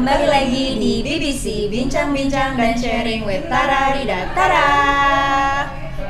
Kembali 0.00 0.32
lagi 0.32 0.80
di 0.80 1.04
BBC 1.04 1.68
Bincang-bincang 1.68 2.56
dan 2.56 2.72
sharing 2.72 3.20
with 3.20 3.44
Tara 3.52 3.92
Rida. 3.92 4.32
Tara! 4.32 4.72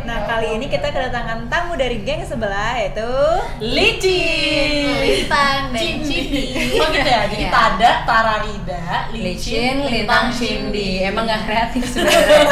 Nah 0.06 0.31
kali 0.31 0.63
ini 0.63 0.71
kita 0.71 0.95
kedatangan 0.95 1.51
tamu 1.51 1.74
dari 1.74 1.99
geng 2.06 2.22
sebelah 2.22 2.79
yaitu 2.79 3.11
Licin 3.58 4.95
Lintang 4.95 5.74
dan 5.74 5.83
Cindi 5.83 6.06
Cindi 6.06 6.79
Oh 6.79 6.87
gitu 6.87 7.03
ya, 7.03 7.26
jadi 7.35 7.42
Iya. 7.42 7.51
Tada, 7.51 7.90
Tararida, 8.06 9.11
Licin, 9.11 9.83
Licin, 9.83 10.07
Lintang, 10.07 10.27
Cindi 10.38 10.91
Emang 11.03 11.27
gak 11.27 11.51
kreatif 11.51 11.83
sebenarnya 11.91 12.47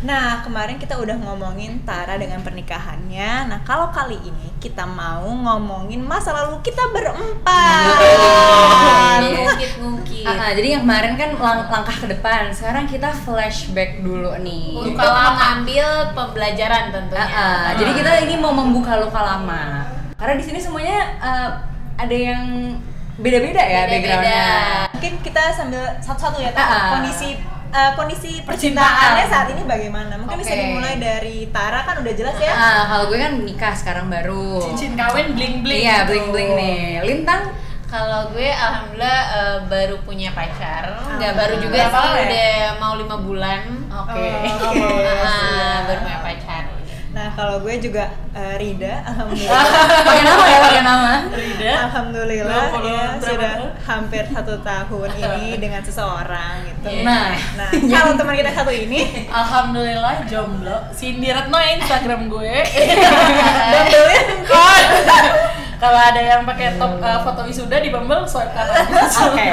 Nah 0.00 0.40
kemarin 0.40 0.76
kita 0.76 0.96
udah 0.96 1.12
ngomongin 1.14 1.82
Tara 1.82 2.16
dengan 2.16 2.40
pernikahannya 2.40 3.30
Nah 3.46 3.60
kalau 3.60 3.88
kali 3.90 4.16
ini 4.18 4.48
kita 4.56 4.82
mau 4.82 5.20
ngomongin 5.22 6.00
masa 6.00 6.32
lalu 6.32 6.56
kita 6.60 6.80
berempat 6.88 8.00
Iya. 8.00 9.36
ngungkit-ngungkit 9.36 10.08
Ah, 10.22 10.36
ah, 10.38 10.50
jadi 10.52 10.68
yang 10.74 10.82
kemarin 10.82 11.14
kan 11.14 11.30
lang- 11.34 11.64
langkah 11.66 11.96
ke 11.96 12.06
depan, 12.06 12.48
sekarang 12.50 12.84
kita 12.84 13.08
flashback 13.10 14.00
dulu 14.00 14.36
nih. 14.38 14.76
untuk 14.78 14.92
Untuk 14.94 15.08
mengambil 15.08 15.86
pembelajaran 16.12 16.84
tentunya 16.90 17.20
Ah, 17.22 17.32
ah, 17.32 17.68
Jadi 17.74 17.90
kita 17.94 18.10
ini 18.22 18.34
mau 18.36 18.52
membuka 18.52 18.96
luka 18.96 19.16
lama. 19.18 19.84
Karena 20.14 20.34
di 20.34 20.44
sini 20.44 20.58
semuanya 20.58 20.98
ah, 21.18 21.48
ada 21.96 22.12
yang 22.12 22.76
beda-beda 23.16 23.58
ya 23.58 23.80
Beda-beda. 23.82 23.88
backgroundnya. 23.88 24.44
Mungkin 24.92 25.12
kita 25.22 25.42
sambil 25.50 25.82
satu-satu 25.98 26.36
ya 26.38 26.50
ah. 26.50 26.54
Tara 26.54 26.78
Kondisi 26.94 27.28
eh, 27.70 27.92
kondisi 27.94 28.42
percintaannya 28.42 29.26
saat 29.26 29.48
ini 29.48 29.62
bagaimana? 29.64 30.14
Mungkin 30.14 30.36
bisa 30.36 30.50
Oke. 30.50 30.60
dimulai 30.60 30.94
dari 30.96 31.48
Tara 31.48 31.82
kan 31.82 31.98
udah 31.98 32.12
jelas 32.12 32.36
ya 32.36 32.50
Ah, 32.50 32.82
kalau 32.86 33.04
gue 33.06 33.16
kan 33.16 33.32
nikah 33.40 33.72
sekarang 33.72 34.06
baru. 34.06 34.58
Cincin 34.60 34.94
kawin 34.94 35.32
bling-bling 35.32 35.80
Iya, 35.80 36.02
gitu. 36.02 36.08
bling 36.08 36.26
bling 36.30 36.50
nih. 36.52 36.80
Lintang 37.02 37.42
kalau 37.86 38.30
gue 38.30 38.46
alhamdulillah 38.46 39.20
eh, 39.32 39.58
baru 39.66 39.98
punya 40.00 40.30
pacar 40.30 40.94
nggak 41.12 41.32
Ah. 41.32 41.36
baru 41.36 41.54
juga 41.58 41.78
sih 41.84 41.90
ya? 42.06 42.22
udah 42.22 42.54
mau 42.78 42.94
lima 42.94 43.16
bulan 43.18 43.60
Oke. 43.90 44.14
Oh, 44.14 44.70
oke. 44.70 44.86
Ah, 45.20 45.76
baru 45.84 45.98
punya 46.00 46.20
pacar 46.20 46.62
Nah 47.10 47.26
kalau 47.34 47.58
gue 47.66 47.74
juga 47.82 48.06
eh, 48.30 48.54
Rida 48.54 49.02
Alhamdulillah. 49.10 49.64
Pakai 50.06 50.22
nama 50.22 50.44
ya, 50.46 50.58
pakai 50.62 50.82
nama. 50.86 51.14
Rida 51.34 51.72
Alhamdulillah 51.90 52.36
ya 52.38 52.44
berapa 52.46 52.78
sudah 53.18 53.52
hampir 53.82 54.22
satu 54.30 54.54
tahun 54.62 55.10
ini 55.18 55.46
dengan 55.64 55.82
seseorang 55.82 56.70
gitu. 56.70 56.88
Nah, 57.02 57.34
Nah, 57.58 57.70
kalau 57.70 58.14
teman 58.14 58.34
kita 58.38 58.54
satu 58.54 58.70
ini? 58.70 59.26
Alhamdulillah 59.26 60.22
jomblo. 60.30 60.78
Cindy 60.94 61.34
Retno 61.34 61.58
ya 61.58 61.76
Instagram 61.82 62.30
gue. 62.30 62.54
Bumble-nya 63.70 64.20
Kalau 65.80 65.96
ada 65.96 66.20
yang 66.20 66.44
pakai 66.44 66.76
top 66.76 67.00
uh, 67.00 67.24
foto 67.24 67.48
wisuda 67.48 67.80
di 67.80 67.88
Bumble 67.88 68.28
swipe 68.28 68.52
kanan 68.52 68.84
Oke. 69.08 69.48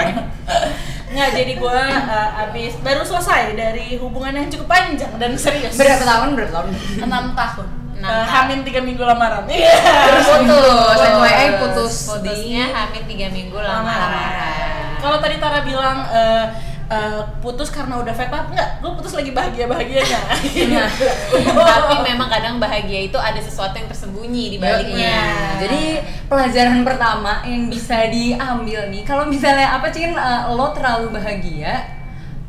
Nggak, 1.08 1.30
jadi 1.40 1.54
gue 1.56 1.82
uh, 1.88 2.44
abis 2.48 2.74
baru 2.84 3.02
selesai 3.02 3.56
dari 3.56 3.96
hubungan 3.96 4.36
yang 4.36 4.48
cukup 4.52 4.68
panjang 4.68 5.14
dan 5.16 5.40
serius. 5.40 5.80
Berapa 5.80 6.04
tahun? 6.04 6.36
Berapa 6.36 6.52
tahun? 6.52 6.68
enam 7.00 7.26
tahun. 7.32 7.68
Eh, 7.98 8.06
tahun. 8.06 8.30
hamin 8.30 8.60
tiga 8.62 8.78
minggu 8.86 9.02
lamaran 9.02 9.50
iya. 9.50 9.74
Putus, 10.38 11.02
FYI 11.02 11.48
putus. 11.58 11.96
Putusnya 12.06 12.66
di 12.70 12.76
hamil 12.78 13.04
tiga 13.10 13.28
minggu 13.34 13.58
lamaran 13.58 14.14
lamaran 14.14 14.58
kalau 14.98 15.18
tadi 15.22 15.36
Tara 15.40 15.62
bilang 15.64 16.04
eh, 16.10 16.46
eh, 16.88 17.22
putus 17.40 17.68
karena 17.68 18.00
udah 18.00 18.12
fed 18.12 18.30
up 18.30 18.48
enggak 18.48 18.80
gue 18.80 18.92
putus 18.94 19.14
lagi 19.14 19.32
bahagia 19.32 19.66
bahagianya 19.66 20.20
tapi 21.72 21.96
memang 22.02 22.28
kadang 22.28 22.56
bahagia 22.58 23.00
itu 23.06 23.18
ada 23.18 23.38
sesuatu 23.38 23.76
yang 23.76 23.88
tersembunyi 23.88 24.44
di 24.50 24.58
baliknya 24.58 24.96
Iya. 24.98 25.28
Jadi 25.58 25.82
pelajaran 26.26 26.82
pertama 26.82 27.42
yang 27.44 27.68
bisa 27.68 28.08
diambil 28.08 28.88
nih, 28.88 29.02
kalau 29.02 29.26
misalnya 29.26 29.74
apa 29.74 29.90
Cin, 29.90 30.12
eh, 30.12 30.42
lo 30.48 30.70
terlalu 30.72 31.12
bahagia, 31.12 31.74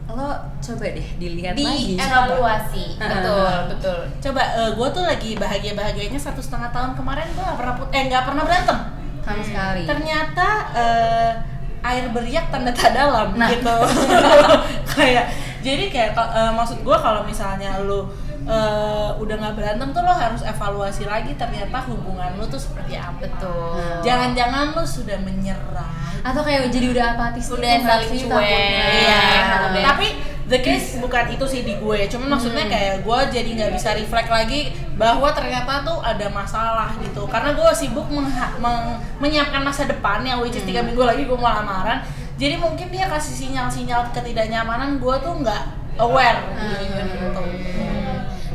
lo 0.09 0.28
coba 0.59 0.87
deh 0.88 1.09
dilihat 1.16 1.54
lagi. 1.54 1.94
dievaluasi 1.94 2.84
Coba. 2.94 3.09
betul 3.15 3.54
betul 3.71 3.98
coba 4.21 4.43
gue 4.75 4.88
tuh 4.91 5.04
lagi 5.04 5.31
bahagia 5.34 5.72
bahagianya 5.72 6.19
satu 6.19 6.41
setengah 6.41 6.69
tahun 6.69 6.93
kemarin 6.93 7.28
gue 7.28 7.41
gak 7.41 7.54
pernah 7.56 7.75
put 7.78 7.88
eh 7.93 8.03
nggak 8.09 8.25
pernah 8.27 8.43
berantem 8.43 8.78
sama 9.22 9.43
sekali. 9.44 9.82
ternyata 9.84 10.48
eh, 10.75 11.31
air 11.81 12.05
beriak 12.09 12.49
tanda 12.49 12.71
tak 12.71 12.93
dalam 12.93 13.33
Nah. 13.33 13.49
gitu 13.49 13.77
kayak 14.93 15.31
jadi 15.59 15.84
kayak 15.89 16.11
eh, 16.15 16.53
maksud 16.53 16.81
gue 16.81 16.97
kalau 16.97 17.22
misalnya 17.22 17.78
lu 17.81 18.06
eh, 18.43 19.11
udah 19.15 19.34
nggak 19.37 19.55
berantem 19.55 19.89
tuh 19.91 20.00
lo 20.00 20.11
harus 20.11 20.43
evaluasi 20.43 21.05
lagi 21.05 21.34
ternyata 21.34 21.78
hubungan 21.84 22.34
lu 22.34 22.44
tuh 22.44 22.59
seperti 22.59 22.94
apa 22.94 23.21
betul 23.21 23.78
jangan-jangan 24.00 24.72
lu 24.72 24.84
sudah 24.84 25.19
menyerah 25.19 25.91
Atau 26.19 26.43
kayak 26.43 26.66
jadi 26.69 26.91
udah 26.91 27.05
apatis 27.15 27.47
Udah 27.49 27.62
gitu 27.72 27.87
saling 27.87 28.10
cuek. 28.10 28.27
takutnya? 28.27 28.87
Iya, 28.91 29.22
udah. 29.71 29.83
tapi 29.87 30.09
the 30.48 30.59
case 30.64 30.97
bukan 30.97 31.28
itu 31.28 31.44
sih 31.44 31.60
di 31.62 31.76
gue. 31.76 32.09
Cuman 32.09 32.36
maksudnya 32.36 32.64
kayak 32.66 33.04
gue 33.04 33.19
jadi 33.31 33.50
nggak 33.53 33.72
bisa 33.76 33.92
reflect 33.92 34.32
lagi 34.32 34.72
bahwa 34.97 35.28
ternyata 35.36 35.84
tuh 35.84 36.00
ada 36.00 36.26
masalah 36.32 36.97
gitu. 37.04 37.28
Karena 37.28 37.53
gue 37.53 37.69
sibuk 37.76 38.09
menyiapkan 39.20 39.60
masa 39.62 39.84
depan 39.84 40.25
yang 40.25 40.41
which 40.41 40.56
is 40.56 40.64
tiga 40.64 40.81
minggu 40.81 41.04
lagi 41.04 41.28
gue 41.28 41.38
mau 41.38 41.53
lamaran. 41.53 42.00
Jadi 42.41 42.56
mungkin 42.56 42.88
dia 42.88 43.06
kasih 43.06 43.34
sinyal-sinyal 43.34 44.09
ketidaknyamanan 44.16 44.97
gue 44.97 45.14
tuh 45.20 45.34
nggak 45.44 45.62
aware 46.00 46.41
gitu. 46.56 47.42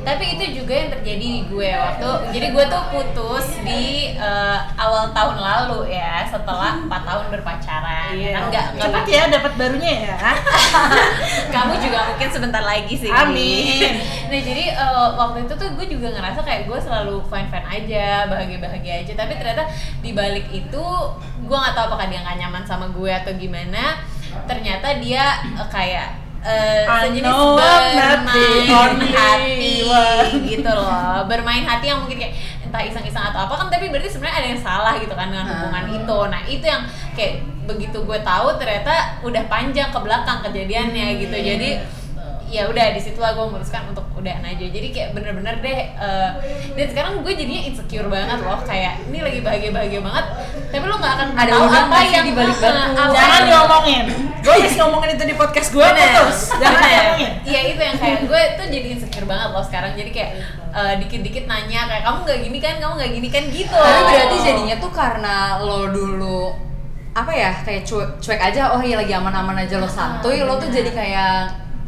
Tapi 0.03 0.36
itu 0.36 0.64
juga 0.64 0.74
yang 0.75 0.90
terjadi 0.91 1.24
di 1.24 1.41
gue 1.47 1.69
waktu 1.72 2.09
jadi 2.36 2.47
gue 2.52 2.66
tuh 2.68 2.84
putus 2.91 3.46
di 3.64 4.12
eh, 4.14 4.59
awal 4.75 5.16
tahun 5.16 5.40
lalu 5.40 5.96
ya 5.96 6.28
setelah 6.28 6.78
empat 6.84 7.02
tahun 7.08 7.25
berpacaran. 7.31 8.12
Kan 8.12 8.44
nggak 8.52 8.66
Cepet 8.80 9.06
ya 9.08 9.24
dapat 9.31 9.53
barunya 9.56 9.94
ya. 10.12 10.18
kamu 11.56 11.74
juga 11.80 12.00
mungkin 12.12 12.30
sebentar 12.30 12.64
lagi 12.64 12.96
sih. 13.00 13.12
Amin. 13.12 13.96
nah 14.28 14.40
jadi 14.40 14.64
eh, 14.75 15.08
waktu 15.16 15.47
itu 15.47 15.53
tuh 15.56 15.69
gue 15.80 15.88
juga 15.88 16.08
ngerasa 16.12 16.40
kayak 16.44 16.68
gue 16.68 16.80
selalu 16.80 17.24
fine 17.31 17.47
fine 17.47 17.68
aja 17.68 18.28
bahagia 18.28 18.59
bahagia 18.59 18.94
aja. 19.06 19.14
Tapi 19.16 19.34
ternyata 19.40 19.64
di 20.03 20.12
balik 20.12 20.52
itu 20.52 20.85
gue 21.44 21.58
nggak 21.58 21.75
tahu 21.75 21.85
apakah 21.94 22.08
dia 22.12 22.20
nggak 22.24 22.38
nyaman 22.44 22.64
sama 22.68 22.91
gue 22.91 23.12
atau 23.12 23.31
gimana. 23.40 24.03
Ternyata 24.50 25.00
dia 25.00 25.40
eh, 25.56 25.68
kayak 25.72 26.22
eh, 26.43 26.83
I 26.83 27.09
sejenis 27.09 27.23
know 27.23 27.55
bermain 27.55 28.67
only 28.67 29.09
hati 29.15 29.71
one. 29.87 30.31
gitu 30.45 30.69
loh. 30.69 31.23
Bermain 31.25 31.63
hati 31.63 31.85
yang 31.89 32.03
mungkin 32.03 32.19
kayak 32.19 32.33
entah 32.63 32.83
iseng-iseng 32.83 33.23
atau 33.31 33.47
apa 33.47 33.53
kan 33.55 33.67
tapi 33.71 33.87
berarti 33.89 34.09
sebenarnya 34.11 34.37
ada 34.43 34.49
yang 34.51 34.61
salah 34.61 34.93
gitu 34.99 35.13
kan 35.15 35.31
dengan 35.31 35.47
hubungan 35.47 35.85
itu. 35.95 36.17
Nah 36.27 36.41
itu 36.45 36.65
yang 36.67 36.83
kayak 37.15 37.33
begitu 37.63 37.97
gue 38.03 38.19
tahu 38.19 38.59
ternyata 38.59 39.23
udah 39.23 39.43
panjang 39.47 39.87
ke 39.87 39.99
belakang 40.03 40.43
kejadiannya 40.43 41.07
gitu. 41.23 41.35
jadi 41.35 41.69
ya 42.53 42.69
udah 42.69 42.94
di 42.94 43.02
situlah 43.02 43.34
gue 43.34 43.46
memutuskan 43.50 43.90
untuk 43.90 44.06
udahan 44.14 44.46
aja 44.46 44.62
jadi 44.62 44.88
kayak 44.94 45.09
bener-bener 45.12 45.58
deh 45.58 45.80
eh, 45.90 46.30
dan 46.78 46.86
sekarang 46.86 47.25
gue 47.25 47.34
jadinya 47.34 47.62
insecure 47.66 48.06
banget 48.06 48.40
loh 48.40 48.62
kayak 48.62 49.02
ini 49.09 49.19
lagi 49.19 49.40
bahagia 49.41 49.72
bahagia 49.74 50.00
banget 50.00 50.25
tapi 50.69 50.86
lo 50.86 50.96
nggak 50.96 51.14
akan 51.18 51.28
Ada 51.34 51.52
tahu 51.52 51.66
apa 51.66 51.97
yang 52.06 52.25
di 52.25 52.34
balik 52.34 52.58
eh, 52.58 52.62
batu? 52.62 52.90
Jangan 52.94 53.30
yang- 53.41 53.47
diomongin. 53.50 54.06
Gue 54.44 54.53
habis 54.59 54.74
ngomongin 54.75 55.09
itu 55.16 55.24
di 55.24 55.36
podcast 55.36 55.69
gue 55.72 55.86
putus. 55.88 56.40
Jangan 56.58 56.81
diomongin. 56.84 57.31
Iya 57.41 57.59
itu 57.74 57.81
yang 57.81 57.97
kayak 57.97 58.19
gue 58.25 58.41
tuh 58.59 58.66
jadi 58.70 58.88
insecure 58.94 59.25
banget 59.25 59.50
loh 59.50 59.64
sekarang 59.66 59.91
jadi 59.97 60.09
kayak 60.14 60.31
eh, 60.74 60.94
dikit-dikit 61.02 61.44
nanya 61.46 61.81
kayak 61.90 62.03
kamu 62.06 62.18
nggak 62.22 62.40
gini 62.41 62.58
kan 62.62 62.74
kamu 62.78 62.94
nggak 63.02 63.12
gini 63.18 63.28
kan 63.34 63.44
gitu 63.50 63.74
Tapi 63.78 64.02
berarti 64.06 64.38
jadinya 64.46 64.75
tuh 64.78 64.91
karena 64.94 65.35
lo 65.58 65.90
dulu 65.90 66.40
apa 67.14 67.30
ya 67.30 67.53
kayak 67.62 67.85
cuek, 67.85 68.09
cuek 68.18 68.41
aja 68.41 68.74
oh 68.74 68.81
iya 68.81 68.97
lagi 68.97 69.14
aman-aman 69.14 69.53
aja 69.62 69.78
lo 69.78 69.85
santuy 69.85 70.41
lo 70.41 70.58
tuh 70.58 70.74
jadi 70.74 70.90
kayak 70.90 71.38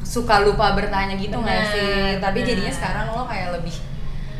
suka 0.05 0.45
lupa 0.45 0.71
bertanya 0.71 1.17
gitu 1.17 1.33
nggak 1.35 1.61
sih 1.73 2.21
tapi 2.21 2.45
jadinya 2.45 2.69
sekarang 2.69 3.05
lo 3.09 3.25
kayak 3.25 3.57
lebih 3.57 3.73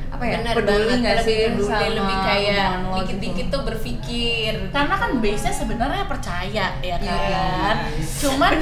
apa 0.07 0.23
ya 0.23 0.37
Bener 0.39 0.55
peduli 0.55 0.93
nggak 1.03 1.15
lebih 1.19 1.27
sih 1.27 1.39
peduli, 1.51 1.67
sama 1.67 1.87
lebih 1.91 2.17
kayak 2.23 2.69
lo 2.79 2.93
dikit-dikit 2.95 3.35
gitu. 3.35 3.51
tuh 3.51 3.61
berpikir 3.67 4.53
Karena 4.71 4.95
kan 4.95 5.11
base-nya 5.19 5.51
sebenarnya 5.51 6.05
percaya 6.07 6.65
ya 6.79 6.95
Iya. 6.95 7.15
kan. 7.19 7.75
Cuman 7.99 8.53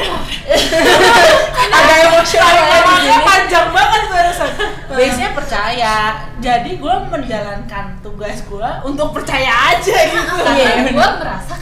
agak 1.78 1.98
emosional 2.10 2.54
ya 2.54 2.64
di 2.64 2.74
Emangnya 2.82 3.18
panjang 3.22 3.68
banget 3.70 4.02
barusan. 4.10 4.52
Base-nya 4.98 5.30
percaya. 5.34 5.96
Jadi 6.42 6.72
gue 6.78 6.96
menjalankan 7.14 7.86
tugas 8.02 8.38
gue 8.44 8.70
untuk 8.82 9.14
percaya 9.14 9.78
aja 9.78 9.98
gitu. 10.10 10.34
karena 10.42 10.90
gue 10.90 11.08
merasa 11.22 11.54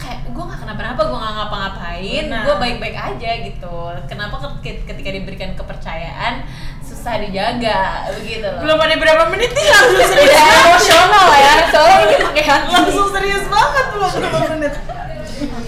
kayak 0.84 0.98
gue 0.98 1.06
gak 1.06 1.06
kenapa-napa 1.06 1.06
gue 1.06 1.18
gak 1.18 1.34
ngapa-ngapain 1.38 2.24
gue 2.42 2.56
baik-baik 2.58 2.96
aja 2.96 3.30
gitu. 3.44 3.76
Kenapa 4.06 4.34
ke- 4.58 4.82
ketika 4.82 5.10
diberikan 5.10 5.50
kepercayaan 5.54 6.42
susah 6.82 7.18
dijaga 7.18 8.10
begitu 8.12 8.42
loh. 8.44 8.60
Belum 8.60 8.78
ada 8.78 8.94
berapa 8.96 9.22
menit 9.30 9.50
nih 9.50 9.66
langsung 9.72 10.02
serius. 10.04 10.34
Emosional 10.34 11.26
ya 11.32 11.54
soalnya 11.68 11.96
ini 12.04 12.16
pakai 12.20 12.44
hati. 12.44 12.68
Langsung 12.68 13.08
serius 13.10 13.44
banget 13.46 13.86
belum 13.90 14.10
berapa 14.18 14.38
menit. 14.50 14.72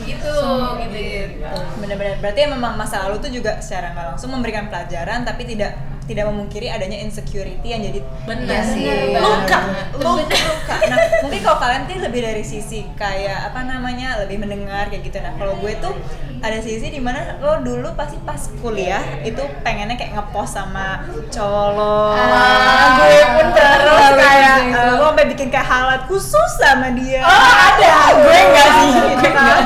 gitu 0.05 0.35
gitu 0.79 0.99
gitu. 0.99 1.51
Benar-benar 1.79 2.17
berarti 2.19 2.41
memang 2.47 2.75
masa 2.75 3.07
lalu 3.07 3.19
tuh 3.19 3.31
juga 3.31 3.59
secara 3.59 3.95
nggak 3.95 4.07
langsung 4.15 4.31
memberikan 4.31 4.67
pelajaran 4.67 5.23
tapi 5.23 5.43
tidak 5.45 5.75
tidak 6.05 6.25
memungkiri 6.27 6.69
adanya 6.69 6.99
insecurity 6.99 7.65
yang 7.65 7.81
jadi 7.81 8.01
Benar 8.25 8.61
sih. 8.62 8.85
Luka, 9.15 9.59
luka 9.95 10.21
luka 10.21 10.75
nah 10.85 10.99
mungkin 11.23 11.41
kalau 11.41 11.59
kalian 11.59 11.83
tuh 11.85 11.97
lebih 11.99 12.21
dari 12.23 12.43
sisi 12.43 12.85
kayak 12.93 13.49
apa 13.49 13.61
namanya 13.62 14.21
lebih 14.21 14.37
mendengar 14.37 14.87
kayak 14.87 15.01
gitu 15.03 15.17
nah 15.17 15.33
kalau 15.33 15.56
gue 15.56 15.73
tuh 15.79 15.97
ada 16.39 16.59
sisi 16.59 16.89
di 16.89 17.01
mana 17.01 17.41
lo 17.41 17.56
dulu 17.59 17.93
pasti 17.95 18.21
pas 18.21 18.37
kuliah 18.61 19.01
itu 19.21 19.41
pengennya 19.61 19.95
kayak 19.95 20.12
ngepost 20.15 20.53
sama 20.55 21.01
cowok 21.29 21.69
lo 21.73 21.97
Ah, 22.12 22.87
gue 22.99 23.17
pun 23.31 23.47
terus 23.51 24.09
kayak 24.15 24.56
itu. 24.62 24.77
eh, 24.77 24.93
lo 24.95 25.06
sampai 25.06 25.27
bikin 25.27 25.49
kayak 25.49 25.65
halat 25.65 26.03
khusus 26.05 26.51
sama 26.55 26.93
dia 26.93 27.25
Oh, 27.25 27.33
ada. 27.65 27.95
Gue 28.15 28.39
enggak 28.43 28.69
sih. 28.75 28.91
gitu 29.09 29.29
kan. 29.31 29.62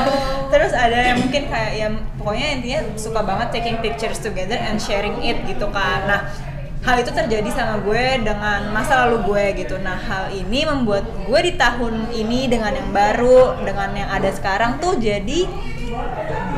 Terus 0.49 0.73
ada 0.73 1.13
yang 1.13 1.21
mungkin 1.21 1.45
kayak 1.47 1.73
yang 1.77 1.93
pokoknya 2.17 2.47
intinya 2.57 2.79
suka 2.97 3.21
banget 3.21 3.47
taking 3.53 3.77
pictures 3.79 4.19
together 4.19 4.57
and 4.57 4.81
sharing 4.81 5.17
it 5.21 5.37
gitu 5.45 5.69
kan. 5.69 6.05
Nah 6.09 6.21
hal 6.79 6.95
itu 6.99 7.11
terjadi 7.11 7.49
sama 7.51 7.83
gue 7.83 8.23
dengan 8.23 8.73
masa 8.73 9.05
lalu 9.05 9.17
gue 9.29 9.45
gitu. 9.65 9.77
Nah 9.79 9.95
hal 9.95 10.33
ini 10.33 10.65
membuat 10.65 11.05
gue 11.05 11.39
di 11.45 11.53
tahun 11.55 12.09
ini 12.11 12.49
dengan 12.49 12.73
yang 12.73 12.89
baru 12.89 13.61
dengan 13.61 13.93
yang 13.93 14.09
ada 14.09 14.33
sekarang 14.33 14.81
tuh 14.81 14.97
jadi 14.97 15.45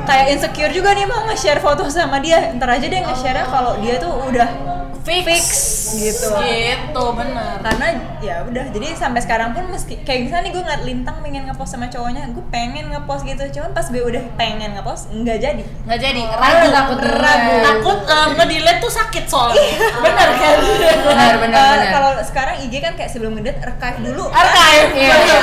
kayak 0.08 0.28
insecure 0.38 0.72
juga 0.72 0.96
nih 0.96 1.08
mau 1.08 1.28
nge-share 1.28 1.60
foto 1.60 1.86
sama 1.92 2.24
dia. 2.24 2.56
Ntar 2.56 2.80
aja 2.80 2.86
deh 2.88 3.02
nge-share 3.02 3.44
kalau 3.50 3.76
dia 3.84 4.00
tuh 4.00 4.14
udah 4.30 4.71
Fix, 5.04 5.44
gitu. 5.92 6.30
Gitu, 6.38 7.04
bener. 7.12 7.58
karena 7.60 7.88
ya 8.20 8.36
udah 8.42 8.70
jadi 8.70 8.94
sampai 8.94 9.18
sekarang 9.20 9.52
pun 9.52 9.66
meski 9.68 9.98
kayak 10.00 10.26
misalnya 10.26 10.44
nih 10.44 10.52
gue 10.52 10.62
ngeliat 10.62 10.84
lintang 10.84 11.18
pengen 11.20 11.44
ngepost 11.44 11.72
sama 11.72 11.88
cowoknya 11.88 12.30
gue 12.30 12.46
pengen 12.48 12.86
ngepost 12.88 13.24
gitu 13.24 13.42
cuman 13.52 13.72
pas 13.72 13.84
gue 13.84 13.98
udah 14.00 14.22
pengen 14.36 14.72
ngepost 14.72 15.10
nggak 15.12 15.38
jadi 15.38 15.64
Nggak 15.82 16.00
jadi, 16.00 16.22
Oh, 16.24 16.38
ragu. 16.38 16.68
takut 16.70 17.00
ragu. 17.02 17.54
Takut 17.60 18.00
eh, 18.04 18.28
nge-delete 18.32 18.80
tuh 18.80 18.92
sakit 18.92 19.26
soalnya. 19.26 19.66
bener 19.98 20.30
kan? 20.32 20.56
benar 20.62 21.02
benar 21.02 21.26
Eh, 21.26 21.34
benar 21.40 21.78
kalau 21.92 22.12
sekarang 22.22 22.56
IG 22.62 22.74
kan 22.78 22.94
kayak 22.94 23.10
sebelum 23.10 23.34
ngedit 23.34 23.58
archive 23.58 24.00
dulu 24.04 24.30
Archive. 24.30 24.90
Iya, 24.94 25.16
iya, 25.18 25.38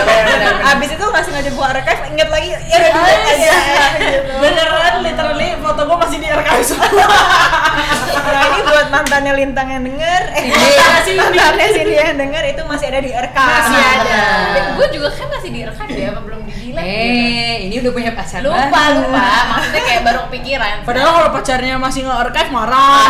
abis 0.69 0.89
itu 0.91 1.05
masih 1.05 1.31
ngajak 1.33 1.53
buka 1.53 1.69
archive 1.73 2.03
inget 2.09 2.29
lagi 2.29 2.49
ya 2.55 2.77
udah 2.79 2.91
delete 2.93 3.27
aja 3.29 3.53
gitu. 3.99 4.33
Beneran, 4.39 4.95
literally 5.03 5.49
foto 5.59 5.81
gue 5.83 5.97
masih 5.99 6.17
di 6.17 6.29
archive 6.29 6.65
semua. 6.65 7.07
nah 8.29 8.43
ini 8.47 8.61
buat 8.63 8.89
mantannya 8.89 9.33
lintang 9.35 9.69
yang 9.69 9.83
denger. 9.83 10.23
Eh 10.31 10.45
mantannya 11.19 11.67
Cindy 11.71 11.97
yang 11.97 12.17
denger 12.17 12.45
itu 12.49 12.63
masih 12.65 12.87
ada 12.89 13.01
di 13.01 13.11
archive 13.11 13.49
Masih 13.49 13.81
ada. 13.81 14.21
gue 14.77 14.87
juga 14.93 15.09
kan 15.11 15.27
masih 15.31 15.51
direkam 15.51 15.87
ya 15.89 16.09
apa 16.11 16.21
belum 16.21 16.41
di 16.43 16.53
delete 16.55 16.85
eh 16.85 17.55
ini 17.65 17.75
udah 17.81 17.93
punya 17.93 18.11
pacar 18.13 18.41
lupa 18.41 18.69
baru. 18.69 18.99
lupa. 19.03 19.27
Maksudnya 19.51 19.83
kayak 19.83 20.03
baru 20.03 20.19
kepikiran. 20.27 20.75
Padahal 20.83 21.11
kalau 21.13 21.31
pacarnya 21.33 21.75
masih 21.77 22.01
nge-archive 22.05 22.51
marah. 22.51 23.07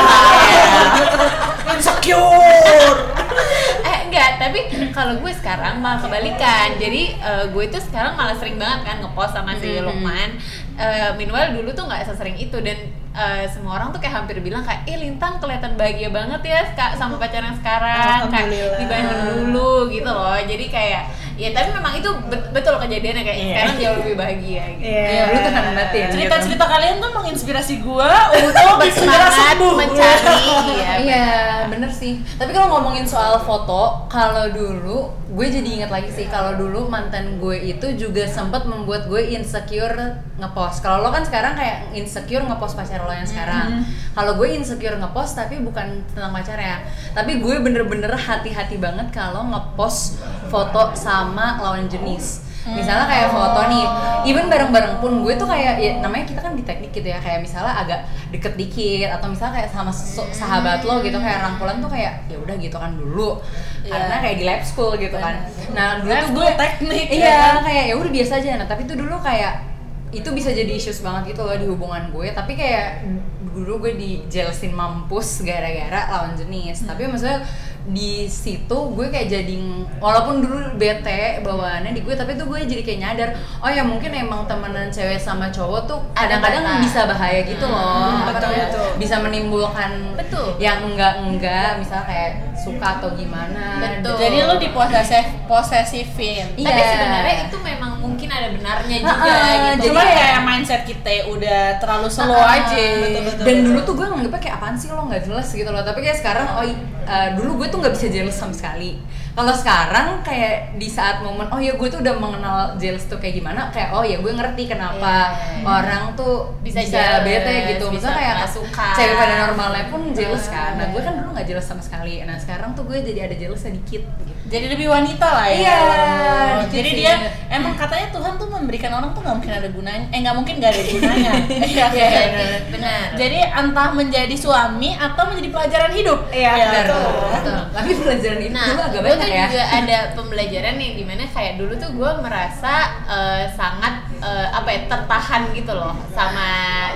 Insecure. 1.68 2.98
eh 3.88 3.98
enggak 4.04 4.30
tapi 4.40 4.58
kalau 4.90 5.18
gue 5.18 5.32
sekarang 5.32 5.78
malah 5.78 6.00
kebalikan. 6.00 6.74
Jadi 6.76 7.02
eh, 7.14 7.44
gue 7.48 7.62
itu 7.64 7.78
sekarang 7.80 8.14
malah 8.14 8.34
sering 8.34 8.56
banget 8.56 8.80
kan 8.84 8.96
ngepost 8.98 9.32
sama 9.32 9.52
si 9.56 9.68
Mhm. 9.70 9.84
Lukman 9.84 10.30
Eh, 10.78 11.10
meanwhile 11.18 11.50
dulu 11.52 11.74
tuh 11.74 11.84
nggak 11.84 12.06
sesering 12.06 12.38
itu. 12.38 12.54
Dan 12.56 12.78
eh, 13.18 13.44
semua 13.46 13.76
orang 13.76 13.90
tuh 13.90 13.98
kayak 13.98 14.14
hampir 14.16 14.38
bilang 14.38 14.62
kayak 14.62 14.82
eh 14.84 14.96
Lintang 14.96 15.36
kelihatan 15.36 15.74
bahagia 15.74 16.08
banget 16.08 16.40
ya 16.44 16.60
kak 16.70 16.94
sama 16.94 17.16
pacar 17.16 17.42
yang 17.42 17.56
sekarang 17.56 18.20
kayak 18.28 18.48
dibanding 18.76 19.20
dulu 19.28 19.70
gitu 19.88 20.06
loh 20.06 20.38
jadi 20.40 20.64
kayak 20.68 21.02
ya 21.34 21.50
tapi 21.52 21.70
memang 21.70 21.94
itu 21.94 22.10
bet- 22.24 22.50
betul 22.50 22.74
kejadiannya 22.76 23.22
kayak 23.22 23.38
Iya. 23.38 23.46
sekarang 23.48 23.74
jauh 23.76 23.96
lebih 24.00 24.14
bahagia 24.16 24.62
gitu 24.72 24.82
Iya. 24.84 25.02
Ya, 25.08 25.22
lu 25.24 25.38
tenang 25.40 25.66
batin 25.72 26.00
gitu. 26.00 26.14
Cerita-cerita 26.16 26.64
kalian 26.66 26.96
tuh 26.98 27.10
menginspirasi 27.12 27.74
gue 27.78 28.10
untuk 28.36 28.54
segera 28.58 28.74
bersemangat 28.76 29.32
sembuh. 29.54 29.74
mencari 29.76 30.38
iya 30.68 30.90
Iya, 31.08 31.26
bener 31.68 31.90
sih. 31.92 32.18
Tapi 32.34 32.50
kalau 32.50 32.68
ngomongin 32.72 33.06
soal 33.06 33.38
foto, 33.40 33.82
kalau 34.08 34.50
dulu 34.50 34.98
gue 35.28 35.46
jadi 35.46 35.68
inget 35.78 35.90
lagi 35.92 36.10
sih 36.10 36.26
kalau 36.26 36.56
dulu 36.56 36.88
mantan 36.88 37.38
gue 37.38 37.54
itu 37.54 37.86
juga 37.94 38.26
sempat 38.26 38.64
membuat 38.64 39.06
gue 39.06 39.22
insecure 39.30 39.94
ngepost. 40.34 40.80
Kalau 40.80 41.00
lo 41.00 41.10
kan 41.10 41.22
sekarang 41.22 41.54
kayak 41.54 41.94
insecure 41.94 42.42
ngepost 42.42 42.74
pacar 42.74 43.06
lo 43.08 43.16
yang 43.16 43.24
sekarang. 43.24 43.80
Kalau 44.12 44.36
gue 44.36 44.48
insecure 44.52 45.00
ngepost 45.00 45.40
tapi 45.40 45.56
bukan 45.64 46.04
tentang 46.12 46.30
pacarnya. 46.36 46.84
Tapi 47.16 47.40
gue 47.40 47.56
bener-bener 47.64 48.12
hati-hati 48.12 48.76
banget 48.76 49.08
kalau 49.08 49.48
ngepost 49.48 50.20
foto 50.52 50.92
sama 50.92 51.56
lawan 51.64 51.88
jenis. 51.88 52.44
Misalnya 52.68 53.08
kayak 53.08 53.32
foto 53.32 53.64
nih, 53.72 53.84
even 54.28 54.52
bareng-bareng 54.52 55.00
pun 55.00 55.24
gue 55.24 55.40
tuh 55.40 55.48
kayak 55.48 55.80
ya, 55.80 56.04
namanya 56.04 56.28
kita 56.28 56.44
kan 56.44 56.52
di 56.52 56.60
teknik 56.68 56.92
gitu 56.92 57.08
ya 57.08 57.16
kayak 57.16 57.40
misalnya 57.40 57.72
agak 57.80 58.04
deket 58.28 58.60
dikit 58.60 59.08
atau 59.08 59.32
misalnya 59.32 59.64
kayak 59.64 59.70
sama 59.72 59.88
so- 59.88 60.28
sahabat 60.28 60.84
lo 60.84 61.00
gitu 61.00 61.16
kayak 61.16 61.48
rangkulan 61.48 61.80
tuh 61.80 61.88
kayak 61.88 62.28
ya 62.28 62.36
udah 62.36 62.60
gitu 62.60 62.76
kan 62.76 62.92
dulu 62.92 63.40
karena 63.88 64.20
kayak 64.20 64.36
di 64.36 64.44
lab 64.44 64.60
school 64.60 64.92
gitu 65.00 65.16
kan. 65.16 65.48
Nah 65.72 66.04
dulu 66.04 66.12
tuh 66.12 66.28
gue 66.36 66.48
teknik, 66.60 67.06
ya 67.08 67.16
iya 67.16 67.40
kayak 67.64 67.84
ya 67.88 67.94
udah 67.96 68.10
biasa 68.12 68.32
aja. 68.36 68.50
Nah 68.60 68.66
tapi 68.68 68.84
tuh 68.84 69.00
dulu 69.00 69.16
kayak 69.24 69.64
itu 70.10 70.28
bisa 70.32 70.50
jadi 70.50 70.72
issues 70.72 71.04
banget 71.04 71.36
gitu 71.36 71.44
loh 71.44 71.56
di 71.56 71.66
hubungan 71.68 72.08
gue. 72.12 72.32
Tapi 72.32 72.56
kayak 72.56 73.04
dulu 73.52 73.88
gue 73.88 73.92
di 73.98 74.10
jelesin 74.30 74.72
mampus 74.72 75.44
gara-gara 75.44 76.08
lawan 76.08 76.32
jenis. 76.38 76.84
Tapi 76.88 77.08
maksudnya 77.08 77.44
di 77.88 78.28
situ 78.28 78.78
gue 78.92 79.06
kayak 79.08 79.32
jadi 79.32 79.56
walaupun 79.96 80.44
dulu 80.44 80.76
bete 80.76 81.40
bawaannya 81.40 81.96
di 81.96 82.04
gue 82.04 82.12
tapi 82.12 82.36
tuh 82.36 82.44
gue 82.44 82.60
jadi 82.68 82.84
kayak 82.84 83.00
nyadar 83.00 83.30
oh 83.64 83.70
ya 83.72 83.80
mungkin 83.80 84.12
emang 84.12 84.44
temenan 84.44 84.92
cewek 84.92 85.16
sama 85.16 85.48
cowok 85.48 85.88
tuh 85.88 86.00
Ada 86.12 86.36
kadang-kadang 86.36 86.84
bisa 86.84 87.08
bahaya 87.08 87.40
gitu 87.48 87.64
loh. 87.64 87.80
Hmm, 88.12 88.28
betul, 88.28 88.52
betul. 88.52 88.88
bisa 89.00 89.16
menimbulkan 89.24 89.90
Betul. 90.20 90.60
yang 90.60 90.84
enggak 90.84 91.16
enggak 91.24 91.80
misalnya 91.80 92.04
kayak 92.04 92.32
suka 92.58 92.98
atau 92.98 93.08
gimana 93.12 93.78
Betul. 94.02 94.18
Jadi 94.18 94.36
lu 94.42 94.54
diposesif 94.58 95.24
posesifin. 95.46 96.46
Iya. 96.54 96.66
tapi 96.66 96.82
sebenarnya 96.84 97.34
itu 97.44 97.56
memang 97.60 97.92
mungkin 97.98 98.28
ada 98.28 98.48
benarnya 98.48 98.96
juga 98.98 99.14
Ha-ha, 99.14 99.38
gitu 99.38 99.78
jadi 99.78 99.88
Cuma 99.88 100.00
kayak- 100.00 100.18
kayak 100.18 100.40
mindset 100.42 100.82
kita 100.82 101.10
udah 101.28 101.60
terlalu 101.78 102.08
slow 102.08 102.34
Ah, 102.36 102.58
aja. 102.58 102.84
betul-betul. 103.00 103.44
dan 103.44 103.56
dulu 103.62 103.78
tuh 103.80 103.94
gue 103.94 104.06
nganggepnya 104.08 104.40
kayak 104.40 104.56
apaan 104.56 104.74
sih 104.74 104.88
lo 104.88 105.02
nggak 105.04 105.22
jelas 105.24 105.48
gitu 105.48 105.68
loh 105.68 105.82
tapi 105.82 105.98
kayak 106.00 106.18
sekarang 106.18 106.46
oh 106.52 106.64
uh, 107.04 107.28
dulu 107.32 107.50
gue 107.56 107.68
tuh 107.68 107.78
nggak 107.78 107.94
bisa 107.94 108.06
jealous 108.08 108.34
sama 108.34 108.52
sekali 108.52 108.98
kalau 109.38 109.54
sekarang 109.54 110.18
kayak 110.26 110.74
di 110.74 110.90
saat 110.90 111.22
momen 111.22 111.46
oh 111.46 111.62
ya 111.62 111.78
gue 111.78 111.86
tuh 111.86 112.02
udah 112.02 112.14
mengenal 112.18 112.58
jealous 112.74 113.06
tuh 113.06 113.22
kayak 113.22 113.38
gimana 113.38 113.70
kayak 113.70 113.94
oh 113.94 114.02
ya 114.02 114.18
gue 114.18 114.32
ngerti 114.34 114.66
kenapa 114.66 115.30
Iya. 115.30 115.62
orang 115.62 116.18
tuh 116.18 116.58
Bisa 116.58 116.82
bisa, 116.82 116.98
jealous, 116.98 117.22
bete 117.22 117.54
gitu 117.70 117.86
bisa 117.86 118.10
misalnya 118.10 118.18
kayak 118.18 118.50
suka. 118.50 118.86
cewek 118.98 119.14
pada 119.14 119.34
normalnya 119.46 119.86
pun 119.86 120.00
jealous 120.10 120.50
kan 120.50 120.74
nah 120.74 120.90
gue 120.90 120.98
kan 120.98 121.14
dulu 121.14 121.28
nggak 121.30 121.46
jealous 121.46 121.66
sama 121.66 121.78
sekali 121.78 122.18
nah 122.26 122.34
sekarang 122.34 122.74
tuh 122.74 122.82
gue 122.82 122.98
jadi 122.98 123.30
ada 123.30 123.36
jealous 123.38 123.62
sedikit 123.62 124.02
gitu 124.26 124.37
Jadi 124.48 124.66
lebih 124.66 124.88
wanita 124.88 125.28
lah 125.28 125.46
ya. 125.46 125.56
Iya, 125.58 125.76
Oh, 125.78 126.64
dikit 126.64 126.72
Jadi 126.74 126.90
sih. 126.90 126.98
dia 126.98 127.14
emang 127.48 127.76
katanya 127.76 128.08
Tuhan 128.08 128.32
tuh 128.34 128.48
memberikan 128.48 128.90
orang 128.90 129.12
tuh 129.12 129.20
nggak 129.20 129.36
mungkin 129.36 129.52
ada 129.52 129.68
gunanya. 129.68 130.06
Eh 130.08 130.18
nggak 130.18 130.34
mungkin 130.34 130.54
nggak 130.56 130.72
ada 130.72 130.82
gunanya. 130.84 131.30
Iya. 131.48 131.86
Iya, 131.92 132.06
iya. 132.08 132.22
benar, 132.30 132.60
benar. 132.72 133.04
Jadi 133.14 133.38
entah 133.44 133.88
menjadi 133.92 134.34
suami 134.34 134.90
atau 134.94 135.22
menjadi 135.26 135.48
pelajaran 135.50 135.92
hidup. 135.92 136.18
Iya, 136.30 136.50
Ya, 136.50 136.64
benar 136.66 136.84
betul. 136.88 137.04
betul. 137.28 137.60
tapi 137.68 137.90
pelajaran 137.94 138.38
itu 138.40 138.50
Nah, 138.50 138.68
agak 138.80 139.00
banyak 139.00 139.18
tuh 139.18 139.28
ya 139.28 139.44
juga 139.46 139.64
ada 139.68 139.98
pembelajaran 140.16 140.74
yang 140.74 140.94
di 140.94 141.04
mana 141.04 141.24
kayak 141.28 141.54
dulu 141.54 141.72
tuh 141.76 141.90
gue 141.92 142.10
merasa 142.18 142.74
eh, 143.04 143.44
sangat 143.52 143.94
eh, 144.18 144.46
apa 144.48 144.68
ya 144.68 144.80
tertahan 144.86 145.42
gitu 145.52 145.72
loh 145.72 145.92
sama 146.10 146.48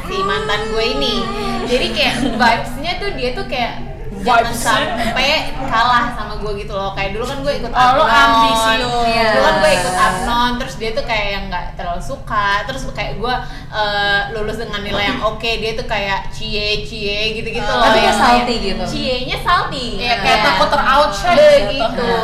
si 0.03 0.17
mantan 0.19 0.61
gue 0.67 0.85
ini. 0.91 1.15
Jadi 1.63 1.87
kayak 1.93 2.15
vibes-nya 2.35 2.93
tuh 2.97 3.11
dia 3.13 3.31
tuh 3.33 3.45
kayak 3.45 3.92
jangan 4.23 4.55
sampai 4.55 5.31
kalah 5.63 6.05
sama 6.13 6.35
gue 6.37 6.53
gitu 6.59 6.73
loh. 6.73 6.91
Kayak 6.93 7.11
dulu 7.13 7.25
kan 7.25 7.39
gue 7.41 7.53
ikut 7.59 7.71
Oh, 7.71 7.91
lo 7.95 8.05
ambisius. 8.05 8.91
Iya. 9.05 9.27
Dulu 9.33 9.43
kan 9.43 9.55
gue 9.59 9.71
ikut 9.75 9.95
Apnon, 9.95 10.53
terus 10.57 10.75
dia 10.77 10.91
tuh 10.91 11.05
kayak 11.05 11.27
yang 11.31 11.45
nggak 11.47 11.65
terlalu 11.75 12.01
suka. 12.01 12.63
Terus 12.65 12.83
kayak 12.91 13.13
gue 13.17 13.35
eh, 13.73 14.21
lulus 14.33 14.57
dengan 14.57 14.81
nilai 14.81 15.05
yang 15.09 15.21
oke, 15.23 15.51
dia 15.59 15.73
tuh 15.73 15.87
kayak 15.87 16.31
cie 16.31 16.83
cie 16.83 17.35
gitu-gitu 17.35 17.63
Oh, 17.63 17.77
loh. 17.77 17.85
tapi 17.85 17.99
dia 17.99 18.07
yang 18.07 18.19
salty 18.19 18.45
kayak- 18.47 18.63
gitu. 18.65 18.85
Cie-nya 18.89 19.39
salty. 19.41 19.87
Iya, 19.99 20.15
kayak 20.19 20.39
Nah. 20.39 20.47
takut 20.47 20.69
ter-outshine 20.71 21.37
Begitu. 21.37 21.81
jatuhnya. 21.81 22.21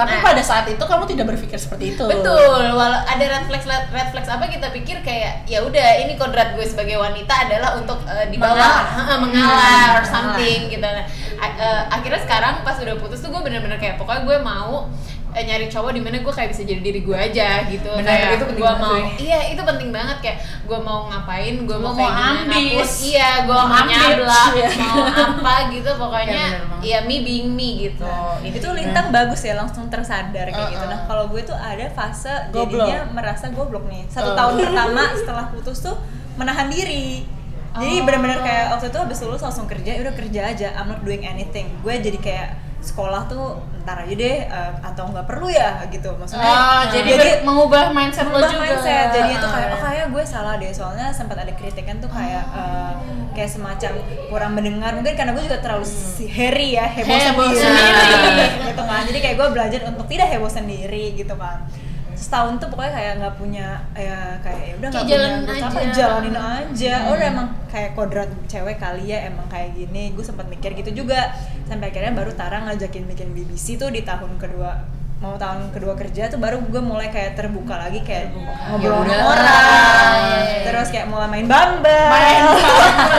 Tapi 0.00 0.12
Nah. 0.12 0.24
pada 0.24 0.40
saat 0.40 0.64
itu 0.64 0.80
kamu 0.80 1.04
tidak 1.06 1.26
berpikir 1.28 1.54
seperti 1.54 1.92
itu. 1.92 2.04
Betul, 2.04 2.72
walau 2.72 3.00
ada 3.02 3.20
red 3.22 3.44
flags 3.44 3.68
red 3.68 4.08
flags 4.08 4.26
apa 4.26 4.48
kita 4.48 4.72
pikir 4.72 5.00
kayak 5.00 5.44
ya 5.44 5.60
udah 5.60 6.00
ini 6.00 6.16
kodrat 6.16 6.56
gue 6.56 6.64
sebagai 6.64 6.96
wanita 6.96 7.44
adalah 7.44 7.76
untuk 7.76 8.00
eh, 8.06 8.26
di 8.26 8.36
bawah 8.36 8.56
Mengalah. 8.56 9.18
Mengalah 9.22 9.60
or 10.00 10.00
Mengalah. 10.00 10.04
something 10.06 10.60
gitu. 10.68 10.80
Nah, 10.80 11.04
eh, 11.38 11.82
akhirnya 11.90 12.20
sekarang 12.20 12.54
pas 12.62 12.76
udah 12.76 12.96
putus 12.96 13.20
tuh 13.20 13.28
gue 13.28 13.42
bener-bener 13.42 13.76
kayak 13.76 13.94
pokoknya 13.94 14.24
gue 14.24 14.38
mau 14.40 14.88
eh, 15.30 15.42
nyari 15.42 15.66
cowok 15.66 15.90
di 15.90 16.00
mana 16.00 16.18
gue 16.18 16.28
kayak 16.28 16.48
bisa 16.48 16.62
jadi 16.62 16.80
diri 16.80 17.00
gue 17.00 17.14
aja 17.14 17.62
gitu. 17.64 17.86
Bener, 17.88 18.04
kayak 18.04 18.34
itu 18.36 18.46
gue 18.52 18.72
mau 18.74 18.94
sih. 18.94 19.04
iya 19.24 19.40
itu 19.48 19.60
penting 19.60 19.90
banget 19.90 20.16
kayak 20.18 20.38
gue 20.62 20.78
mau 20.78 21.06
ngapain, 21.06 21.54
gue 21.60 21.76
mau 21.76 21.92
mau 21.92 22.10
ambis. 22.10 22.90
iya 23.04 23.42
gue 23.42 23.54
Mau 23.54 23.78
nyablak, 23.80 24.48
iya. 24.58 24.68
mau 24.80 25.04
apa 25.04 25.54
gitu 25.70 25.90
pokoknya 25.92 26.34
Iya, 26.34 26.48
ya 26.80 26.98
me 27.02 27.16
being 27.20 27.50
me 27.50 27.68
gitu. 27.84 28.06
itu 28.42 28.68
lintang 28.70 29.10
bagus 29.10 29.40
ya 29.40 29.54
langsung 29.54 29.86
tersadar 29.86 30.46
kayak 30.46 30.68
gitu 30.68 30.80
Uh-uh. 30.80 30.90
nah 30.90 31.00
kalau 31.04 31.24
gue 31.26 31.42
tuh 31.42 31.54
ada 31.54 31.86
fase 31.90 32.30
Goblok. 32.50 32.86
jadinya 32.86 33.06
merasa 33.12 33.50
goblok 33.50 33.86
nih 33.86 34.06
satu 34.06 34.32
Uh. 34.32 34.36
tahun 34.36 34.54
pertama 34.62 35.02
setelah 35.12 35.44
putus 35.48 35.78
tuh 35.80 35.96
menahan 36.34 36.66
diri 36.66 37.22
jadi 37.72 37.96
Oh. 37.96 38.02
benar-benar 38.02 38.38
kayak 38.40 38.66
waktu 38.72 38.86
itu 38.88 38.98
habis 38.98 39.18
lulus 39.20 39.40
langsung 39.40 39.66
kerja 39.66 39.90
ya 39.94 40.00
udah 40.00 40.14
kerja 40.16 40.40
aja 40.44 40.68
I'm 40.74 40.88
not 40.88 41.00
doing 41.00 41.22
anything 41.22 41.70
gue 41.80 41.94
jadi 41.94 42.18
kayak 42.18 42.48
sekolah 42.80 43.22
tuh 43.24 43.54
ntar 43.80 44.04
aja 44.04 44.14
deh 44.14 44.38
eh, 44.42 44.72
atau 44.82 45.08
nggak 45.08 45.24
perlu 45.24 45.48
ya 45.48 45.80
gitu. 45.86 46.12
Maksudnya 46.12 46.42
Ah, 46.42 46.88
jadi, 46.88 47.10
ber- 47.12 47.44
mengubah 47.44 47.90
mindset 47.90 48.24
lo 48.24 48.34
Berubah 48.34 48.50
juga. 48.50 48.64
mindset. 48.66 49.06
Jadi 49.10 49.30
itu 49.34 49.46
kayak 49.46 49.68
Ah. 49.68 49.74
oh 49.74 49.80
kayak 49.82 50.06
gue 50.08 50.24
salah 50.24 50.54
deh. 50.56 50.70
Soalnya 50.70 51.06
sempat 51.10 51.36
ada 51.36 51.52
kritikan 51.52 51.96
tuh 51.98 52.08
kayak 52.08 52.44
eh, 52.50 52.92
kayak 53.30 53.50
semacam 53.50 53.92
kurang 54.28 54.52
mendengar. 54.52 54.92
Mungkin 54.92 55.12
karena 55.12 55.32
gue 55.32 55.44
juga 55.44 55.58
terlalu 55.58 55.84
si 55.84 56.24
Harry 56.26 56.74
ya 56.74 56.86
heboh, 56.86 57.12
Heboh 57.12 57.48
sendiri, 57.48 57.62
sendiri. 57.62 58.46
gitu 58.68 58.82
kan. 58.82 59.02
Jadi 59.04 59.18
kayak 59.18 59.36
gue 59.36 59.48
belajar 59.50 59.80
untuk 59.86 60.06
tidak 60.06 60.28
heboh 60.28 60.50
sendiri 60.50 61.04
gitu 61.14 61.34
kan 61.34 61.64
setahun 62.20 62.60
tuh 62.60 62.68
pokoknya 62.68 62.92
kayak 62.92 63.12
nggak 63.16 63.34
punya 63.40 63.80
ya 63.96 64.36
kayak 64.44 64.62
ya 64.62 64.74
udah 64.76 64.88
nggak 64.92 65.04
punya 65.08 65.18
terus 65.48 65.64
apa, 65.64 65.78
aja. 65.80 65.92
jalanin 65.96 66.36
aja. 66.36 66.94
Oh 67.08 67.12
udah 67.16 67.28
emang 67.32 67.48
kayak 67.72 67.90
kodrat 67.96 68.30
cewek 68.44 68.76
kali 68.76 69.08
ya 69.08 69.32
emang 69.32 69.48
kayak 69.48 69.72
gini. 69.72 70.12
Gue 70.12 70.20
sempat 70.20 70.44
mikir 70.52 70.76
gitu 70.76 70.92
juga. 70.92 71.32
Sampai 71.64 71.88
akhirnya 71.88 72.12
baru 72.12 72.36
Tara 72.36 72.60
ngajakin 72.68 73.08
bikin 73.08 73.32
BBC 73.32 73.80
tuh 73.80 73.88
di 73.88 74.04
tahun 74.04 74.36
kedua 74.36 74.99
mau 75.20 75.36
tahun 75.36 75.68
kedua 75.68 75.92
kerja 76.00 76.32
tuh 76.32 76.40
baru 76.40 76.64
gue 76.64 76.80
mulai 76.80 77.12
kayak 77.12 77.36
terbuka 77.36 77.76
lagi 77.76 78.00
kayak 78.00 78.32
ngobrol 78.72 79.04
Ya 79.04 79.20
sama 79.20 79.28
orang. 79.36 79.44
Iya, 79.44 80.16
iya, 80.16 80.40
iya. 80.40 80.60
terus 80.64 80.88
kayak 80.88 81.06
mulai 81.12 81.28
main 81.28 81.44
bumble. 81.44 82.08
Main 82.08 82.42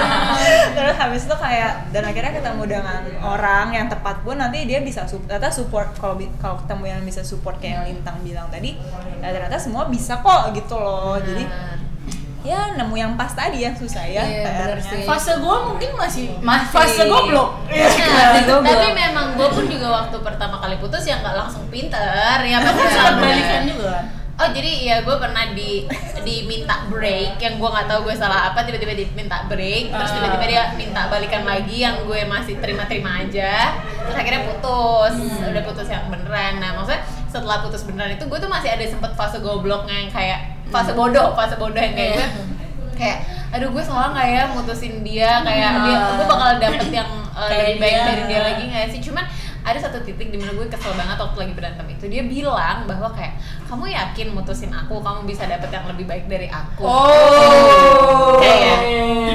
terus 0.81 0.96
habis 0.98 1.22
itu 1.29 1.36
kayak 1.38 1.93
dan 1.93 2.03
akhirnya 2.10 2.34
ketemu 2.41 2.63
dengan 2.65 3.01
orang 3.22 3.67
yang 3.70 3.86
tepat 3.86 4.25
pun 4.25 4.34
nanti 4.41 4.65
dia 4.65 4.81
bisa 4.81 5.05
ternyata 5.05 5.53
support 5.53 5.93
kalau 5.93 6.17
kalau 6.41 6.58
ketemu 6.65 6.84
yang 6.89 7.01
bisa 7.05 7.22
support 7.22 7.62
kayak 7.62 7.86
yang 7.86 7.86
Lintang 7.93 8.17
bilang 8.25 8.50
tadi 8.50 8.81
ya 9.22 9.29
ternyata 9.29 9.62
semua 9.62 9.86
bisa 9.86 10.25
kok 10.25 10.58
gitu 10.58 10.74
loh. 10.81 11.22
Jadi 11.22 11.46
ya 12.41 12.74
nemu 12.74 12.95
yang 12.95 13.13
pas 13.13 13.29
tadi 13.29 13.62
yang 13.62 13.71
susah 13.71 14.01
ya 14.01 14.19
Iya, 14.19 14.41
PR-nya. 14.43 14.81
sih. 14.83 15.03
Fase 15.03 15.38
gue 15.38 15.57
mungkin 15.63 15.89
masih, 15.93 16.25
Masih. 16.38 16.74
fase 16.74 17.03
goblok. 17.05 17.50
Nah, 17.67 18.41
goblok. 18.41 18.65
tapi 18.65 18.89
memang 18.91 19.27
gue 19.33 19.48
pun 19.48 19.65
juga 19.65 19.88
waktu 19.91 20.17
pertama 20.19 20.57
kali 20.57 20.75
putus 20.77 21.03
ya 21.03 21.17
nggak 21.17 21.36
langsung 21.36 21.69
pinter 21.69 22.38
ya 22.41 22.57
pasti 22.60 22.83
sempat 22.88 23.15
balikan 23.17 23.62
juga. 23.65 23.95
Oh 24.36 24.50
jadi 24.50 24.71
ya 24.81 24.98
gue 25.01 25.15
pernah 25.15 25.53
di 25.53 25.86
diminta 26.19 26.86
break 26.88 27.38
yang 27.38 27.55
gue 27.55 27.69
nggak 27.69 27.86
tahu 27.86 28.00
gue 28.03 28.15
salah 28.15 28.50
apa 28.50 28.62
tiba-tiba 28.62 28.93
diminta 28.95 29.45
break 29.45 29.89
terus 29.89 30.10
tiba-tiba 30.12 30.45
dia 30.48 30.63
minta 30.74 31.05
balikan 31.07 31.45
lagi 31.45 31.77
yang 31.79 32.01
gue 32.03 32.25
masih 32.25 32.57
terima-terima 32.57 33.21
aja 33.21 33.77
terus 34.01 34.17
akhirnya 34.17 34.41
putus 34.48 35.13
udah 35.39 35.62
putus 35.62 35.88
yang 35.88 36.10
beneran 36.10 36.57
nah 36.57 36.74
maksudnya 36.74 37.01
setelah 37.25 37.62
putus 37.62 37.86
beneran 37.86 38.13
itu 38.13 38.25
gue 38.25 38.38
tuh 38.38 38.50
masih 38.50 38.69
ada 38.71 38.81
sempet 38.83 39.12
fase 39.13 39.38
gobloknya 39.39 39.93
yang 40.00 40.10
kayak 40.10 40.39
fase 40.71 40.91
bodoh 40.95 41.35
fase 41.35 41.55
bodoh 41.59 41.77
yang 41.77 41.93
kayak 41.93 42.11
gue. 42.17 42.27
Kayak 42.95 43.17
aduh 43.51 43.67
gue 43.67 43.83
salah 43.83 44.15
nggak 44.15 44.27
ya 44.31 44.43
mutusin 44.55 45.03
dia? 45.03 45.43
Kayak 45.43 45.71
dia 45.83 45.97
gue 45.99 46.25
bakal 46.25 46.49
dapet 46.57 46.87
yang 46.89 47.11
uh, 47.35 47.49
lebih 47.51 47.77
baik 47.83 47.93
dia. 47.99 48.07
dari 48.07 48.23
dia 48.31 48.41
lagi 48.41 48.63
nggak 48.71 48.87
sih? 48.95 49.01
Cuman 49.03 49.25
ada 49.61 49.77
satu 49.77 50.01
titik 50.01 50.33
di 50.33 50.41
mana 50.41 50.57
gue 50.57 50.65
kesel 50.65 50.95
banget 50.97 51.19
waktu 51.21 51.37
lagi 51.37 51.53
berantem 51.53 51.85
itu. 51.91 52.05
Dia 52.09 52.23
bilang 52.25 52.89
bahwa 52.89 53.13
kayak 53.13 53.37
kamu 53.69 53.93
yakin 53.93 54.27
mutusin 54.33 54.71
aku? 54.73 55.03
Kamu 55.03 55.27
bisa 55.27 55.45
dapet 55.45 55.69
yang 55.69 55.85
lebih 55.85 56.07
baik 56.09 56.25
dari 56.25 56.47
aku? 56.49 56.81
Oh. 56.87 58.39
kayak 58.41 58.79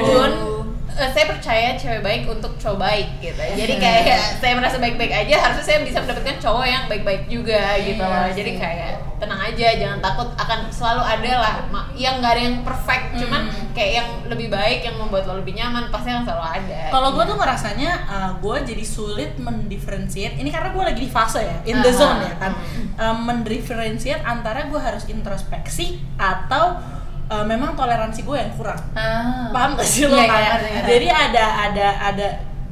Bun 0.03 0.56
eh, 0.97 1.09
saya 1.13 1.25
percaya 1.29 1.67
cewek 1.77 2.01
baik 2.01 2.23
untuk 2.25 2.57
cowok 2.57 2.77
baik 2.81 3.07
gitu. 3.21 3.41
Jadi 3.61 3.73
kayak 3.77 4.41
saya 4.41 4.53
merasa 4.57 4.77
baik-baik 4.81 5.13
aja 5.13 5.35
harusnya 5.47 5.65
saya 5.65 5.79
bisa 5.85 6.01
mendapatkan 6.01 6.37
cowok 6.41 6.65
yang 6.65 6.83
baik-baik 6.89 7.23
juga 7.29 7.77
gitu 7.81 8.01
loh. 8.01 8.29
jadi 8.33 8.51
kayak 8.59 8.93
tenang 9.17 9.41
aja 9.41 9.67
jangan 9.81 9.99
takut 10.03 10.29
akan 10.37 10.59
selalu 10.69 11.01
ada 11.01 11.31
lah. 11.41 11.55
Yang 11.97 12.13
nggak 12.21 12.31
ada 12.33 12.41
yang 12.41 12.57
perfect 12.61 13.05
cuman 13.17 13.41
kayak 13.73 13.91
yang 14.03 14.09
lebih 14.29 14.47
baik 14.53 14.79
yang 14.85 14.95
membuat 14.97 15.25
lo 15.25 15.41
lebih 15.41 15.57
nyaman 15.57 15.89
pasti 15.89 16.13
akan 16.13 16.23
selalu 16.25 16.45
ada 16.61 16.79
Kalau 16.93 17.09
gue 17.17 17.23
tuh 17.25 17.37
ngerasanya 17.37 17.91
gue 18.37 18.57
jadi 18.65 18.85
sulit 18.85 19.31
mendifferentiate. 19.41 20.37
Ini 20.37 20.49
karena 20.53 20.69
gue 20.73 20.83
lagi 20.83 21.01
di 21.01 21.09
fase 21.09 21.41
ya, 21.41 21.57
in 21.65 21.81
the 21.81 21.93
zone 21.93 22.21
ya 22.21 22.35
kan. 22.37 22.53
Um, 22.97 23.25
mendifferentiate 23.25 24.21
antara 24.21 24.69
gue 24.69 24.79
harus 24.79 25.05
introspeksi 25.09 26.01
atau 26.17 26.96
uh, 27.27 27.45
memang 27.45 27.75
toleransi 27.75 28.23
gue 28.23 28.37
yang 28.39 28.51
kurang. 28.55 28.79
Ah. 28.95 29.51
Paham 29.51 29.75
gak 29.75 29.87
sih 29.87 30.07
lo 30.07 30.15
Iya, 30.15 30.23
iya, 30.23 30.31
kayak? 30.31 30.49
ngerti, 30.51 30.69
ngerti. 30.71 30.89
Jadi 30.91 31.07
ada 31.11 31.45
ada 31.69 31.87
ada 32.13 32.27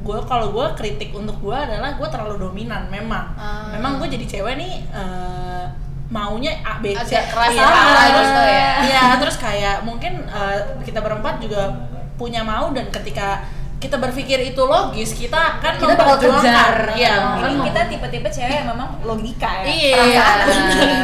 gue 0.06 0.18
kalau 0.28 0.46
gue 0.54 0.66
kritik 0.78 1.10
untuk 1.12 1.36
gue 1.42 1.56
adalah 1.56 1.96
gue 1.98 2.08
terlalu 2.08 2.36
dominan 2.38 2.86
memang. 2.88 3.32
Ah. 3.36 3.70
Memang 3.74 3.98
gue 4.00 4.08
jadi 4.12 4.26
cewek 4.26 4.54
nih. 4.56 4.74
uh, 4.92 5.66
maunya 6.06 6.54
A 6.62 6.78
B 6.78 6.94
C 6.94 7.18
Agak 7.18 7.34
keras 7.34 7.50
Iya, 7.50 7.66
kepala 7.66 8.02
terus 8.06 8.30
ya. 8.30 8.70
Iya, 8.86 9.02
terus 9.18 9.36
kayak 9.42 9.76
mungkin 9.82 10.22
uh, 10.30 10.78
kita 10.86 11.02
berempat 11.02 11.42
juga 11.42 11.66
punya 12.14 12.46
mau 12.46 12.70
dan 12.70 12.86
ketika 12.94 13.42
kita 13.82 13.98
berpikir 13.98 14.38
itu 14.40 14.62
logis, 14.62 15.12
kita 15.18 15.58
akan 15.58 15.76
Kita 15.76 15.98
bakal 15.98 16.16
kejar. 16.22 16.94
Iya, 16.94 17.10
Ini 17.10 17.18
akan 17.18 17.42
ini 17.42 17.54
mem- 17.58 17.66
kita 17.66 17.80
tipe-tipe 17.90 18.28
cewek 18.30 18.54
yang 18.54 18.68
memang 18.70 19.02
logika 19.02 19.50
ya 19.60 19.64
Iya, 19.66 20.24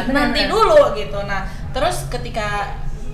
nanti 0.09 0.47
dulu 0.47 0.95
gitu. 0.95 1.19
Nah, 1.27 1.51
terus 1.75 2.07
ketika 2.07 2.71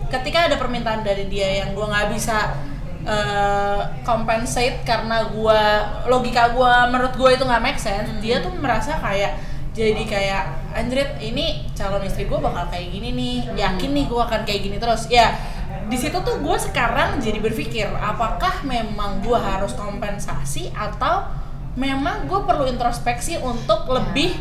ketika 0.09 0.49
ada 0.51 0.57
permintaan 0.57 1.05
dari 1.05 1.29
dia 1.29 1.63
yang 1.63 1.77
gua 1.77 1.89
nggak 1.93 2.07
bisa 2.13 2.57
uh, 3.05 3.81
compensate 4.03 4.81
karena 4.83 5.29
gua 5.31 5.61
logika 6.09 6.51
gua 6.51 6.89
menurut 6.89 7.13
gua 7.15 7.29
itu 7.33 7.45
nggak 7.45 7.63
make 7.63 7.79
sense, 7.81 8.09
dia 8.19 8.41
tuh 8.41 8.51
merasa 8.57 8.97
kayak 8.97 9.37
jadi 9.69 10.03
kayak 10.03 10.43
Andret 10.75 11.21
ini 11.23 11.71
calon 11.77 12.03
istri 12.03 12.27
gue 12.27 12.35
bakal 12.35 12.67
kayak 12.67 12.89
gini 12.89 13.15
nih 13.15 13.35
yakin 13.55 13.95
nih 13.95 14.05
gue 14.11 14.21
akan 14.21 14.41
kayak 14.43 14.61
gini 14.65 14.77
terus. 14.81 15.07
Ya 15.07 15.39
di 15.87 15.95
situ 15.95 16.19
tuh 16.19 16.41
gue 16.41 16.57
sekarang 16.59 17.21
jadi 17.21 17.39
berpikir 17.39 17.87
apakah 17.87 18.65
memang 18.67 19.23
gue 19.23 19.37
harus 19.37 19.71
kompensasi 19.77 20.73
atau 20.75 21.31
memang 21.79 22.27
gue 22.27 22.39
perlu 22.43 22.67
introspeksi 22.67 23.39
untuk 23.39 23.87
lebih 23.87 24.35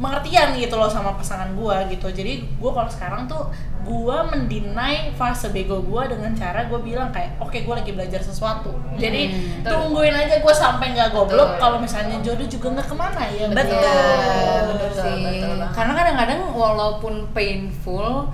pengertian 0.00 0.56
gitu 0.56 0.80
loh 0.80 0.88
sama 0.88 1.12
pasangan 1.14 1.52
gua 1.52 1.84
gitu. 1.92 2.08
Jadi 2.08 2.56
gua 2.56 2.72
kalau 2.72 2.90
sekarang 2.90 3.28
tuh 3.28 3.52
gua 3.80 4.22
mendinai 4.24 5.10
fase 5.12 5.48
bego 5.48 5.80
gua 5.80 6.04
dengan 6.04 6.30
cara 6.32 6.64
gua 6.64 6.78
bilang 6.78 7.08
kayak 7.08 7.36
oke 7.36 7.56
gua 7.62 7.78
lagi 7.78 7.90
belajar 7.90 8.20
sesuatu 8.20 8.70
jadi 8.94 9.22
Hmm, 9.26 9.62
betul. 9.62 9.72
tungguin 9.90 10.12
aja 10.12 10.34
gua 10.38 10.52
sampai 10.52 10.92
nggak 10.92 11.10
goblok 11.10 11.54
Betul. 11.54 11.60
kalau 11.60 11.76
misalnya 11.78 12.16
jodoh 12.20 12.44
juga 12.44 12.66
nggak 12.72 12.86
ke 12.86 12.94
mana 12.94 13.22
ya 13.26 13.46
Betul. 13.46 13.72
Iya, 13.72 13.98
bener 14.66 14.88
betul, 14.90 15.02
sih. 15.02 15.22
betul. 15.22 15.56
Karena 15.70 15.92
kadang-kadang 15.94 16.40
walaupun 16.50 17.14
painful, 17.30 18.28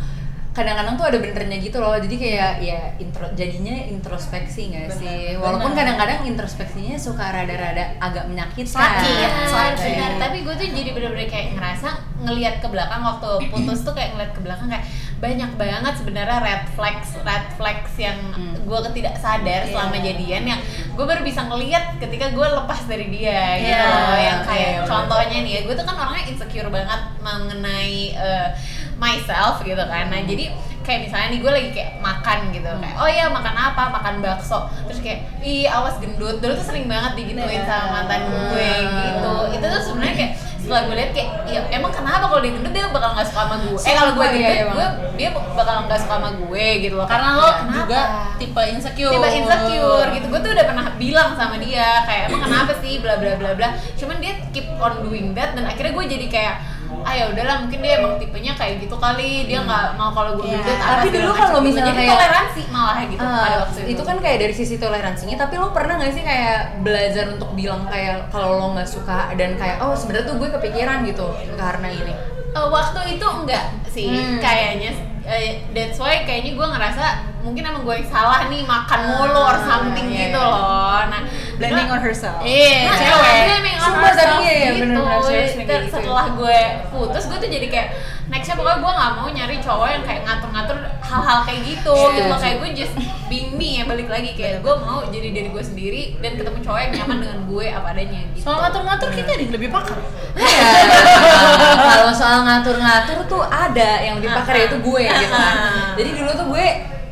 kadang-kadang 0.51 0.97
tuh 0.97 1.07
ada 1.07 1.19
benernya 1.21 1.59
gitu 1.59 1.77
loh. 1.77 1.93
Jadi 1.95 2.17
kayak 2.17 2.53
ya 2.59 2.81
intro 2.97 3.29
jadinya 3.33 3.77
introspeksi 3.87 4.73
nggak 4.73 4.89
sih? 4.91 5.37
Walaupun 5.37 5.73
kadang-kadang 5.73 6.25
introspeksinya 6.25 6.97
suka 6.97 7.29
rada-rada 7.29 7.93
agak 7.99 8.25
menyakitkan. 8.27 8.73
Sakit, 8.73 9.31
sakit. 9.47 9.95
benar. 9.95 10.13
Tapi 10.19 10.37
gue 10.43 10.55
tuh 10.55 10.67
jadi 10.67 10.91
bener-bener 10.91 11.29
kayak 11.29 11.49
ngerasa 11.55 11.89
ngelihat 12.19 12.55
ke 12.59 12.67
belakang 12.67 13.05
waktu 13.05 13.31
putus 13.47 13.85
tuh 13.85 13.93
kayak 13.93 14.17
ngeliat 14.17 14.33
ke 14.33 14.41
belakang 14.41 14.67
kayak 14.67 14.85
banyak 15.17 15.51
banget 15.57 15.95
sebenarnya 15.97 16.39
red 16.39 16.65
flags, 16.73 17.17
red 17.19 17.47
flags 17.55 17.93
yang 17.97 18.21
Hmm. 18.31 18.53
gue 18.61 18.79
ketidak 18.91 19.17
sadar 19.17 19.65
Iya. 19.65 19.71
selama 19.71 19.97
jadian 19.97 20.45
yang 20.45 20.61
gue 20.93 21.05
baru 21.05 21.23
bisa 21.23 21.41
ngelihat 21.43 21.97
ketika 21.97 22.29
gue 22.29 22.45
lepas 22.47 22.81
dari 22.85 23.09
dia 23.09 23.57
gitu 23.57 23.73
Iya, 23.73 23.81
loh. 23.81 24.19
Yang 24.19 24.41
kayak 24.45 24.61
iya, 24.67 24.79
bener. 24.79 24.91
contohnya 24.91 25.39
nih, 25.41 25.55
gue 25.63 25.75
tuh 25.75 25.85
kan 25.85 25.97
orangnya 25.97 26.25
insecure 26.27 26.69
banget 26.69 27.01
mengenai 27.19 27.97
eh, 28.13 28.49
myself 28.95 29.63
gitu 29.63 29.81
kan. 29.81 30.05
Nah 30.07 30.21
jadi 30.21 30.53
kayak 30.83 31.01
misalnya 31.03 31.29
nih 31.29 31.41
gue 31.41 31.53
lagi 31.53 31.71
kayak 31.73 31.93
makan 31.99 32.39
gitu 32.53 32.71
kayak 32.71 32.95
oh 32.95 33.11
ya 33.11 33.27
makan 33.27 33.55
apa 33.57 33.91
makan 33.91 34.23
bakso 34.23 34.71
terus 34.87 35.03
kayak 35.03 35.27
ih 35.41 35.67
awas 35.67 35.99
gendut 35.99 36.39
dulu 36.39 36.55
tuh 36.55 36.63
sering 36.65 36.87
banget 36.87 37.19
digituin 37.19 37.67
sama 37.67 37.91
mantan 37.99 38.23
gue 38.23 38.71
gitu 38.87 39.35
itu 39.51 39.67
tuh 39.67 39.83
sebenarnya 39.83 40.15
kayak 40.15 40.33
setelah 40.67 40.83
gue 40.91 40.97
lihat 40.99 41.11
kayak 41.15 41.31
ya 41.47 41.61
emang 41.71 41.95
kenapa 41.95 42.27
kalau 42.27 42.43
dia 42.43 42.53
gendut 42.59 42.75
dia 42.75 42.91
bakal 42.91 43.15
nggak 43.15 43.27
suka 43.31 43.43
sama 43.47 43.57
gue 43.63 43.79
eh 43.79 43.95
kalau 43.95 44.13
gue 44.19 44.27
iya, 44.27 44.35
gendut 44.35 44.51
iya, 44.51 44.65
gue 44.75 44.87
dia 45.15 45.29
bakal 45.33 45.77
nggak 45.87 46.01
suka 46.03 46.15
sama 46.19 46.31
gue 46.35 46.67
gitu 46.83 46.95
loh. 46.99 47.07
Karena 47.09 47.29
lo 47.39 47.49
kenapa? 47.49 47.73
juga 47.79 48.01
tipe 48.37 48.63
insecure. 48.69 49.13
Tiba 49.15 49.29
insecure 49.33 50.09
gitu. 50.13 50.27
Gue 50.29 50.41
tuh 50.45 50.51
udah 50.53 50.67
pernah 50.67 50.87
bilang 50.99 51.31
sama 51.39 51.57
dia 51.63 51.89
kayak 52.05 52.23
emang 52.31 52.43
kenapa 52.45 52.73
sih? 52.83 52.99
bla 53.01 53.15
bla 53.17 53.33
bla 53.39 53.51
bla. 53.55 53.69
Cuman 53.97 54.17
dia 54.19 54.33
keep 54.51 54.67
on 54.77 55.07
doing 55.07 55.33
that 55.33 55.55
dan 55.57 55.65
akhirnya 55.65 55.93
gue 55.95 56.05
jadi 56.19 56.27
kayak 56.29 56.55
ah 57.03 57.13
ya 57.13 57.25
udahlah 57.29 57.57
mungkin 57.61 57.79
dia 57.79 57.93
emang 57.97 58.15
tipenya 58.17 58.53
kayak 58.53 58.75
gitu 58.81 58.97
kali. 58.97 59.45
Dia 59.45 59.63
nggak 59.63 59.95
mau 59.95 60.11
kalau 60.11 60.37
gue 60.37 60.47
Iya. 60.47 60.59
apa 60.59 61.01
Tapi 61.01 61.09
dulu 61.13 61.31
kalau 61.33 61.59
misalnya 61.61 61.87
jadi 61.89 62.01
kayak- 62.01 62.13
toleransi 62.17 62.63
malah 62.69 62.97
gitu 63.05 63.21
Ah, 63.21 63.39
pada 63.41 63.57
waktu 63.61 63.79
itu 63.81 63.91
itu. 63.91 64.03
kan 64.03 64.17
kayak 64.19 64.39
dari 64.39 64.55
sisi 64.55 64.77
toleransinya. 64.77 65.37
Tapi 65.37 65.55
lo 65.55 65.69
pernah 65.71 65.95
nggak 65.97 66.13
sih 66.13 66.23
kayak 66.23 66.59
belajar 66.81 67.25
untuk 67.29 67.51
bilang 67.53 67.83
kayak 67.85 68.29
kalau 68.29 68.49
lo 68.55 68.67
nggak 68.73 68.87
suka 68.87 69.31
dan 69.33 69.55
kayak 69.55 69.77
oh 69.79 69.93
sebenarnya 69.93 70.27
tuh 70.27 70.37
gue 70.37 70.49
kepikiran 70.53 71.03
gitu 71.05 71.27
karena 71.55 71.89
ini. 71.89 72.15
Eh, 72.49 72.67
waktu 72.69 73.01
itu 73.13 73.27
enggak 73.27 73.65
sih 73.87 74.07
Hmm. 74.07 74.39
kayaknya. 74.39 74.93
Eh, 75.23 75.67
that's 75.71 75.97
why 75.97 76.23
kayaknya 76.23 76.55
gue 76.55 76.67
ngerasa 76.69 77.26
mungkin 77.47 77.63
emang 77.63 77.83
gue 77.87 77.95
yang 78.03 78.09
salah 78.11 78.51
nih 78.51 78.67
makan 78.67 79.01
mulu 79.07 79.41
or 79.47 79.59
something 79.63 80.07
iya, 80.11 80.29
gitu 80.29 80.41
iya. 80.43 80.51
loh 80.51 80.99
nah 81.07 81.23
Blaming 81.57 81.89
cuma- 81.89 81.97
on 81.97 82.01
herself. 82.05 82.41
Iya, 82.45 82.85
Nah, 82.85 82.97
cewek. 83.01 83.37
Blaming 83.49 83.77
on 83.81 83.87
Sumpah, 83.89 84.09
herself 84.13 84.39
iya, 84.45 84.53
iya, 84.53 84.69
gitu. 84.77 84.81
bener-bener 84.85 85.45
gitu. 85.57 85.89
setelah 85.89 86.27
gue 86.37 86.59
putus, 86.93 87.25
gue 87.33 87.39
tuh 87.41 87.49
jadi 87.49 87.67
kayak 87.73 87.89
nextnya 88.27 88.55
pokoknya 88.59 88.79
gue 88.83 88.93
nggak 88.93 89.13
mau 89.17 89.29
nyari 89.31 89.57
cowok 89.63 89.89
yang 89.89 90.03
kayak 90.05 90.21
ngatur-ngatur 90.27 90.77
hal-hal 91.01 91.39
kayak 91.47 91.61
gitu 91.63 91.95
Iya, 91.95 92.13
gitu 92.13 92.27
loh 92.29 92.39
kayak 92.43 92.57
gue 92.61 92.71
just 92.75 92.95
being 93.31 93.51
me 93.55 93.81
ya 93.81 93.85
balik 93.87 94.09
lagi 94.11 94.35
kayak 94.35 94.61
gue 94.67 94.75
mau 94.77 95.07
jadi 95.09 95.29
diri 95.31 95.49
gue 95.49 95.65
sendiri 95.65 96.03
dan 96.19 96.35
ketemu 96.35 96.59
cowok 96.61 96.81
yang 96.83 96.93
nyaman 96.93 97.17
dengan 97.23 97.39
gue 97.47 97.67
apa 97.71 97.89
adanya 97.95 98.21
gitu 98.35 98.45
Soal 98.45 98.59
ngatur-ngatur 98.67 99.09
kita 99.15 99.31
ada 99.33 99.43
yang 99.43 99.55
lebih 99.55 99.69
pakar. 99.73 99.99
Iya. 100.37 100.69
Kalau 101.97 102.13
soal 102.15 102.39
ngatur-ngatur 102.45 103.19
tuh 103.31 103.43
ada 103.47 103.91
yang 104.03 104.21
dipakai 104.21 104.67
yaitu 104.67 104.79
gue 104.83 105.03
gitu 105.09 105.35
kan. 105.35 105.55
Jadi 105.97 106.11
dulu 106.15 106.31
tuh 106.37 106.47
gue 106.53 106.67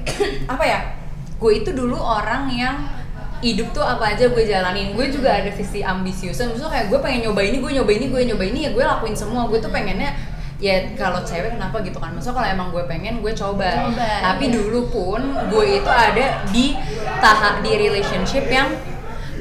apa 0.52 0.64
ya? 0.64 0.80
Gue 1.40 1.60
itu 1.64 1.70
dulu 1.74 1.98
orang 1.98 2.48
yang 2.52 2.76
hidup 3.44 3.76
tuh 3.76 3.84
apa 3.84 4.16
aja 4.16 4.30
gue 4.32 4.44
jalanin. 4.44 4.96
Gue 4.96 5.12
juga 5.12 5.36
ada 5.36 5.50
visi 5.52 5.84
ambisius. 5.84 6.40
Maksudnya 6.40 6.70
kayak 6.70 6.86
gue 6.88 6.98
pengen 7.02 7.30
nyoba 7.30 7.40
ini, 7.44 7.56
gue 7.60 7.70
nyoba 7.76 7.92
ini, 7.92 8.06
gue 8.08 8.22
nyoba 8.32 8.44
ini 8.48 8.58
ya 8.66 8.70
gue 8.72 8.84
lakuin 8.84 9.16
semua. 9.16 9.44
Gue 9.50 9.60
tuh 9.60 9.68
pengennya 9.68 10.16
ya 10.62 10.80
kalau 10.94 11.20
cewek 11.26 11.58
kenapa 11.58 11.82
gitu 11.82 11.98
kan 11.98 12.14
maksudnya 12.14 12.40
kalau 12.40 12.48
emang 12.48 12.68
gue 12.70 12.84
pengen 12.86 13.18
gue 13.20 13.32
coba, 13.34 13.90
Coba, 13.90 14.06
tapi 14.22 14.48
iya. 14.48 14.54
dulu 14.54 14.80
pun 14.86 15.20
gue 15.50 15.82
itu 15.82 15.90
ada 15.90 16.40
di 16.54 16.72
tahap 17.18 17.60
di 17.60 17.74
relationship 17.74 18.46
yang 18.46 18.70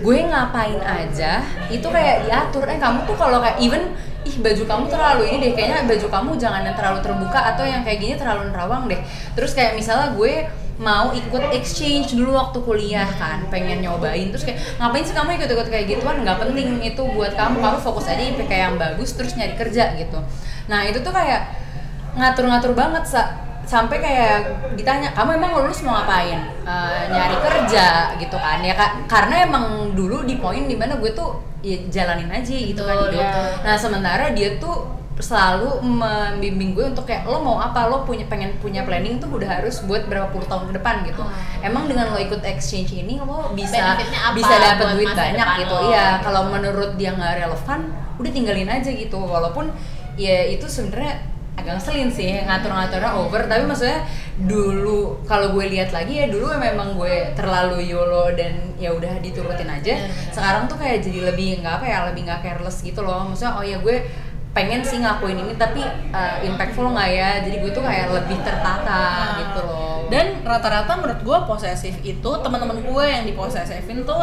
gue 0.04 0.18
ngapain 0.20 0.84
aja 0.84 1.40
itu 1.72 1.88
kayak 1.88 2.28
diatur 2.28 2.68
eh 2.68 2.76
kamu 2.76 3.08
tuh 3.08 3.16
kalau 3.16 3.40
kayak 3.40 3.56
even 3.64 3.96
ih 4.24 4.36
baju 4.40 4.64
kamu 4.64 4.86
terlalu 4.88 5.24
ini 5.30 5.36
deh 5.44 5.52
kayaknya 5.56 5.80
baju 5.86 6.08
kamu 6.08 6.32
jangan 6.40 6.62
yang 6.64 6.76
terlalu 6.76 7.00
terbuka 7.04 7.40
atau 7.54 7.64
yang 7.68 7.82
kayak 7.84 8.00
gini 8.00 8.16
terlalu 8.16 8.50
nerawang 8.50 8.88
deh. 8.88 9.00
Terus 9.36 9.52
kayak 9.52 9.76
misalnya 9.76 10.16
gue 10.16 10.48
mau 10.82 11.14
ikut 11.14 11.54
exchange 11.54 12.18
dulu 12.18 12.34
waktu 12.34 12.58
kuliah 12.66 13.06
kan 13.06 13.46
pengen 13.54 13.86
nyobain 13.86 14.34
terus 14.34 14.42
kayak 14.42 14.58
ngapain 14.82 15.06
sih 15.06 15.14
kamu 15.14 15.38
ikut-ikut 15.38 15.68
kayak 15.70 15.86
gituan? 15.86 16.24
Nggak 16.26 16.38
penting 16.50 16.82
itu 16.82 17.04
buat 17.14 17.38
kamu 17.38 17.62
kamu 17.62 17.78
fokus 17.84 18.10
aja 18.10 18.24
IPK 18.24 18.52
yang 18.52 18.76
bagus 18.82 19.14
terus 19.14 19.38
nyari 19.38 19.54
kerja 19.54 19.94
gitu. 20.00 20.18
Nah 20.72 20.82
itu 20.88 21.04
tuh 21.04 21.14
kayak 21.14 21.54
ngatur-ngatur 22.18 22.74
banget 22.74 23.06
sa. 23.06 23.24
Sampai 23.64 24.04
kayak 24.04 24.60
ditanya 24.76 25.16
kamu 25.16 25.40
emang 25.40 25.64
lulus 25.64 25.88
mau 25.88 25.96
ngapain? 25.96 26.36
Eh, 26.68 27.04
nyari 27.16 27.38
kerja 27.40 28.12
gitu 28.20 28.36
kan. 28.36 28.60
Ya 28.60 28.76
Kak, 28.76 29.08
karena 29.08 29.48
emang 29.48 29.96
dulu 29.96 30.28
di 30.28 30.36
poin 30.36 30.68
di 30.68 30.76
mana 30.76 31.00
gue 31.00 31.16
tuh 31.16 31.53
ya 31.64 31.78
jalanin 31.88 32.28
aja 32.28 32.52
gitu 32.54 32.84
kan 32.84 32.96
Betul, 33.00 33.08
hidup 33.16 33.24
ya. 33.24 33.34
nah 33.64 33.76
sementara 33.80 34.36
dia 34.36 34.60
tuh 34.60 34.84
selalu 35.14 35.78
membimbing 35.80 36.74
gue 36.74 36.86
untuk 36.90 37.06
kayak 37.06 37.24
lo 37.24 37.38
mau 37.40 37.62
apa 37.62 37.86
lo 37.86 38.02
punya 38.02 38.26
pengen 38.26 38.52
punya 38.58 38.82
planning 38.82 39.22
tuh 39.22 39.30
udah 39.30 39.62
harus 39.62 39.80
buat 39.86 40.10
berapa 40.10 40.28
puluh 40.28 40.44
tahun 40.44 40.74
ke 40.74 40.74
depan 40.82 40.96
gitu 41.06 41.22
Hmm. 41.24 41.64
emang 41.64 41.86
dengan 41.86 42.12
lo 42.12 42.18
ikut 42.18 42.42
exchange 42.44 42.92
ini 42.92 43.22
lo 43.22 43.54
bisa 43.54 43.96
bisa 44.34 44.54
dapat 44.54 44.98
duit 44.98 45.14
banyak 45.14 45.48
gitu 45.64 45.76
lo? 45.78 45.88
iya 45.94 46.18
kalau 46.20 46.50
menurut 46.50 46.98
dia 46.98 47.14
nggak 47.14 47.46
relevan 47.46 47.80
udah 48.20 48.32
tinggalin 48.34 48.68
aja 48.68 48.90
gitu 48.90 49.18
walaupun 49.22 49.70
ya 50.18 50.50
itu 50.50 50.66
sebenarnya 50.66 51.33
agak 51.54 51.80
ngeselin 51.80 52.10
sih 52.10 52.42
ngatur-ngaturnya 52.44 53.12
over. 53.14 53.42
Tapi 53.46 53.64
maksudnya 53.70 54.04
dulu 54.36 55.22
kalau 55.30 55.54
gue 55.54 55.66
lihat 55.70 55.94
lagi 55.94 56.20
ya 56.20 56.28
dulu 56.28 56.50
memang 56.58 56.98
gue 56.98 57.32
terlalu 57.38 57.86
yolo 57.88 58.34
dan 58.34 58.74
ya 58.82 58.92
udah 58.92 59.22
diturutin 59.22 59.70
aja. 59.70 59.94
Benar-benar. 59.96 60.34
sekarang 60.34 60.64
tuh 60.66 60.78
kayak 60.82 61.00
jadi 61.06 61.20
lebih 61.34 61.62
nggak 61.62 61.74
apa 61.82 61.86
ya 61.86 61.98
lebih 62.10 62.22
nggak 62.26 62.42
careless 62.42 62.82
gitu 62.82 63.06
loh. 63.06 63.30
Maksudnya 63.30 63.54
oh 63.58 63.64
ya 63.64 63.78
gue 63.80 64.04
pengen 64.54 64.86
sih 64.86 65.02
ngakuin 65.02 65.42
ini 65.42 65.54
tapi 65.58 65.82
uh, 66.14 66.38
impactful 66.46 66.90
nggak 66.94 67.10
ya? 67.10 67.30
Jadi 67.46 67.56
gue 67.62 67.72
tuh 67.74 67.84
kayak 67.86 68.08
lebih 68.12 68.38
tertata 68.42 69.04
gitu 69.42 69.60
loh. 69.66 70.06
Dan 70.12 70.46
rata-rata 70.46 70.94
menurut 71.00 71.22
gue 71.26 71.38
posesif 71.50 71.96
itu 72.06 72.32
teman-teman 72.42 72.82
gue 72.82 73.06
yang 73.06 73.24
diposesifin 73.26 74.06
tuh 74.06 74.22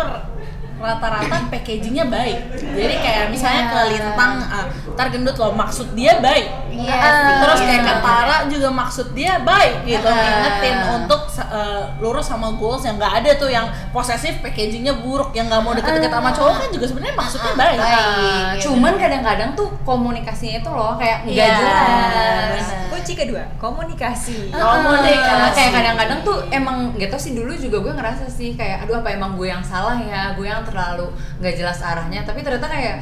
rata-rata 0.80 1.36
packagingnya 1.46 2.08
baik. 2.08 2.38
Jadi 2.56 2.94
kayak 2.98 3.24
misalnya 3.28 3.68
ke 3.68 3.80
Lintang, 3.86 4.40
ah, 4.42 4.64
ntar 4.96 5.06
gendut 5.08 5.36
loh, 5.36 5.52
maksud 5.52 5.92
dia 5.92 6.16
baik. 6.18 6.48
Iya 6.70 6.96
Ah, 6.96 7.12
sih. 7.12 7.34
Terus 7.38 7.58
iya. 7.58 7.66
kayak 7.68 7.82
ke 7.82 7.94
Tara 8.00 8.36
juga 8.48 8.68
maksud 8.70 9.06
dia 9.12 9.32
baik 9.38 9.74
gitu, 9.84 10.08
Ah. 10.08 10.16
ngingetin 10.16 10.76
untuk 10.96 11.20
uh, 11.36 11.84
lurus 12.00 12.24
sama 12.24 12.56
goals 12.56 12.80
yang 12.82 12.96
nggak 12.96 13.14
ada 13.20 13.30
tuh 13.36 13.48
yang 13.48 13.68
posesif 13.90 14.40
packagingnya 14.40 14.96
buruk, 14.96 15.30
yang 15.32 15.46
nggak 15.46 15.60
mau 15.60 15.72
deket-deket 15.72 16.08
sama 16.10 16.32
cowok 16.32 16.54
kan 16.56 16.68
juga 16.70 16.86
sebenarnya 16.88 17.14
maksudnya 17.14 17.52
baik. 17.54 17.76
Ah, 17.76 17.84
Baik, 17.84 18.42
gitu. 18.56 18.62
cuman 18.72 18.92
kadang-kadang 18.96 19.50
tuh 19.52 19.68
komunikasinya 19.82 20.56
itu 20.58 20.70
loh 20.70 20.96
kayak 20.96 21.18
nggak 21.22 21.36
Iya, 21.36 21.56
jelas. 21.60 22.66
Kunci 22.90 23.12
kedua, 23.14 23.42
komunikasi. 23.56 24.50
Komunikasi. 24.50 25.42
Ah, 25.44 25.52
kayak 25.52 25.72
kadang-kadang 25.72 26.18
tuh 26.20 26.36
emang 26.50 26.92
gak 26.96 27.08
tau 27.08 27.20
sih 27.20 27.32
dulu 27.32 27.52
juga 27.52 27.76
gue 27.80 27.92
ngerasa 27.92 28.24
sih 28.26 28.54
kayak 28.54 28.84
aduh 28.84 29.00
apa 29.00 29.12
emang 29.12 29.36
gue 29.36 29.46
yang 29.46 29.62
salah 29.62 29.96
ya 29.96 30.32
gue 30.34 30.44
yang 30.44 30.60
terlalu 30.70 31.10
nggak 31.38 31.54
jelas 31.54 31.82
arahnya 31.82 32.22
tapi 32.22 32.40
ternyata 32.40 32.66
kayak 32.66 32.98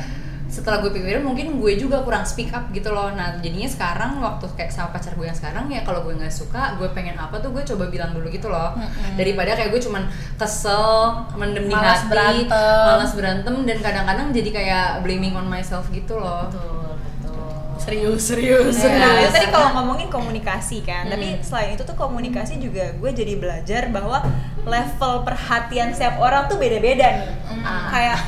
setelah 0.49 0.81
gue 0.81 0.89
pikirin 0.89 1.21
mungkin 1.21 1.61
gue 1.61 1.77
juga 1.77 2.01
kurang 2.01 2.25
speak 2.25 2.49
up 2.51 2.73
gitu 2.73 2.89
loh 2.89 3.13
nah 3.13 3.37
jadinya 3.37 3.69
sekarang 3.69 4.17
waktu 4.17 4.49
kayak 4.57 4.73
sama 4.73 4.89
pacar 4.91 5.13
gue 5.13 5.29
yang 5.29 5.37
sekarang 5.37 5.69
ya 5.69 5.85
kalau 5.85 6.01
gue 6.01 6.17
nggak 6.17 6.33
suka 6.33 6.73
gue 6.81 6.89
pengen 6.97 7.21
apa 7.21 7.37
tuh 7.37 7.53
gue 7.53 7.61
coba 7.63 7.93
bilang 7.93 8.17
dulu 8.17 8.33
gitu 8.33 8.49
loh 8.49 8.73
daripada 9.15 9.53
kayak 9.53 9.69
gue 9.69 9.83
cuman 9.85 10.09
kesel 10.41 10.89
mendem 11.37 11.69
di 11.69 11.77
Malas 11.77 12.01
hati 12.01 12.09
berantem. 12.09 12.85
malas 12.89 13.13
berantem 13.13 13.55
dan 13.63 13.79
kadang-kadang 13.79 14.27
jadi 14.33 14.51
kayak 14.51 14.87
blaming 15.05 15.37
on 15.37 15.45
myself 15.45 15.85
gitu 15.93 16.17
loh 16.17 16.49
betul 16.49 16.97
betul 17.21 17.47
Serius, 17.79 18.21
serius. 18.27 18.75
Nah, 18.75 18.85
serius. 18.85 19.21
itu 19.23 19.33
tadi 19.33 19.49
kalau 19.49 19.69
ngomongin 19.73 20.11
komunikasi 20.11 20.83
kan, 20.83 21.09
Hmm. 21.09 21.15
tapi 21.15 21.41
selain 21.41 21.73
itu 21.73 21.81
tuh 21.81 21.97
komunikasi 21.97 22.59
juga 22.59 22.93
gue 22.93 23.11
jadi 23.15 23.39
belajar 23.39 23.89
bahwa 23.89 24.19
level 24.67 25.25
perhatian 25.25 25.95
setiap 25.95 26.21
orang 26.21 26.51
tuh 26.51 26.59
beda-beda 26.59 27.07
nih. 27.07 27.29
Ah. 27.65 27.89
Kayak 27.91 28.21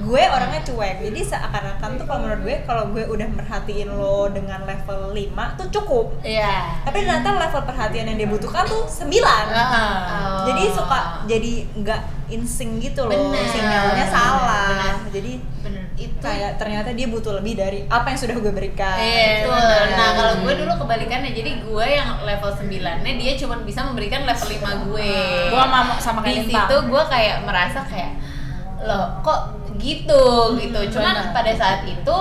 gue 0.00 0.22
orangnya 0.26 0.60
cuek, 0.64 0.96
jadi 1.06 1.20
seakan-akan 1.22 2.00
tuh 2.00 2.04
kalau 2.08 2.20
menurut 2.24 2.40
gue 2.42 2.56
kalau 2.64 2.84
gue 2.88 3.04
udah 3.04 3.28
merhatiin 3.30 3.90
lo 3.92 4.32
dengan 4.32 4.64
level 4.64 5.12
5 5.12 5.58
tuh 5.60 5.66
cukup. 5.70 6.06
Iya. 6.24 6.82
Tapi 6.88 7.04
ternyata 7.04 7.36
level 7.36 7.62
perhatian 7.68 8.08
yang 8.08 8.18
dia 8.18 8.28
butuhkan 8.28 8.64
tuh 8.64 8.88
9 8.88 9.06
Ah. 9.52 10.48
Jadi 10.48 10.62
suka 10.72 10.98
jadi 11.28 11.52
nggak 11.76 12.00
insing 12.32 12.80
gitu 12.80 13.04
loh, 13.04 13.12
Bener. 13.12 13.44
sinyalnya 13.52 14.06
salah. 14.08 14.72
Bener. 14.72 14.94
Jadi 15.12 15.32
bener 15.60 15.80
itu 16.00 16.16
kayak 16.16 16.56
ternyata 16.56 16.96
dia 16.96 17.06
butuh 17.12 17.36
lebih 17.36 17.60
dari 17.60 17.84
apa 17.92 18.08
yang 18.08 18.18
sudah 18.18 18.36
gue 18.40 18.52
berikan. 18.56 18.96
Iya, 18.96 19.44
Betul. 19.44 19.52
benar. 19.52 19.86
Nah, 19.92 20.10
kalau 20.16 20.34
gue 20.48 20.52
dulu 20.64 20.72
kebalikannya. 20.86 21.30
Jadi 21.36 21.50
gue 21.60 21.86
yang 21.86 22.10
level 22.24 22.50
9-nya 22.56 23.12
dia 23.20 23.32
cuma 23.36 23.60
bisa 23.60 23.84
memberikan 23.84 24.24
level 24.24 24.48
5 24.48 24.88
gue. 24.88 25.12
Gua 25.52 25.64
sama 25.68 25.80
sama 26.00 26.18
di 26.24 26.40
kayak 26.40 26.48
situ 26.48 26.76
gue 26.88 27.02
kayak 27.12 27.36
merasa 27.44 27.80
kayak 27.84 28.12
loh 28.82 29.20
kok 29.20 29.40
gitu 29.76 30.22
gitu. 30.56 30.78
Cuman 30.90 31.14
benar. 31.14 31.32
pada 31.32 31.52
saat 31.52 31.80
itu 31.84 32.16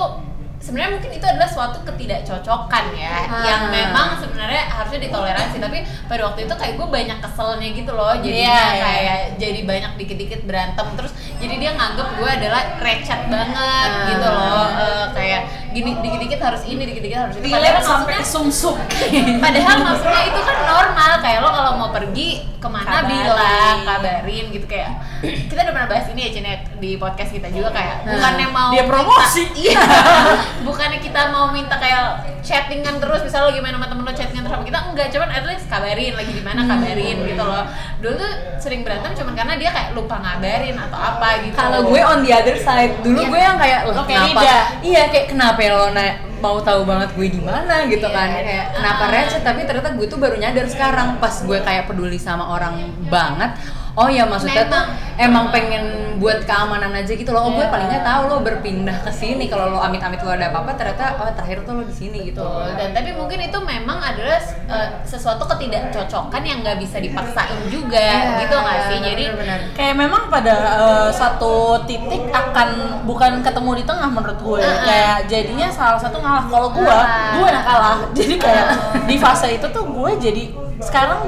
sebenarnya 0.60 0.92
mungkin 0.94 1.12
itu 1.14 1.24
adalah 1.24 1.48
suatu 1.48 1.80
ketidakcocokan 1.84 2.86
ya 2.92 3.16
Ah. 3.24 3.40
yang 3.42 3.62
memang 3.70 4.20
sebenarnya 4.20 4.68
harusnya 4.70 5.00
ditoleransi 5.02 5.56
tapi 5.58 5.80
pada 6.04 6.22
waktu 6.26 6.44
itu 6.44 6.54
kayak 6.54 6.76
gue 6.76 6.88
banyak 6.90 7.18
keselnya 7.18 7.68
gitu 7.72 7.92
loh 7.94 8.12
jadinya 8.14 8.44
Iya, 8.44 8.68
iya. 8.68 8.84
kayak 8.84 9.20
jadi 9.40 9.60
banyak 9.64 9.92
dikit-dikit 9.96 10.42
berantem 10.44 10.88
terus 10.96 11.12
jadi 11.38 11.56
dia 11.56 11.72
nganggep 11.74 12.08
gue 12.14 12.30
adalah 12.30 12.64
recet 12.78 13.22
banget 13.26 13.90
Ah. 13.90 14.08
gitu 14.10 14.28
loh 14.28 14.68
Eh, 14.70 15.06
kayak 15.14 15.42
gini 15.70 15.92
dikit-dikit 15.96 16.40
harus 16.40 16.62
ini 16.64 16.82
dikit-dikit 16.84 17.20
harus 17.20 17.36
ini 17.36 17.46
Relate 17.46 17.78
Padahal 17.78 17.86
sampai 17.86 18.16
sumsum. 18.22 18.76
Padahal 19.44 19.78
maksudnya 19.80 20.22
itu 20.26 20.40
kan 20.40 20.58
normal 20.64 21.12
kayak 21.20 21.40
lo 21.40 21.50
kalau 21.50 21.72
mau 21.76 21.90
pergi 21.90 22.30
ke 22.54 22.68
mana 22.68 22.84
Kabarin. 22.92 23.08
bilang 23.24 23.78
kabarin 23.88 24.46
gitu 24.50 24.66
kayak 24.66 24.92
kita 25.48 25.62
udah 25.62 25.72
pernah 25.72 25.88
bahas 25.88 26.06
ini 26.10 26.22
ya 26.22 26.32
Cine 26.34 26.52
di 26.76 26.92
podcast 26.94 27.32
kita 27.32 27.48
juga 27.50 27.72
kayak 27.72 27.96
Nah, 28.02 28.12
bukannya 28.14 28.48
mau 28.50 28.70
dia 28.70 28.84
promosi. 28.84 29.42
minta- 29.46 29.56
iya 29.64 29.80
bukannya 30.68 31.00
kita 31.00 31.22
mau 31.30 31.48
minta 31.50 31.76
kayak 31.76 32.04
chattingan 32.42 33.00
terus 33.00 33.22
misalnya 33.22 33.48
lo 33.48 33.54
gimana 33.54 33.76
sama 33.76 33.88
temen 33.88 34.04
lo 34.04 34.12
chattingan 34.12 34.44
terus 34.44 34.54
sama 34.54 34.66
kita 34.66 34.80
enggak 34.82 35.08
cuman 35.10 35.30
at 35.30 35.46
least 35.46 35.66
kabarin 35.66 36.14
lagi 36.14 36.32
di 36.32 36.42
mana 36.42 36.62
kabarin 36.66 37.18
gitu 37.26 37.44
loh 37.44 37.64
dulu 38.00 38.16
tuh 38.16 38.32
sering 38.58 38.82
berantem 38.82 39.12
cuman 39.14 39.36
karena 39.36 39.54
dia 39.56 39.70
kayak 39.70 39.92
lupa 39.92 40.16
ngabarin 40.18 40.72
atau 40.74 40.96
apa 40.96 41.44
gitu 41.44 41.52
Kalau 41.54 41.80
gue 41.86 42.00
on 42.02 42.20
the 42.22 42.32
other 42.32 42.56
side, 42.56 42.96
dulu 43.04 43.20
Iya. 43.20 43.28
gue 43.28 43.40
yang 43.42 43.58
kayak 43.58 43.80
"Lah, 43.82 43.92
Lo 43.92 44.02
kayak 44.02 44.20
kenapa? 44.24 44.40
Rida. 44.40 44.58
Iya 44.82 45.04
kayak 45.10 45.28
kenapa 45.28 45.60
ya 45.60 45.72
lo 45.74 45.88
na- 45.92 46.18
mau 46.40 46.58
tahu 46.58 46.82
banget 46.84 47.10
gue 47.12 47.28
di 47.30 47.42
mana 47.44 47.76
gitu 47.86 48.08
Iya. 48.08 48.16
kan? 48.16 48.28
Kayak 48.32 48.66
kenapa 48.74 49.04
Ah. 49.04 49.12
receh? 49.12 49.42
Tapi 49.42 49.60
ternyata 49.64 49.90
gue 49.92 50.08
tuh 50.08 50.16
baru 50.16 50.36
nyadar 50.36 50.66
sekarang 50.66 51.20
pas 51.20 51.36
gue 51.38 51.60
kayak 51.60 51.84
peduli 51.86 52.16
sama 52.16 52.48
orang 52.48 52.80
banget. 53.06 53.52
Oh 53.96 54.06
ya 54.06 54.24
maksudnya 54.24 54.66
tuh 54.66 54.84
emang 55.18 55.50
pengen 55.50 55.84
buat 56.16 56.44
keamanan 56.44 56.92
aja 56.92 57.10
gitu 57.10 57.30
loh. 57.30 57.42
Oh 57.42 57.52
gue 57.52 57.60
Iya. 57.60 57.70
paling 57.70 57.88
nggak 57.88 58.04
tahu 58.04 58.22
lo 58.26 58.38
berpindah 58.40 58.98
ke 59.00 59.10
sini 59.10 59.48
kalau 59.48 59.72
lo 59.72 59.80
amit-amit 59.80 60.20
lo 60.20 60.30
ada 60.30 60.50
apa-apa 60.50 60.76
ternyata 60.76 61.16
oh 61.18 61.32
terakhir 61.32 61.64
tuh 61.64 61.74
lo 61.74 61.84
di 61.84 61.92
sini 61.92 62.28
gitu. 62.28 62.44
Dan 62.76 62.92
tapi 62.92 63.12
mungkin 63.12 63.40
itu 63.40 63.58
memang 63.58 63.98
adalah 63.98 64.40
uh, 64.68 64.88
sesuatu 65.02 65.44
ketidakcocokan 65.46 66.42
yang 66.42 66.60
nggak 66.60 66.78
bisa 66.78 67.00
dipaksain 67.00 67.56
juga, 67.68 68.00
Iya, 68.00 68.40
gitu 68.42 68.56
nggak 68.56 68.80
sih? 68.86 68.98
Jadi 69.02 69.24
bener-bener. 69.32 69.60
kayak 69.74 69.96
memang 69.96 70.24
pada 70.28 70.56
eh, 70.78 71.10
satu 71.10 71.54
titik 71.84 72.28
akan 72.30 72.70
bukan 73.04 73.40
ketemu 73.40 73.72
di 73.76 73.84
tengah 73.84 74.10
menurut 74.10 74.38
gue 74.38 74.60
Uh-uh. 74.60 74.84
kayak 74.84 75.18
jadinya 75.26 75.68
salah 75.70 75.98
satu 75.98 76.20
ngalah 76.20 76.46
kalau 76.46 76.70
gue 76.70 76.98
gue 77.34 77.48
yang 77.48 77.64
kalah 77.64 77.98
jadi 78.18 78.34
kayak 78.36 78.68
di 79.06 79.16
fase 79.16 79.48
itu 79.52 79.68
tuh 79.68 79.84
gue 79.84 80.12
jadi 80.20 80.44
sekarang 80.80 81.20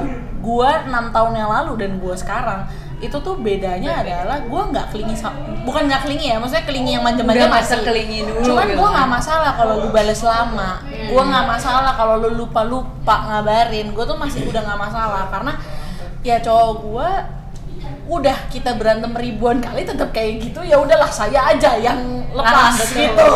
gua 0.42 0.82
enam 0.84 1.14
tahun 1.14 1.32
yang 1.38 1.50
lalu 1.50 1.72
dan 1.78 1.90
gua 2.02 2.18
sekarang 2.18 2.66
itu 3.02 3.18
tuh 3.18 3.34
bedanya 3.38 3.98
adalah 3.98 4.42
gua 4.46 4.70
nggak 4.70 4.94
kelingi 4.94 5.14
bukan 5.66 5.90
nggak 5.90 6.02
kelingi 6.06 6.26
ya 6.30 6.36
maksudnya 6.38 6.66
kelingi 6.66 6.90
yang 6.94 7.02
manja-manja 7.02 7.50
masih. 7.50 7.82
sekelingi 7.82 8.18
dulu 8.26 8.40
cuman 8.46 8.66
gitu 8.70 8.78
gua 8.78 8.86
kan. 8.86 8.94
nggak 8.94 9.10
masalah 9.10 9.52
kalau 9.58 9.74
lu 9.82 9.88
balas 9.90 10.22
lama. 10.22 10.70
Gua 11.10 11.22
nggak 11.26 11.46
masalah 11.50 11.92
kalau 11.98 12.14
lu 12.22 12.30
lupa 12.38 12.62
lupa 12.62 13.16
ngabarin. 13.26 13.90
Gua 13.90 14.04
tuh 14.06 14.18
masih 14.18 14.46
udah 14.46 14.62
nggak 14.62 14.80
masalah 14.80 15.24
karena 15.34 15.52
ya 16.22 16.38
cowok 16.38 16.72
gua 16.86 17.10
udah 18.02 18.50
kita 18.50 18.74
berantem 18.74 19.14
ribuan 19.14 19.62
kali 19.62 19.86
tetap 19.86 20.10
kayak 20.10 20.42
gitu 20.42 20.58
ya 20.60 20.74
udahlah 20.76 21.06
saya 21.06 21.54
aja 21.54 21.78
yang 21.78 22.02
lepas 22.34 22.74
betul. 22.74 22.98
gitu. 22.98 23.28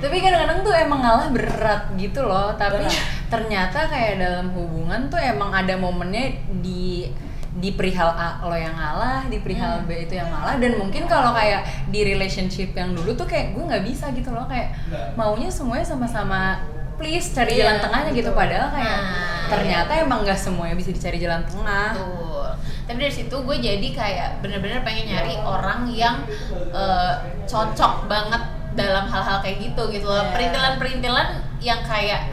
Tapi 0.00 0.16
kadang-kadang 0.22 0.58
tuh 0.62 0.72
emang 0.72 1.00
ngalah 1.04 1.28
berat 1.28 1.82
gitu 1.94 2.24
loh 2.24 2.54
tapi 2.56 2.86
Berat. 2.86 3.28
ternyata 3.28 3.84
kayak 3.84 4.16
dalam 4.16 4.48
hubungan 4.56 5.12
tuh 5.12 5.20
emang 5.20 5.52
ada 5.52 5.74
momennya 5.76 6.40
di 6.62 7.10
di 7.58 7.74
perihal 7.74 8.14
A 8.14 8.38
lo 8.46 8.54
yang 8.54 8.70
ngalah, 8.70 9.26
di 9.26 9.42
perihal 9.42 9.82
B 9.82 10.06
itu 10.06 10.14
yang 10.14 10.30
ngalah 10.30 10.62
dan 10.62 10.78
mungkin 10.78 11.10
kalau 11.10 11.34
kayak 11.34 11.66
di 11.90 12.06
relationship 12.06 12.70
yang 12.72 12.94
dulu 12.94 13.18
tuh 13.18 13.26
kayak 13.26 13.50
gue 13.50 13.64
nggak 13.66 13.82
bisa 13.82 14.14
gitu 14.14 14.30
loh 14.30 14.46
kayak 14.46 14.78
maunya 15.18 15.50
semuanya 15.50 15.82
sama-sama 15.82 16.62
please 16.94 17.34
cari 17.34 17.58
Iya, 17.58 17.66
jalan 17.66 17.78
tengahnya 17.82 18.10
gitu. 18.14 18.30
padahal 18.30 18.70
kayak 18.70 18.98
Nah, 19.02 19.37
ternyata 19.48 19.92
emang 19.96 20.22
nggak 20.22 20.38
semuanya 20.38 20.76
bisa 20.76 20.92
dicari 20.92 21.18
jalan 21.18 21.42
tengah 21.48 21.96
Betul. 21.96 22.48
Tapi 22.88 23.04
dari 23.04 23.12
situ 23.12 23.36
gue 23.44 23.56
jadi 23.60 23.88
kayak 23.92 24.28
bener-bener 24.40 24.80
pengen 24.80 25.12
nyari 25.12 25.36
orang 25.44 25.84
yang 25.92 26.24
eh, 26.72 27.14
cocok 27.44 28.08
banget 28.08 28.40
dalam 28.72 29.04
hal-hal 29.10 29.44
kayak 29.44 29.60
gitu 29.60 29.92
gitu 29.92 30.08
loh. 30.08 30.24
Iya. 30.24 30.32
Perintilan-perintilan 30.32 31.28
yang 31.60 31.80
kayak 31.84 32.32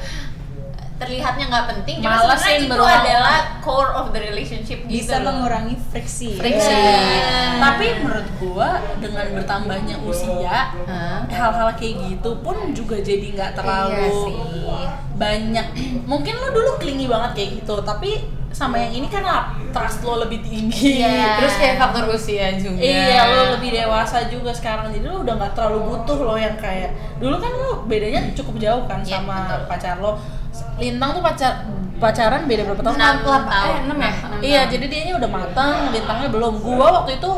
terlihatnya 0.95 1.45
nggak 1.47 1.65
penting, 1.69 1.95
cuma 1.99 2.15
sebenarnya 2.17 2.55
itu 2.55 2.67
berulang. 2.71 3.03
adalah 3.03 3.37
core 3.59 3.91
of 3.93 4.05
the 4.09 4.21
relationship 4.21 4.79
bisa 4.85 4.95
gitu 4.95 5.11
loh. 5.19 5.23
mengurangi 5.27 5.75
friksi 5.91 6.39
Friksi. 6.39 6.71
Iya. 6.71 7.59
Tapi 7.59 7.85
menurut 7.99 8.27
gua 8.39 8.69
dengan 8.97 9.25
bertambahnya 9.35 9.95
usia, 10.01 10.71
hal-hal 11.27 11.69
kayak 11.75 11.95
gitu 12.07 12.39
pun 12.39 12.55
juga 12.71 12.95
jadi 12.97 13.27
nggak 13.27 13.51
terlalu 13.53 13.91
Iya 13.91 14.09
sih. 14.23 14.35
banyak. 15.15 15.67
Mungkin 16.03 16.33
lo 16.33 16.47
dulu 16.51 16.71
klingi 16.77 17.07
banget 17.07 17.31
kayak 17.33 17.49
gitu, 17.59 17.75
tapi 17.83 18.11
sama 18.49 18.79
yang 18.79 19.03
ini 19.03 19.11
kan 19.11 19.27
trust 19.75 19.99
lo 19.99 20.23
lebih 20.23 20.39
tinggi. 20.39 21.03
Iya. 21.03 21.43
terus 21.43 21.59
kayak 21.59 21.75
faktor 21.75 22.07
usia 22.07 22.55
juga 22.55 22.79
Iya, 22.79 23.27
lo 23.27 23.59
lebih 23.59 23.75
dewasa 23.75 24.31
juga 24.31 24.55
sekarang 24.55 24.95
jadi 24.95 25.11
lo 25.11 25.27
udah 25.27 25.35
nggak 25.35 25.51
terlalu 25.51 25.79
butuh 25.91 26.23
lo 26.23 26.39
yang 26.39 26.55
kayak 26.55 26.95
dulu 27.19 27.35
kan 27.35 27.51
lo 27.51 27.83
bedanya 27.83 28.31
cukup 28.31 28.55
jauh 28.55 28.83
kan 28.87 29.03
Iya, 29.03 29.19
sama 29.19 29.35
betul. 29.43 29.61
pacar 29.67 29.97
lo. 29.99 30.15
Lintang 30.75 31.11
tuh 31.11 31.21
pacar 31.21 31.53
pacaran 31.95 32.43
beda 32.43 32.63
berapa 32.65 32.81
tahun? 32.81 32.95
Enam 32.95 33.15
Delapan- 33.17 33.47
tahun. 33.47 33.71
eh, 33.71 33.79
enam 33.81 33.97
ya? 33.97 34.11
Enam 34.19 34.39
Iya, 34.41 34.59
tahun. 34.59 34.71
jadi 34.71 34.85
dianya 34.85 35.13
udah 35.15 35.29
matang, 35.29 35.75
Lintangnya 35.89 36.29
belum. 36.29 36.53
Gua 36.59 36.87
waktu 36.93 37.11
itu 37.15 37.31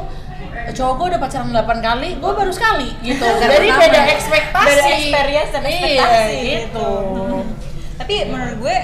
cowok 0.67 0.93
gue 0.93 1.05
udah 1.07 1.21
pacaran 1.21 1.49
8 1.49 1.79
kali, 1.79 2.09
gue 2.17 2.31
baru 2.33 2.51
sekali 2.51 2.89
gitu. 2.99 3.23
Jadi 3.43 3.67
beda 3.69 4.01
ekspektasi. 4.09 4.67
beda 4.67 4.83
experience 4.91 5.49
dan 5.49 5.63
Iya, 5.63 5.71
ekspektasi 5.71 6.35
gitu. 6.43 6.89
tapi 7.95 8.15
menurut 8.27 8.57
gue 8.59 8.77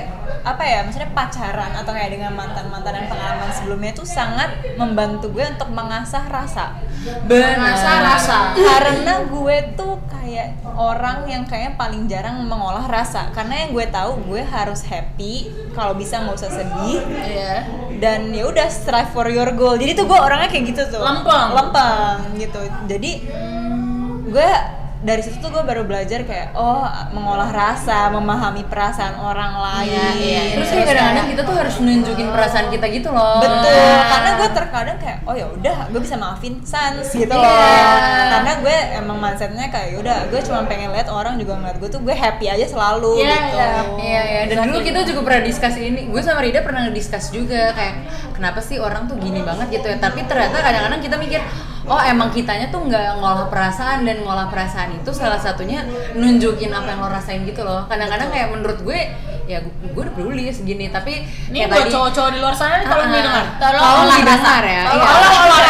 apa 0.43 0.63
ya 0.67 0.83
maksudnya 0.83 1.07
pacaran 1.15 1.71
atau 1.71 1.95
kayak 1.95 2.19
dengan 2.19 2.35
mantan 2.35 2.67
mantan 2.67 2.99
dan 2.99 3.07
pengalaman 3.07 3.47
sebelumnya 3.55 3.95
itu 3.95 4.03
sangat 4.03 4.51
membantu 4.75 5.31
gue 5.31 5.43
untuk 5.47 5.71
mengasah 5.71 6.27
rasa. 6.27 6.75
Mengasah 7.23 7.97
rasa. 8.03 8.37
karena 8.51 9.23
gue 9.23 9.57
tuh 9.79 10.03
kayak 10.11 10.59
orang 10.75 11.23
yang 11.31 11.47
kayaknya 11.47 11.79
paling 11.79 12.11
jarang 12.11 12.43
mengolah 12.43 12.83
rasa. 12.91 13.31
Karena 13.31 13.63
yang 13.63 13.71
gue 13.71 13.87
tahu 13.87 14.19
gue 14.27 14.43
harus 14.43 14.83
happy 14.83 15.47
kalau 15.71 15.95
bisa 15.95 16.19
nggak 16.19 16.35
usah 16.35 16.51
sedih. 16.51 16.99
Iya. 17.23 17.55
dan 18.03 18.35
ya 18.35 18.43
udah 18.51 18.67
strive 18.67 19.15
for 19.15 19.31
your 19.31 19.47
goal. 19.55 19.79
Jadi 19.79 19.95
tuh 19.95 20.03
gue 20.03 20.19
orangnya 20.19 20.51
kayak 20.51 20.75
gitu 20.75 20.83
tuh. 20.91 20.99
Lempeng. 20.99 21.55
lempeng 21.55 22.35
gitu. 22.35 22.59
Jadi 22.91 23.11
gue 24.27 24.51
dari 25.03 25.19
situ 25.19 25.35
tuh 25.37 25.51
gue 25.51 25.61
baru 25.61 25.83
belajar 25.83 26.23
kayak 26.23 26.55
oh 26.55 26.79
mengolah 27.11 27.51
rasa 27.51 28.07
memahami 28.07 28.63
perasaan 28.63 29.19
orang 29.19 29.51
lain 29.53 29.91
Iya, 29.91 30.07
iya. 30.15 30.41
Terus 30.55 30.69
kayak 30.69 30.87
kadang-kadang 30.87 31.27
kita 31.27 31.41
tuh 31.43 31.55
harus 31.55 31.75
nunjukin 31.77 32.27
perasaan 32.29 32.67
kita 32.69 32.85
gitu 32.87 33.09
loh. 33.09 33.37
betul 33.37 33.67
Nah. 33.75 34.07
karena 34.09 34.29
gue 34.33 34.49
terkadang 34.49 34.97
kayak 34.97 35.17
oh 35.23 35.33
ya 35.33 35.45
udah 35.45 35.77
gue 35.87 35.99
bisa 35.99 36.15
maafin 36.15 36.63
sans 36.63 37.03
gitu 37.03 37.27
Iya. 37.27 37.35
loh 37.35 37.99
karena 38.31 38.51
gue 38.57 38.75
emang 38.95 39.17
mindsetnya 39.19 39.67
kayak 39.67 39.99
udah 39.99 40.17
gue 40.27 40.39
cuma 40.41 40.63
pengen 40.63 40.89
lihat 40.89 41.07
orang 41.07 41.35
juga 41.35 41.53
ngeliat 41.53 41.77
gue 41.77 41.89
tuh 41.89 41.99
gue 41.99 42.15
happy 42.15 42.45
aja 42.47 42.65
selalu 42.65 43.19
Iya, 43.19 43.27
gitu 43.27 43.55
iya. 43.55 43.69
Iya 43.93 44.21
ya, 44.23 44.41
dan 44.47 44.57
dulu 44.65 44.79
kita 44.81 44.99
juga 45.03 45.21
pernah 45.21 45.41
diskus 45.43 45.75
ini. 45.75 46.01
Gue 46.05 46.19
sama 46.19 46.39
Rida 46.39 46.59
pernah 46.59 46.81
ngediskus 46.83 47.27
juga 47.29 47.71
kayak 47.71 47.95
kenapa 48.31 48.59
sih 48.59 48.77
orang 48.77 49.05
tuh 49.05 49.15
gini 49.17 49.39
banget 49.39 49.67
gitu 49.73 49.85
ya. 49.85 49.97
Tapi 49.97 50.23
ternyata 50.23 50.57
kadang-kadang 50.57 50.99
kita 50.99 51.15
mikir, 51.15 51.41
oh 51.83 51.99
emang 51.99 52.29
kitanya 52.29 52.67
tuh 52.67 52.83
nggak 52.83 53.19
ngolah 53.19 53.47
perasaan 53.47 54.03
dan 54.03 54.23
ngolah 54.23 54.47
perasaan 54.47 54.95
itu 54.95 55.11
salah 55.11 55.35
satunya 55.35 55.83
nunjukin 56.13 56.69
apa 56.69 56.87
yang 56.87 56.99
lo 57.01 57.09
rasain 57.09 57.43
gitu 57.43 57.61
loh. 57.61 57.83
Kadang-kadang 57.85 58.29
kayak 58.29 58.47
menurut 58.49 58.79
gue 58.79 58.99
ya 59.43 59.59
gue, 59.59 59.91
udah 59.91 60.13
peduli 60.15 60.47
segini 60.47 60.87
tapi 60.87 61.27
Ini 61.51 61.67
buat 61.67 61.91
cowok-cowok 61.91 62.31
di 62.31 62.39
luar 62.39 62.55
sana 62.55 62.79
tolong 62.79 63.11
Ah, 63.11 63.11
didengar. 63.11 63.45
Tolong 63.59 64.07
didengar 64.15 64.63
ya. 64.63 64.83
Iya. 64.87 65.09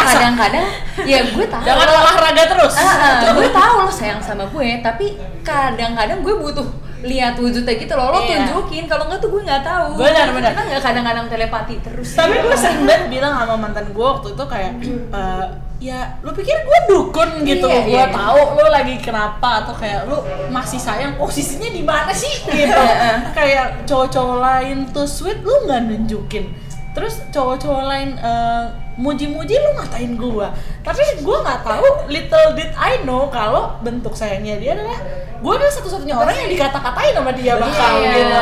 Kadang-kadang 0.04 0.66
ya 1.02 1.18
gue 1.26 1.46
tahu. 1.50 1.62
Jangan 1.66 1.86
olahraga 1.90 2.44
terus. 2.46 2.74
Ah, 2.78 2.94
ah, 2.94 3.32
gue 3.34 3.48
tahu 3.50 3.74
lo 3.82 3.90
sayang 3.90 4.22
sama 4.22 4.46
gue, 4.46 4.68
tapi 4.78 5.06
kadang-kadang 5.42 6.22
gue 6.22 6.34
butuh 6.38 6.66
lihat 7.04 7.36
wujudnya 7.36 7.74
gitu 7.76 7.92
loh. 7.92 8.14
Lo 8.14 8.22
Iya. 8.22 8.46
tunjukin, 8.48 8.86
kalau 8.86 9.10
nggak 9.10 9.20
tuh 9.20 9.28
gue 9.28 9.42
nggak 9.42 9.60
tahu. 9.60 9.98
Benar, 10.00 10.26
benar. 10.32 10.50
Kita 10.54 10.62
nggak 10.64 10.82
kadang-kadang 10.82 11.26
telepati 11.28 11.74
terus. 11.82 12.08
Tapi 12.14 12.34
gue 12.38 12.56
sering 12.56 12.86
banget 12.86 13.04
bilang 13.10 13.32
sama 13.34 13.54
mantan 13.58 13.90
gue 13.90 14.06
waktu 14.06 14.28
itu 14.32 14.44
kayak 14.46 14.72
eh, 15.18 15.46
ya 15.84 16.16
lu 16.20 16.32
pikir 16.32 16.56
gue 16.56 16.78
dukun 16.88 17.44
gitu 17.44 17.68
Iya, 17.68 17.84
gue 17.84 17.92
iya. 18.00 18.08
tahu 18.08 18.56
lu 18.56 18.64
lagi 18.66 18.96
kenapa 18.98 19.60
atau 19.60 19.76
kayak 19.76 20.08
lu 20.08 20.16
masih 20.48 20.80
sayang 20.80 21.12
posisinya 21.14 21.68
di 21.68 21.84
mana 21.84 22.08
sih 22.10 22.32
gitu 22.50 22.72
Iya. 22.72 23.36
kayak 23.36 23.66
cowok-cowok 23.84 24.38
lain 24.40 24.88
tuh 24.88 25.04
sweet 25.04 25.44
lu 25.44 25.52
nggak 25.62 25.84
nunjukin 25.84 26.48
terus 26.94 27.20
cowok-cowok 27.28 27.84
lain 27.84 28.16
eh, 28.16 28.64
muji-muji 28.94 29.50
lu 29.52 29.70
ngatain 29.74 30.14
gue 30.14 30.48
tapi 30.80 31.02
gue 31.18 31.36
nggak 31.36 31.60
tahu 31.60 31.84
little 32.06 32.48
did 32.54 32.70
I 32.72 33.02
know 33.02 33.26
kalau 33.28 33.76
bentuk 33.82 34.14
sayangnya 34.14 34.56
dia 34.56 34.72
adalah 34.72 34.96
gue 35.36 35.52
adalah 35.52 35.74
satu-satunya 35.74 36.14
orang 36.14 36.32
yang 36.38 36.48
dikata-katain 36.48 37.12
sama 37.12 37.34
dia 37.34 37.58
bakal 37.58 37.92
Iya. 37.92 38.08
gitu 38.08 38.40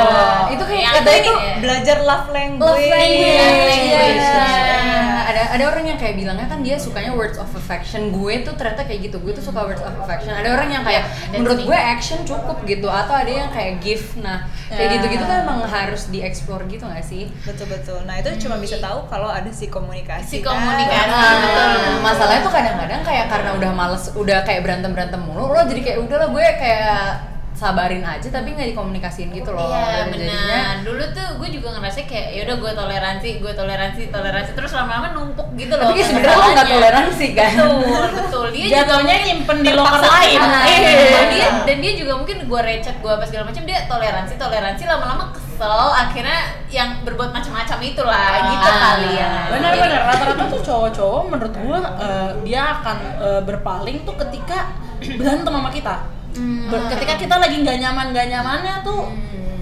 Itu 0.52 0.64
kayak 0.68 0.90
kata 0.94 1.10
ini 1.10 1.18
itu 1.18 1.32
ya. 1.32 1.52
belajar 1.58 1.96
love 2.04 2.28
language, 2.30 2.62
love 2.62 2.86
language. 2.86 3.34
Love 3.34 3.66
language. 3.66 4.30
Ada 5.50 5.64
orang 5.66 5.84
yang 5.84 5.98
kayak 5.98 6.14
bilangnya 6.14 6.46
kan 6.46 6.60
dia 6.60 6.76
sukanya 6.76 7.10
words 7.10 7.36
of 7.36 7.50
affection. 7.52 8.10
Gue 8.10 8.40
tuh 8.40 8.54
ternyata 8.54 8.82
kayak 8.82 9.06
gitu. 9.06 9.16
Gue 9.18 9.32
tuh 9.32 9.42
suka 9.42 9.62
words 9.62 9.80
of 9.80 9.94
affection. 9.96 10.30
Ada 10.30 10.48
orang 10.52 10.68
yang 10.68 10.82
kayak 10.82 11.02
that's 11.02 11.32
menurut 11.32 11.58
me. 11.58 11.66
gue 11.66 11.78
action 11.78 12.18
cukup 12.22 12.62
gitu 12.62 12.86
atau 12.86 13.14
ada 13.14 13.28
yang 13.28 13.48
kayak 13.48 13.78
gift. 13.78 14.14
Nah, 14.16 14.44
kayak 14.68 14.80
Ya. 14.82 14.94
gitu-gitu 14.96 15.20
kan 15.22 15.36
emang 15.42 15.58
harus 15.62 16.08
dieksplor 16.08 16.64
gitu 16.64 16.84
gak 16.84 17.02
sih? 17.02 17.28
betul 17.42 17.66
betul 17.66 17.98
nah 18.02 18.16
itu 18.16 18.28
cuma 18.38 18.56
bisa 18.56 18.76
tahu 18.78 19.04
kalau 19.06 19.28
ada 19.28 19.48
si 19.48 19.68
komunikasi 19.68 20.24
Si 20.28 20.38
kan. 20.40 20.52
komunikasi. 20.52 21.12
Ah, 21.12 21.36
betul. 21.36 21.70
masalahnya 22.00 22.40
tuh 22.40 22.52
kadang-kadang 22.52 23.00
kayak 23.02 23.26
karena 23.28 23.50
udah 23.52 23.70
males 23.70 24.04
udah 24.12 24.38
kayak 24.40 24.60
berantem 24.60 24.90
berantem 24.90 25.20
mulu 25.20 25.48
lo 25.48 25.60
jadi 25.62 25.80
kayak 25.82 25.98
udahlah 26.00 26.28
gue 26.28 26.46
kayak 26.56 26.98
sabarin 27.52 28.00
aja 28.00 28.26
tapi 28.26 28.52
nggak 28.52 28.72
dikomunikasiin 28.72 29.28
gitu 29.30 29.52
loh. 29.52 29.68
Iya 29.68 30.08
benar. 30.08 30.74
Dulu 30.82 31.04
tuh 31.12 31.28
gue 31.36 31.48
juga 31.52 31.68
ngerasa 31.76 32.02
kayak 32.02 32.28
ya 32.32 32.40
udah 32.44 32.56
gue 32.58 32.72
toleransi, 32.74 33.28
gue 33.38 33.52
toleransi, 33.52 34.02
toleransi. 34.08 34.50
Terus 34.52 34.72
lama-lama 34.72 35.08
numpuk 35.12 35.48
gitu 35.54 35.74
loh. 35.76 35.88
tapi 35.88 36.00
sebenarnya 36.00 36.36
lo 36.36 36.48
nggak 36.50 36.68
toleransi 36.68 37.26
kan? 37.32 37.52
Betul, 37.54 38.06
betul. 38.10 38.46
Dia 38.50 38.64
juga 38.64 38.76
jatuhnya 38.82 39.14
nyimpen 39.22 39.58
di 39.60 39.72
loker 39.72 40.00
lain. 40.00 40.40
Ah, 40.40 40.64
Iya. 40.64 40.96
dan 41.12 41.26
dia 41.28 41.48
dan 41.62 41.76
dia 41.78 41.92
juga 41.94 42.12
mungkin 42.16 42.36
gue 42.42 42.60
recet 42.60 42.96
gue 42.98 43.12
apa 43.12 43.24
segala 43.24 43.44
macam 43.46 43.62
dia 43.62 43.78
toleransi 43.86 44.34
toleransi 44.34 44.82
lama-lama 44.88 45.24
kesel. 45.30 45.80
Akhirnya 45.94 46.38
yang 46.66 47.04
berbuat 47.04 47.30
macam-macam 47.30 47.78
itulah 47.78 48.28
gitu 48.48 48.66
Ah, 48.66 48.78
kali 48.90 49.10
ya. 49.14 49.32
Benar-benar 49.52 50.00
rata-rata 50.08 50.44
tuh 50.48 50.60
cowok-cowok 50.62 51.22
menurut 51.28 51.54
gua 51.60 51.78
eh, 52.00 52.30
dia 52.42 52.80
akan 52.80 52.96
eh, 53.20 53.40
berpaling 53.44 54.02
tuh 54.02 54.16
ketika 54.18 54.72
berantem 55.14 55.52
sama 55.52 55.68
kita 55.68 55.96
Ber- 56.66 56.88
ketika 56.88 57.14
kita 57.16 57.34
lagi 57.36 57.56
nggak 57.58 57.78
nyaman 57.78 58.06
nggak 58.10 58.26
nyamannya 58.26 58.74
tuh 58.80 59.12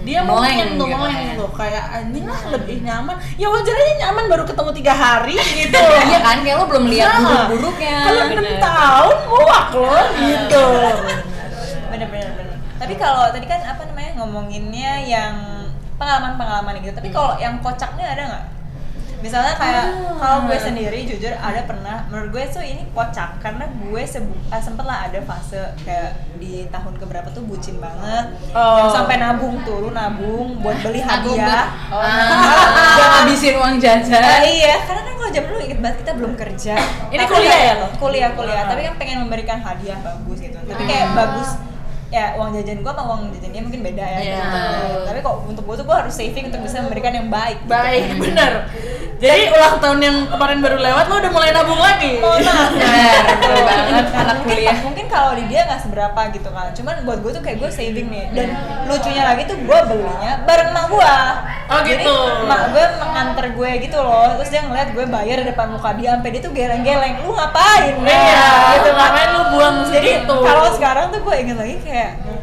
dia 0.01 0.19
mau 0.19 0.41
Moleng 0.41 0.81
tuh 0.81 0.87
gitu 0.87 0.97
moleng 0.97 1.13
kan. 1.29 1.37
tuh 1.37 1.49
kayak 1.53 1.83
anjing 1.93 2.25
lah 2.25 2.41
lebih 2.49 2.77
nyaman. 2.81 3.15
Ya 3.35 3.47
wajar 3.47 3.75
aja 3.75 3.93
nyaman 4.01 4.23
baru 4.27 4.43
ketemu 4.43 4.71
tiga 4.73 4.93
hari 4.93 5.37
gitu. 5.61 5.77
Iya 5.77 6.19
kan 6.19 6.37
kayak 6.41 6.57
lo 6.57 6.65
belum 6.65 6.85
lihat 6.87 7.07
Nah, 7.11 7.19
buruk-buruknya. 7.21 7.97
Kalau 8.01 8.21
enam 8.25 8.47
tahun 8.57 9.15
muak 9.27 9.67
loh 9.71 10.03
gitu. 10.15 10.65
Bener 11.87 12.07
bener 12.09 12.29
bener. 12.33 12.55
Tapi 12.75 12.93
kalau 12.97 13.29
tadi 13.29 13.45
kan 13.45 13.61
apa 13.61 13.81
namanya 13.85 14.11
ngomonginnya 14.17 14.91
yang 15.05 15.33
pengalaman 15.95 16.33
pengalaman 16.33 16.73
gitu. 16.81 16.97
Tapi 16.97 17.09
kalau 17.09 17.37
yang 17.37 17.61
kocaknya 17.61 18.05
ada 18.07 18.21
nggak 18.25 18.45
misalnya 19.21 19.53
kayak 19.53 19.85
kalau 20.15 20.43
gue 20.43 20.57
sendiri 20.57 20.99
jujur 21.03 21.29
ada 21.31 21.61
pernah 21.63 22.05
menurut 22.07 22.29
gue 22.31 22.43
tuh 22.49 22.59
ini 22.59 22.89
kocak 22.89 23.37
karena 23.37 23.65
gue 23.69 24.01
sebu 24.03 24.33
eh, 24.49 24.57
sempet 24.57 24.81
lah 24.81 25.05
ada 25.05 25.21
fase 25.21 25.57
kayak 25.79 26.09
di 26.35 26.65
tahun 26.67 26.93
keberapa 26.95 27.29
tuh 27.29 27.41
bucin 27.43 27.77
banget 27.77 28.33
Oh. 28.51 28.77
yang 28.77 28.89
sampai 28.91 29.15
nabung 29.15 29.61
tuh 29.61 29.77
lu 29.79 29.89
nabung 29.91 30.57
buat 30.57 30.77
beli 30.81 30.99
hadiah 31.07 31.69
tuh. 31.87 31.95
Ah, 31.95 32.97
Gak 32.97 33.07
ngabisin 33.15 33.55
uang 33.55 33.73
Ah, 33.73 33.79
jajan. 33.79 34.41
iya, 34.43 34.75
karena 34.83 35.01
kan 35.01 35.13
kalau 35.15 35.31
zaman 35.31 35.47
dulu 35.47 35.61
inget 35.61 35.79
banget 35.79 35.97
kita 36.01 36.11
belum 36.13 36.33
kerja. 36.35 36.73
Ini 37.07 37.17
Tapi 37.19 37.29
kuliah 37.31 37.59
ya 37.61 37.73
lo? 37.77 37.87
Kuliah, 37.95 38.29
kuliah. 38.33 38.63
Ah. 38.63 38.67
Tapi 38.67 38.81
kan 38.83 38.93
pengen 38.95 39.17
memberikan 39.21 39.57
hadiah 39.57 39.97
bagus 39.97 40.37
gitu. 40.39 40.57
Tapi 40.57 40.83
kayak 40.83 41.13
bagus 41.13 41.49
ya 42.11 42.35
uang 42.35 42.51
jajan 42.51 42.83
gua 42.83 42.91
sama 42.91 43.15
uang 43.15 43.31
jajan 43.31 43.49
dia 43.49 43.61
mungkin 43.61 43.81
beda 43.81 44.03
ya. 44.03 44.19
Iya. 44.19 44.35
gitu. 44.35 44.59
Tapi 45.07 45.19
kok 45.21 45.35
untuk 45.45 45.63
gua 45.63 45.75
tuh 45.75 45.85
gua 45.85 45.97
harus 46.01 46.11
saving 46.11 46.45
untuk 46.45 46.59
bisa 46.59 46.81
memberikan 46.81 47.13
yang 47.13 47.27
baik. 47.29 47.57
gitu. 47.61 47.71
Baik, 47.71 48.03
bener. 48.23 48.51
Jadi 49.21 49.53
ulang 49.53 49.77
tahun 49.77 49.99
yang 50.01 50.17
kemarin 50.33 50.59
baru 50.65 50.77
lewat 50.81 51.05
lo 51.05 51.15
udah 51.21 51.31
mulai 51.31 51.53
nabung 51.53 51.77
lagi. 51.77 52.17
Maaf. 52.17 52.41
Bener, 52.73 53.21
betul 53.29 53.57
banget. 53.69 54.05
Anak 54.17 54.35
mungkin, 54.41 54.57
kuliah. 54.57 54.77
mungkin 54.81 55.05
kalau 55.13 55.31
di 55.37 55.43
dia 55.45 55.61
nggak 55.69 55.81
seberapa 55.85 56.21
gitu 56.33 56.49
kan. 56.49 56.73
Cuman 56.73 56.95
buat 57.05 57.19
gue 57.21 57.31
tuh 57.37 57.43
kayak 57.45 57.61
gue 57.61 57.69
saving 57.69 58.09
nih. 58.09 58.33
Dan 58.33 58.49
lucunya 58.89 59.21
lagi 59.21 59.45
tuh 59.45 59.61
gue 59.61 59.79
belinya 59.85 60.41
bareng 60.49 60.73
emak 60.73 60.85
gue. 60.89 61.15
Oh, 61.69 61.79
Jadi 61.85 62.01
gitu. 62.01 62.15
emak 62.49 62.61
gue 62.73 62.85
mengantar 62.97 63.45
gue 63.53 63.71
gitu 63.85 63.97
loh. 64.01 64.27
Terus 64.41 64.49
dia 64.49 64.61
ngeliat 64.65 64.89
gue 64.89 65.05
bayar 65.05 65.35
di 65.37 65.45
depan 65.53 65.67
muka 65.69 65.93
dia 65.93 66.17
sampai 66.17 66.29
dia 66.33 66.41
tuh 66.41 66.53
geleng-geleng. 66.57 67.13
Lu 67.21 67.37
ngapain? 67.37 67.93
Iya, 68.01 68.45
gitu 68.81 68.89
ngapain 68.89 69.29
lu 69.37 69.41
buang 69.53 69.77
Jadi 69.85 70.09
kalau 70.25 70.65
sekarang 70.73 71.13
tuh 71.13 71.21
gue 71.21 71.35
inget 71.37 71.57
lagi 71.61 71.77
kayak 71.85 72.11
ya 72.25 72.40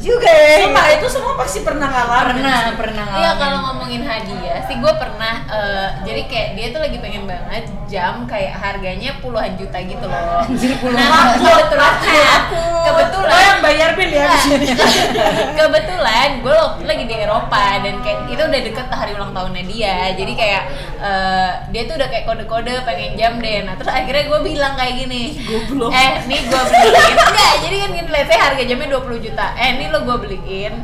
juga 0.00 0.26
ya. 0.26 0.64
Sumpah 0.64 0.86
itu 0.90 1.06
semua 1.08 1.34
pasti 1.36 1.58
pernah 1.60 1.86
ngalamin. 1.86 2.40
Pernah, 2.40 2.60
pernah 2.74 3.04
Iya 3.06 3.12
ngalamin. 3.30 3.38
kalau 3.38 3.58
ngomongin 3.62 4.02
hadiah 4.02 4.58
sih 4.64 4.76
gue 4.76 4.92
pernah 4.92 5.34
eh, 5.46 5.88
jadi 6.02 6.20
kayak 6.24 6.48
dia 6.54 6.66
tuh 6.68 6.80
lagi 6.80 6.96
pengen 6.98 7.24
banget 7.24 7.64
jam 7.86 8.24
kayak 8.24 8.54
harganya 8.54 9.10
puluhan 9.18 9.52
juta 9.54 9.78
gitu 9.78 10.02
loh. 10.02 10.40
Anjir, 10.46 10.72
puluhan 10.76 10.98
Nah, 11.00 11.34
juta. 11.34 11.60
kebetulan 11.68 12.40
kebetulan 12.80 13.28
Lo 13.30 13.36
yang 13.38 13.60
bayar 13.60 13.90
bil 13.92 14.10
ya 14.10 14.26
di 14.26 14.38
sini. 14.40 14.66
kebetulan 15.58 16.28
gue 16.40 16.50
waktu 16.52 16.78
itu 16.78 16.86
lagi 16.86 17.04
di 17.04 17.16
Eropa 17.16 17.64
dan 17.78 17.94
kayak 18.00 18.18
itu 18.26 18.42
udah 18.42 18.60
deket 18.62 18.86
hari 18.90 19.12
ulang 19.12 19.32
tahunnya 19.32 19.64
dia 19.64 19.96
jadi 20.14 20.32
kayak 20.34 20.62
eh, 20.98 21.50
dia 21.70 21.82
tuh 21.84 21.94
udah 21.94 22.08
kayak 22.08 22.24
kode-kode 22.24 22.74
pengen 22.82 23.12
jam 23.14 23.32
deh 23.36 23.62
nah 23.62 23.74
terus 23.74 23.90
akhirnya 23.90 24.24
gue 24.26 24.40
bilang 24.42 24.74
kayak 24.74 24.94
gini 24.96 25.22
Goblok. 25.40 25.90
eh 25.92 26.12
nih 26.24 26.40
gue 26.42 26.60
beliin 26.62 27.16
enggak 27.16 27.54
jadi 27.60 27.76
kan 27.76 27.90
gini 27.92 28.08
let's 28.10 28.28
say 28.28 28.38
harga 28.38 28.62
jamnya 28.62 28.88
20 28.90 29.20
juta 29.22 29.46
eh 29.54 29.68
ini 29.72 29.86
lo 29.90 29.98
gue 30.06 30.16
beliin 30.26 30.74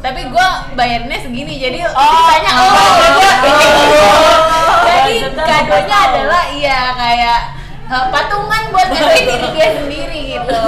tapi 0.00 0.28
gue 0.28 0.48
bayarnya 0.76 1.18
segini 1.18 1.56
jadi 1.56 1.78
sisanya 1.88 2.52
oh, 2.52 2.72
jadi 4.86 5.16
kadonya 5.34 5.96
adalah 6.10 6.42
iya 6.52 6.80
kayak 6.94 7.38
eh, 7.86 8.06
patungan 8.10 8.62
buat 8.74 8.88
ngaduin 8.90 9.24
diri 9.24 9.48
dia 9.54 9.68
sendiri 9.78 10.20
gitu 10.36 10.58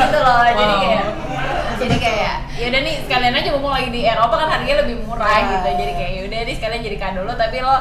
gitu 0.00 0.18
loh. 0.20 0.44
Jadi 0.46 0.74
kayak 0.80 1.04
jadi 1.76 1.96
kayak 2.00 2.34
ya 2.56 2.64
udah 2.72 2.80
nih 2.88 2.94
sekalian 3.04 3.34
aja 3.36 3.48
mumpung 3.52 3.74
lagi 3.74 3.90
di 3.92 4.00
Eropa 4.08 4.34
kan 4.40 4.48
harganya 4.48 4.76
lebih 4.84 4.96
murah 5.04 5.38
gitu. 5.44 5.68
Jadi 5.76 5.92
kayak 5.92 6.12
ya 6.12 6.22
udah 6.28 6.40
nih 6.46 6.54
sekalian 6.56 6.82
jadi 6.84 6.98
kado 7.00 7.20
lo 7.24 7.34
tapi 7.36 7.58
lo 7.60 7.76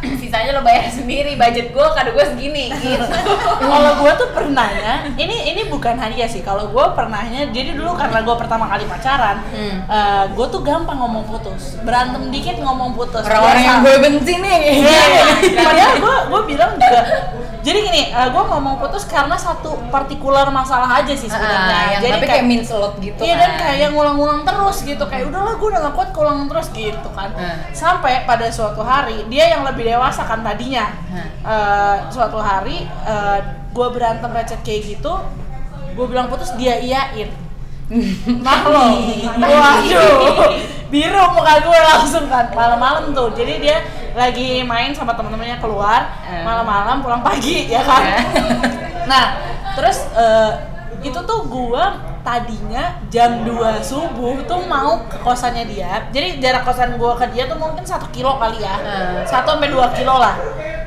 sisanya 0.00 0.56
lo 0.56 0.62
bayar 0.62 0.88
sendiri 0.88 1.34
budget 1.34 1.70
gue 1.70 1.86
kado 1.92 2.10
gue 2.10 2.24
segini 2.26 2.72
gitu. 2.72 3.04
Kalau 3.60 3.92
gue 3.98 4.12
tuh 4.16 4.28
pernahnya 4.32 5.12
ini 5.14 5.52
ini 5.52 5.62
bukan 5.66 5.96
hadiah 5.96 6.26
sih. 6.26 6.40
Kalau 6.40 6.68
gue 6.68 6.86
pernahnya 6.92 7.48
jadi 7.50 7.76
dulu 7.76 7.92
karena 7.94 8.20
gue 8.20 8.36
pertama 8.36 8.64
kali 8.66 8.84
pacaran 8.84 9.42
Hmm. 9.50 9.78
gue 10.32 10.46
tuh 10.48 10.62
gampang 10.62 10.96
ngomong 10.96 11.24
putus. 11.26 11.76
Berantem 11.82 12.30
dikit 12.30 12.56
ngomong 12.56 12.94
putus. 12.94 13.24
Orang-orang 13.24 13.62
yang 13.62 13.78
gue 13.80 13.94
benci 13.98 14.34
nih. 14.36 14.58
Iya, 14.80 15.04
padahal 15.60 15.94
gue 15.98 16.16
gue 16.30 16.40
bilang 16.46 16.72
juga 16.76 17.02
jadi 17.60 17.78
gini 17.84 18.02
gue 18.08 18.42
ngomong 18.48 18.80
putus 18.80 19.04
karena 19.04 19.36
satu 19.36 19.76
partikular 19.92 20.48
masalah 20.48 20.96
aja 20.96 21.12
sih 21.12 21.28
sebenarnya. 21.28 21.98
Yang 21.98 22.00
jadi 22.00 22.12
tapi 22.16 22.26
kayak 22.26 22.44
means 22.46 22.70
a 22.72 22.78
lot 22.78 22.96
gitu 22.96 23.20
Iya 23.20 23.36
kan. 23.36 23.40
dan 23.42 23.52
kayak 23.60 23.88
ngulang-ngulang 23.92 24.40
terus 24.42 24.76
gitu. 24.80 25.04
Kayak 25.04 25.28
udahlah 25.28 25.54
gue 25.60 25.68
udah 25.68 25.80
gak 25.84 25.94
kuat 25.94 26.08
ngulang 26.10 26.48
terus 26.48 26.66
gitu 26.72 27.08
kan. 27.12 27.30
Hmm. 27.36 27.58
sampai 27.72 28.24
pada 28.24 28.48
suatu 28.48 28.80
hari 28.80 29.24
dia 29.28 29.50
yang 29.50 29.62
lebih 29.64 29.89
dewasa 29.90 30.22
kan 30.22 30.40
tadinya. 30.40 30.86
Eh, 31.42 31.96
suatu 32.08 32.38
hari 32.38 32.86
gue 33.70 33.86
berantem 33.90 34.30
recet 34.30 34.62
kayak 34.62 34.94
gitu 34.94 35.14
gue 35.90 36.06
bilang 36.06 36.30
putus 36.30 36.54
dia 36.54 36.78
iyain. 36.78 37.30
Nah 38.46 38.62
lo 38.70 38.94
waduh. 39.42 40.54
Biru 40.90 41.22
muka 41.34 41.54
gue 41.58 41.78
langsung 41.82 42.30
kan. 42.30 42.46
Malam-malam 42.54 43.10
tuh. 43.10 43.34
Jadi 43.34 43.58
dia 43.58 43.82
lagi 44.10 44.62
main 44.62 44.90
sama 44.90 45.14
teman-temannya 45.14 45.58
keluar 45.58 46.02
Hmm. 46.22 46.42
malam-malam 46.42 47.02
pulang 47.02 47.22
pagi 47.22 47.66
ya 47.66 47.82
kan? 47.82 48.02
Nah 49.06 49.24
terus 49.74 50.06
eh, 50.14 50.50
itu 51.02 51.18
tuh 51.22 51.46
gua 51.46 51.94
tadinya 52.20 52.84
jam 53.06 53.42
2 53.42 53.52
subuh 53.80 54.40
tuh 54.42 54.62
mau 54.62 55.04
ke 55.04 55.18
kosannya 55.18 55.64
dia 55.64 56.08
jadi 56.08 56.38
jarak 56.38 56.62
kosan 56.62 56.94
gua 56.94 57.14
ke 57.14 57.28
dia 57.28 57.44
tuh 57.44 57.56
mungkin 57.56 57.82
satu 57.82 58.06
kilo 58.08 58.36
kali 58.36 58.58
ya 58.58 58.74
Hmm. 58.76 59.22
satu 59.22 59.54
sampai 59.54 59.68
dua 59.68 59.88
kilo 59.90 60.14
lah 60.14 60.36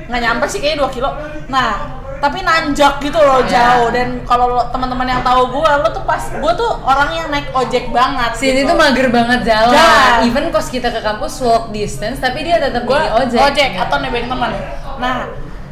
nggak 0.04 0.19
nyampe 0.19 0.46
sih 0.46 0.58
kayaknya 0.58 0.84
2 0.84 0.91
kilo 0.91 1.10
nah 1.48 1.80
tapi 2.17 2.39
nanjak 2.39 3.00
gitu 3.00 3.17
loh 3.17 3.43
Ya. 3.43 3.76
jauh 3.76 3.91
dan 3.91 4.24
kalau 4.24 4.48
teman-teman 4.69 5.04
yang 5.06 5.22
tahu 5.22 5.52
gua 5.52 5.76
lo 5.78 5.89
tuh 5.89 6.04
pas 6.04 6.24
gua 6.34 6.54
tuh 6.54 6.72
orang 6.80 7.12
yang 7.12 7.28
naik 7.28 7.52
ojek 7.52 7.89
banget 7.89 8.32
Sini 8.34 8.63
gitu. 8.63 8.72
tuh 8.72 8.78
mager 8.78 9.08
banget 9.10 9.43
jalan. 9.43 9.76
Jalan. 9.76 10.24
Even 10.24 10.46
kos 10.48 10.67
kita 10.67 10.88
ke 10.88 11.00
kampus 11.00 11.43
walk 11.43 11.69
distance, 11.69 12.17
tapi 12.17 12.41
dia 12.41 12.63
tetap 12.63 12.84
gue 12.84 12.96
ojek. 12.96 13.39
ojek 13.43 13.72
atau 13.76 14.00
nebeng 14.00 14.28
teman 14.28 14.56
nah 14.93 15.28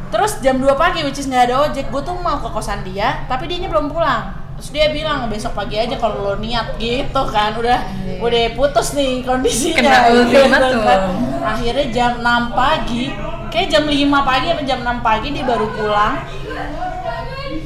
terus 0.08 0.36
jam 0.40 0.60
2 0.60 0.68
pagi 0.74 1.00
which 1.00 1.16
is 1.16 1.24
nggak 1.24 1.48
ada 1.48 1.64
ojek 1.64 1.88
gue 1.88 2.02
tuh 2.04 2.12
mau 2.20 2.36
ke 2.36 2.48
kosan 2.50 2.84
dia 2.84 3.24
tapi 3.26 3.48
dia 3.48 3.64
belum 3.64 3.88
pulang 3.88 4.41
terus 4.62 4.78
dia 4.78 4.94
bilang 4.94 5.26
besok 5.26 5.58
pagi 5.58 5.74
aja 5.74 5.98
kalau 5.98 6.22
lo 6.22 6.34
niat 6.38 6.78
gitu 6.78 7.22
kan. 7.34 7.50
Udah 7.58 7.82
udah 8.22 8.54
putus 8.54 8.94
nih 8.94 9.26
kondisinya. 9.26 10.06
Kena 10.06 10.14
ultimatum. 10.14 10.86
kan. 10.86 11.02
akhirnya 11.42 11.86
jam 11.90 12.12
6 12.22 12.54
pagi 12.54 13.10
kayak 13.50 13.66
jam 13.74 13.82
5 13.90 14.06
pagi 14.22 14.46
atau 14.54 14.62
jam 14.62 14.86
6 14.86 15.02
pagi 15.02 15.34
dia 15.34 15.42
baru 15.42 15.66
pulang. 15.74 16.14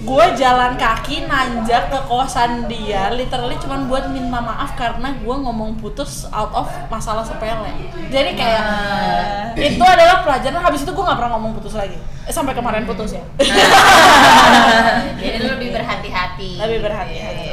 Gue 0.09 0.25
jalan 0.41 0.81
kaki 0.81 1.29
nanjak 1.29 1.93
ke 1.93 2.01
kosan 2.09 2.65
dia 2.65 3.13
literally 3.13 3.61
cuman 3.61 3.93
buat 3.93 4.09
minta 4.09 4.41
maaf 4.41 4.73
karena 4.73 5.13
gue 5.21 5.37
ngomong 5.37 5.77
putus 5.77 6.25
out 6.33 6.57
of 6.57 6.65
masalah 6.89 7.29
sepele. 7.29 7.93
Jadi 8.09 8.33
kayak 8.41 8.65
Nah. 8.65 9.53
itu 9.53 9.85
adalah 9.85 10.25
pelajaran. 10.25 10.65
Habis 10.65 10.89
itu 10.89 10.93
gue 10.97 11.05
nggak 11.05 11.19
pernah 11.21 11.33
ngomong 11.37 11.61
putus 11.61 11.77
lagi. 11.77 12.01
Eh, 12.27 12.33
sampai 12.35 12.53
kemarin 12.59 12.83
putus 12.83 13.15
ya. 13.15 13.23
Jadi 15.23 15.39
lo 15.47 15.55
lebih 15.55 15.71
berhati-hati 15.71 16.26
lebih 16.39 16.81
berhati-hati 16.85 17.47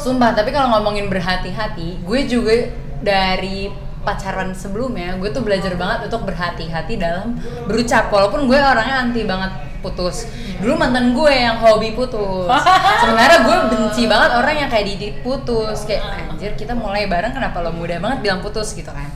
Sumpah, 0.00 0.32
tapi 0.32 0.48
kalau 0.48 0.72
ngomongin 0.72 1.12
berhati-hati, 1.12 2.00
gue 2.00 2.20
juga 2.24 2.72
dari 3.04 3.68
pacaran 4.00 4.56
sebelumnya, 4.56 5.20
gue 5.20 5.28
tuh 5.28 5.44
belajar 5.44 5.76
banget 5.76 6.08
untuk 6.08 6.24
berhati-hati 6.24 6.96
dalam 6.96 7.36
berucap. 7.68 8.08
Walaupun 8.08 8.48
gue 8.48 8.56
orangnya 8.56 9.04
anti 9.04 9.28
banget 9.28 9.52
putus. 9.84 10.24
Dulu 10.56 10.76
mantan 10.76 11.12
gue 11.12 11.32
yang 11.32 11.60
hobi 11.60 11.92
putus. 11.92 12.48
Sebenarnya 13.04 13.44
gue 13.44 13.56
benci 13.76 14.08
banget 14.08 14.30
orang 14.40 14.56
yang 14.56 14.68
kayak 14.72 14.86
Didi 14.88 15.08
putus. 15.20 15.84
Kayak 15.84 16.32
anjir 16.32 16.52
kita 16.56 16.72
mulai 16.72 17.04
bareng 17.04 17.36
kenapa 17.36 17.60
lo 17.60 17.72
mudah 17.76 18.00
banget 18.00 18.18
bilang 18.24 18.40
putus 18.40 18.72
gitu 18.72 18.88
kan. 18.88 19.08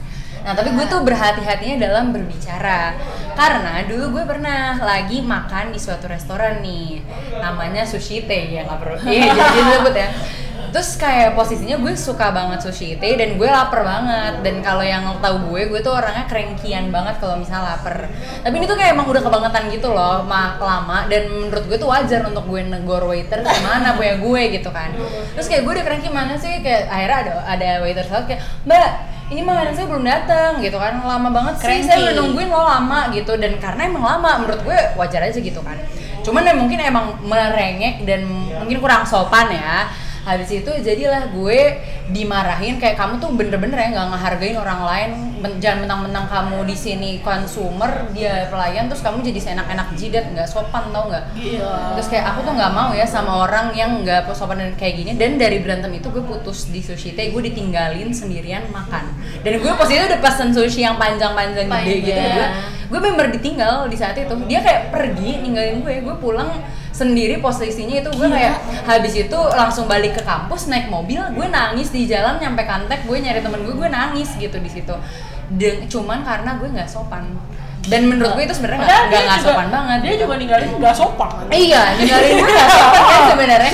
Nah 0.45 0.53
tapi 0.53 0.69
gue 0.77 0.85
tuh 0.85 1.01
berhati-hatinya 1.01 1.81
dalam 1.81 2.13
berbicara. 2.13 2.93
Karena 3.33 3.81
dulu 3.89 4.21
gue 4.21 4.23
pernah 4.29 4.77
lagi 4.77 5.25
makan 5.25 5.73
di 5.73 5.79
suatu 5.81 6.05
restoran 6.05 6.61
nih. 6.61 7.01
Namanya 7.41 7.83
Sushi 7.83 8.23
Tei 8.29 8.53
ya 8.53 8.69
nggak 8.69 8.79
perlu. 8.79 8.97
Iya 9.09 9.33
jadi 9.33 9.59
disebut 9.65 9.95
ya. 9.97 10.09
Terus 10.75 10.99
kayak 10.99 11.39
posisinya 11.39 11.79
gue 11.79 11.95
suka 11.95 12.35
banget 12.35 12.67
sushi 12.67 12.99
teh 12.99 13.15
dan 13.15 13.39
gue 13.39 13.47
lapar 13.47 13.87
banget. 13.87 14.43
Dan 14.43 14.59
kalau 14.59 14.83
yang 14.83 15.07
tahu 15.23 15.47
gue 15.47 15.71
gue 15.71 15.79
tuh 15.79 15.95
orangnya 15.95 16.27
kerengkian 16.27 16.91
banget 16.91 17.15
kalau 17.23 17.39
misalnya 17.39 17.79
lapar. 17.79 18.11
Tapi 18.43 18.51
ini 18.59 18.67
tuh 18.67 18.75
kayak 18.75 18.91
emang 18.91 19.07
udah 19.07 19.23
kebangetan 19.23 19.71
gitu 19.71 19.95
loh, 19.95 20.27
mak 20.27 20.59
lama. 20.59 21.07
Dan 21.07 21.31
menurut 21.31 21.63
gue 21.71 21.79
tuh 21.79 21.87
wajar 21.87 22.27
untuk 22.27 22.43
gue 22.51 22.59
negor 22.59 23.07
waiter 23.07 23.39
ke 23.39 23.55
mana 23.63 23.95
punya 23.95 24.19
gue 24.19 24.41
gitu 24.51 24.67
kan. 24.75 24.91
Terus 25.39 25.47
kayak 25.47 25.63
gue 25.63 25.71
udah 25.79 25.85
kerengki 25.87 26.11
mana 26.11 26.35
sih. 26.35 26.59
Kayak 26.59 26.91
akhirnya 26.91 27.17
ada 27.23 27.33
ada 27.55 27.69
waiter 27.79 28.03
saat 28.03 28.27
kayak 28.27 28.43
mbak 28.67 29.14
ini 29.25 29.41
makanan 29.41 29.73
saya 29.73 29.87
belum 29.89 30.05
datang 30.05 30.51
gitu 30.61 30.77
kan. 30.77 31.01
Lama 31.01 31.29
banget 31.33 31.53
sih 31.57 31.81
saya 31.81 31.97
Cranky. 31.97 32.03
udah 32.05 32.13
nungguin 32.21 32.49
lo 32.49 32.61
lama 32.61 32.99
gitu. 33.09 33.33
Dan 33.37 33.57
karena 33.57 33.81
emang 33.89 34.03
lama 34.05 34.45
menurut 34.45 34.61
gue 34.61 34.77
wajar 34.97 35.21
aja 35.25 35.39
gitu 35.41 35.61
kan. 35.65 35.77
Cuman 36.21 36.45
ya 36.45 36.53
mungkin 36.53 36.79
emang 36.81 37.17
merengek 37.25 38.05
dan 38.05 38.25
mungkin 38.29 38.77
kurang 38.81 39.05
sopan 39.05 39.49
ya 39.53 39.89
habis 40.25 40.49
itu 40.49 40.71
jadilah 40.81 41.29
gue 41.29 41.77
dimarahin 42.09 42.81
kayak 42.81 42.97
kamu 42.97 43.21
tuh 43.21 43.29
bener-bener 43.37 43.77
ya 43.77 43.87
nggak 43.93 44.07
ngehargain 44.09 44.57
orang 44.57 44.81
lain. 44.81 45.09
Men- 45.39 45.61
jangan 45.61 45.85
mentang-mentang 45.85 46.25
kamu 46.25 46.65
di 46.65 46.73
sini 46.73 47.09
consumer 47.21 48.09
dia 48.17 48.49
pelayan 48.49 48.89
terus 48.89 49.05
kamu 49.05 49.21
jadi 49.21 49.39
seenak-enak 49.39 49.93
jidat 49.93 50.25
nggak 50.33 50.49
sopan 50.49 50.89
tau 50.89 51.05
nggak? 51.13 51.25
Gila. 51.37 51.93
terus 51.93 52.09
kayak 52.09 52.25
aku 52.33 52.39
tuh 52.49 52.53
nggak 52.57 52.73
mau 52.73 52.89
ya 52.97 53.05
sama 53.05 53.45
orang 53.45 53.69
yang 53.77 54.01
nggak 54.01 54.25
sopan 54.33 54.57
dan 54.57 54.73
kayak 54.73 55.05
gini. 55.05 55.13
Dan 55.13 55.37
dari 55.37 55.61
berantem 55.61 55.93
itu 55.93 56.09
gue 56.09 56.25
putus 56.25 56.73
di 56.73 56.81
sushi 56.81 57.13
teh 57.13 57.29
gue 57.29 57.41
ditinggalin 57.45 58.09
sendirian 58.09 58.65
makan. 58.73 59.13
Dan 59.45 59.61
gue 59.61 59.71
posisinya 59.77 60.09
udah 60.09 60.19
pesen 60.25 60.49
sushi 60.49 60.81
yang 60.81 60.97
panjang-panjang 60.97 61.69
gede 61.69 61.95
gitu. 62.01 62.17
Gue 62.33 62.47
gue 62.85 62.99
member 63.01 63.29
ditinggal 63.33 63.85
di 63.89 63.97
saat 63.97 64.17
itu. 64.17 64.33
Dia 64.49 64.65
kayak 64.65 64.89
pergi 64.89 65.45
ninggalin 65.45 65.85
gue. 65.85 66.01
Gue 66.01 66.15
pulang 66.17 66.49
sendiri 66.95 67.35
posisinya 67.37 67.99
itu 67.99 68.09
gue 68.09 68.23
kayak 68.25 68.55
habis 68.85 69.13
itu 69.17 69.35
langsung 69.51 69.83
balik 69.83 70.15
ke 70.15 70.23
kampus 70.23 70.65
naik 70.65 70.87
mobil 70.87 71.19
gue 71.27 71.43
nangis 71.45 71.91
di 71.91 72.05
jalan 72.05 72.39
nyampe 72.39 72.63
kantek 72.63 73.03
gue 73.03 73.17
nyari 73.17 73.39
temen 73.39 73.59
gue 73.59 73.75
gue 73.75 73.89
nangis 73.89 74.31
gitu 74.33 74.55
di 74.55 74.69
situ. 74.69 74.95
Dan, 75.47 75.85
cuman 75.85 76.23
karena 76.23 76.55
gue 76.55 76.65
nggak 76.67 76.87
sopan. 76.87 77.35
Dan 77.83 78.07
menurut 78.07 78.33
gue 78.33 78.43
itu 78.43 78.55
sebenarnya 78.55 78.81
nggak 78.81 78.97
nggak 78.97 79.11
dia 79.11 79.19
nggak 79.21 79.37
juga- 79.37 79.51
sopan 79.51 79.67
banget 79.69 79.97
Dia 79.99 80.09
gitu. 80.09 80.21
juga 80.23 80.33
ninggalin 80.35 80.69
nggak 80.73 80.95
sopan. 80.95 81.29
iya 81.53 81.81
ninggalin 81.93 82.31
gue 82.33 82.49
nggak 82.49 82.69
sopan 82.71 83.01
kan 83.03 83.21
sebenarnya. 83.35 83.73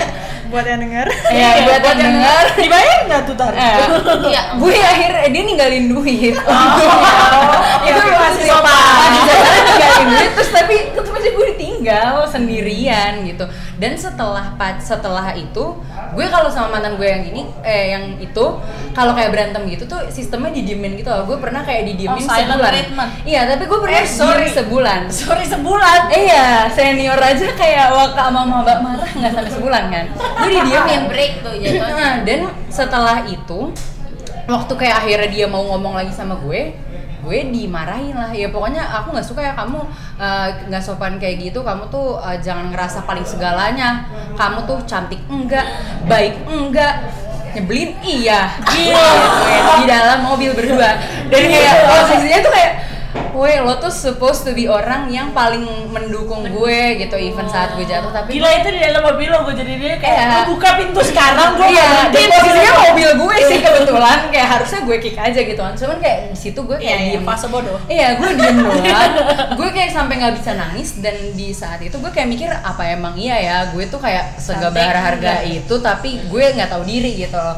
Buat 0.51 0.67
yang 0.67 0.81
denger. 0.81 1.07
Ya 1.31 1.49
buat 1.63 1.79
yang 1.81 1.95
denger. 1.97 2.45
Dibayar 2.57 2.99
nggak 3.07 3.21
tuh 3.23 3.35
tar? 3.35 3.53
Eh, 3.53 3.75
Iya. 4.27 4.41
gue 4.57 4.73
akhirnya 4.75 5.23
dia 5.29 5.43
ninggalin 5.45 5.85
duit. 5.87 6.35
Oh, 6.35 6.67
itu 7.81 7.99
masih 8.03 8.45
sopan. 8.49 9.09
ninggalin 9.15 10.07
duit 10.09 10.29
terus 10.33 10.51
tapi 10.51 10.75
aja 11.21 11.29
gue 11.31 11.47
ditinggal 11.51 12.25
sendirian 12.25 13.21
gitu 13.23 13.45
dan 13.77 13.93
setelah 13.93 14.51
setelah 14.77 15.31
itu 15.31 15.77
gue 16.11 16.25
kalau 16.27 16.49
sama 16.49 16.73
mantan 16.73 16.95
gue 16.95 17.05
yang 17.05 17.23
ini 17.23 17.41
eh 17.61 17.85
yang 17.91 18.17
itu 18.17 18.45
kalau 18.91 19.13
kayak 19.13 19.29
berantem 19.29 19.63
gitu 19.67 19.85
tuh 19.85 20.01
sistemnya 20.07 20.49
didiemin 20.51 20.95
gitu 20.95 21.07
loh 21.07 21.23
gue 21.23 21.37
pernah 21.37 21.61
kayak 21.61 21.85
didiemin 21.87 22.19
Oh, 22.21 22.27
sebulan 22.27 22.59
treatment. 22.67 23.09
iya 23.23 23.41
tapi 23.45 23.63
gue 23.63 23.79
pernah 23.79 23.97
Eh, 23.97 24.07
sorry. 24.07 24.47
sebulan 24.49 25.01
Sorry 25.07 25.45
sebulan. 25.45 25.99
Eh, 26.09 26.25
iya, 26.25 26.47
senior 26.67 27.15
aja 27.15 27.47
kayak 27.51 27.91
waka 27.91 28.23
sama 28.25 28.41
mbak 28.43 28.79
marah 28.81 29.05
nggak 29.07 29.31
sampai 29.31 29.51
sebulan 29.51 29.83
kan. 29.87 30.05
Gue 30.11 30.51
didiemin 30.51 30.89
Yang 30.91 31.05
break 31.07 31.33
tuh 31.39 31.53
jatuhnya. 31.53 31.91
Nah, 31.91 32.13
dan 32.23 32.39
setelah 32.67 33.17
itu 33.23 33.59
waktu 34.43 34.73
kayak 34.73 34.95
akhirnya 34.97 35.29
dia 35.29 35.45
mau 35.45 35.63
ngomong 35.65 35.93
lagi 35.93 36.09
sama 36.09 36.35
gue 36.37 36.73
gue 37.21 37.37
dimarahin 37.53 38.17
lah. 38.17 38.33
Ya 38.33 38.49
pokoknya 38.49 38.81
aku 38.81 39.13
nggak 39.13 39.27
suka 39.27 39.41
ya 39.41 39.53
kamu 39.53 39.79
eh, 40.17 40.47
nggak 40.67 40.83
sopan 40.83 41.21
kayak 41.21 41.37
gitu. 41.49 41.61
Kamu 41.61 41.87
tuh 41.87 42.17
eh, 42.21 42.37
jangan 42.41 42.73
ngerasa 42.73 43.05
paling 43.05 43.23
segalanya. 43.23 44.09
Kamu 44.35 44.65
tuh 44.65 44.81
cantik 44.89 45.21
enggak 45.29 45.65
baik 46.09 46.41
enggak 46.49 47.07
nyebelin 47.51 47.91
iya. 48.03 48.55
Gila. 48.63 49.11
di 49.81 49.85
dalam 49.87 50.19
mobil 50.25 50.51
berdua. 50.55 50.97
Dan 51.29 51.41
kayak 51.47 51.75
posisinya 51.87 52.39
tuh 52.43 52.51
kayak 52.51 52.73
Woi, 53.31 53.59
lo 53.59 53.75
tuh 53.75 53.87
supposed 53.87 54.43
to 54.43 54.51
be 54.51 54.67
orang 54.67 55.07
yang 55.07 55.31
paling 55.31 55.63
mendukung 55.87 56.43
gue 56.45 56.79
gitu 56.97 57.15
even 57.15 57.43
saat 57.45 57.73
gue 57.73 57.83
jatuh 57.83 58.07
tapi 58.07 58.27
Gila 58.33 58.49
itu 58.53 58.67
di 58.69 58.79
dalam 58.79 59.01
mobil 59.01 59.27
lo 59.27 59.43
gue 59.43 59.51
jadi 59.53 59.73
dia 59.73 59.95
kayak 59.97 60.15
Iya. 60.17 60.27
"Lu 60.37 60.51
buka 60.51 60.69
pintu 60.75 60.99
sekarang 61.01 61.49
gue 61.53 61.67
iya, 61.69 62.07
dan 62.07 62.27
posisinya 62.29 62.73
mobil 62.85 63.09
gue 63.17 63.35
sih 63.41 63.57
Iya. 63.57 63.65
kebetulan. 63.65 64.17
Kayak 64.29 64.47
harusnya 64.49 64.79
gue 64.81 64.97
kick 64.97 65.15
aja 65.17 65.39
gitu 65.41 65.59
kan. 65.59 65.73
Cuman 65.73 65.97
kayak 65.97 66.17
di 66.29 66.37
situ 66.37 66.59
gue 66.61 66.77
Iya, 66.77 66.87
kayak 66.87 66.99
iya, 67.01 67.11
diem. 67.13 67.23
fase 67.25 67.47
bodoh. 67.47 67.79
iya 67.87 68.07
gue 68.13 68.29
diem 68.31 68.57
doang. 68.65 69.11
Gue 69.55 69.69
kayak 69.69 69.91
sampai 69.91 70.13
nggak 70.17 70.35
bisa 70.35 70.51
nangis 70.53 70.89
dan 70.97 71.15
di 71.31 71.47
saat 71.51 71.79
itu 71.79 71.95
gue 71.95 72.11
kayak 72.11 72.27
mikir 72.27 72.49
apa 72.49 72.83
emang 72.89 73.15
iya 73.15 73.35
ya? 73.37 73.57
Gue 73.69 73.87
tuh 73.87 73.99
kayak 73.99 74.37
segabar 74.37 74.91
harga 74.93 75.41
itu 75.41 75.75
tapi 75.79 76.19
gue 76.21 76.43
nggak 76.49 76.69
tahu 76.69 76.83
diri 76.83 77.15
gitu 77.17 77.35
loh 77.35 77.55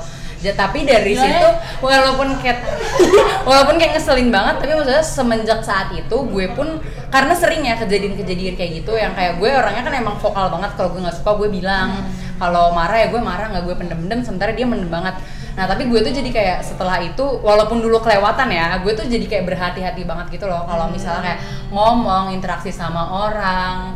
tapi 0.51 0.83
dari 0.83 1.15
Gila 1.15 1.23
ya. 1.23 1.27
situ 1.31 1.49
walaupun 1.79 2.27
kayak 2.43 2.59
walaupun 3.47 3.79
kayak 3.79 3.95
ngeselin 3.95 4.27
banget 4.27 4.59
tapi 4.59 4.71
maksudnya 4.75 5.05
semenjak 5.05 5.63
saat 5.63 5.95
itu 5.95 6.17
gue 6.27 6.45
pun 6.51 6.83
karena 7.07 7.31
sering 7.31 7.63
ya 7.63 7.79
kejadian-kejadian 7.79 8.59
kayak 8.59 8.83
gitu 8.83 8.91
yang 8.99 9.15
kayak 9.15 9.39
gue 9.39 9.47
orangnya 9.47 9.87
kan 9.87 9.93
emang 9.95 10.19
vokal 10.19 10.51
banget 10.51 10.75
kalau 10.75 10.91
gue 10.91 11.01
nggak 11.07 11.17
suka 11.23 11.31
gue 11.39 11.49
bilang. 11.53 12.03
Kalau 12.41 12.73
marah 12.75 12.97
ya 12.97 13.07
gue 13.13 13.21
marah 13.21 13.47
nggak 13.53 13.63
gue 13.63 13.75
pendem-pendem 13.77 14.19
sementara 14.25 14.51
dia 14.51 14.65
mendem 14.67 14.89
banget 14.89 15.15
nah 15.53 15.69
tapi 15.69 15.85
gue 15.85 16.01
tuh 16.01 16.09
jadi 16.09 16.29
kayak 16.33 16.59
setelah 16.65 16.97
itu 16.97 17.21
walaupun 17.21 17.77
dulu 17.77 18.01
kelewatan 18.01 18.49
ya 18.49 18.73
gue 18.81 18.89
tuh 18.97 19.05
jadi 19.05 19.25
kayak 19.29 19.45
berhati-hati 19.53 20.01
banget 20.03 20.41
gitu 20.41 20.45
loh. 20.49 20.65
Kalau 20.65 20.89
misalnya 20.89 21.21
kayak 21.21 21.39
ngomong 21.69 22.33
interaksi 22.33 22.73
sama 22.73 23.05
orang 23.29 23.93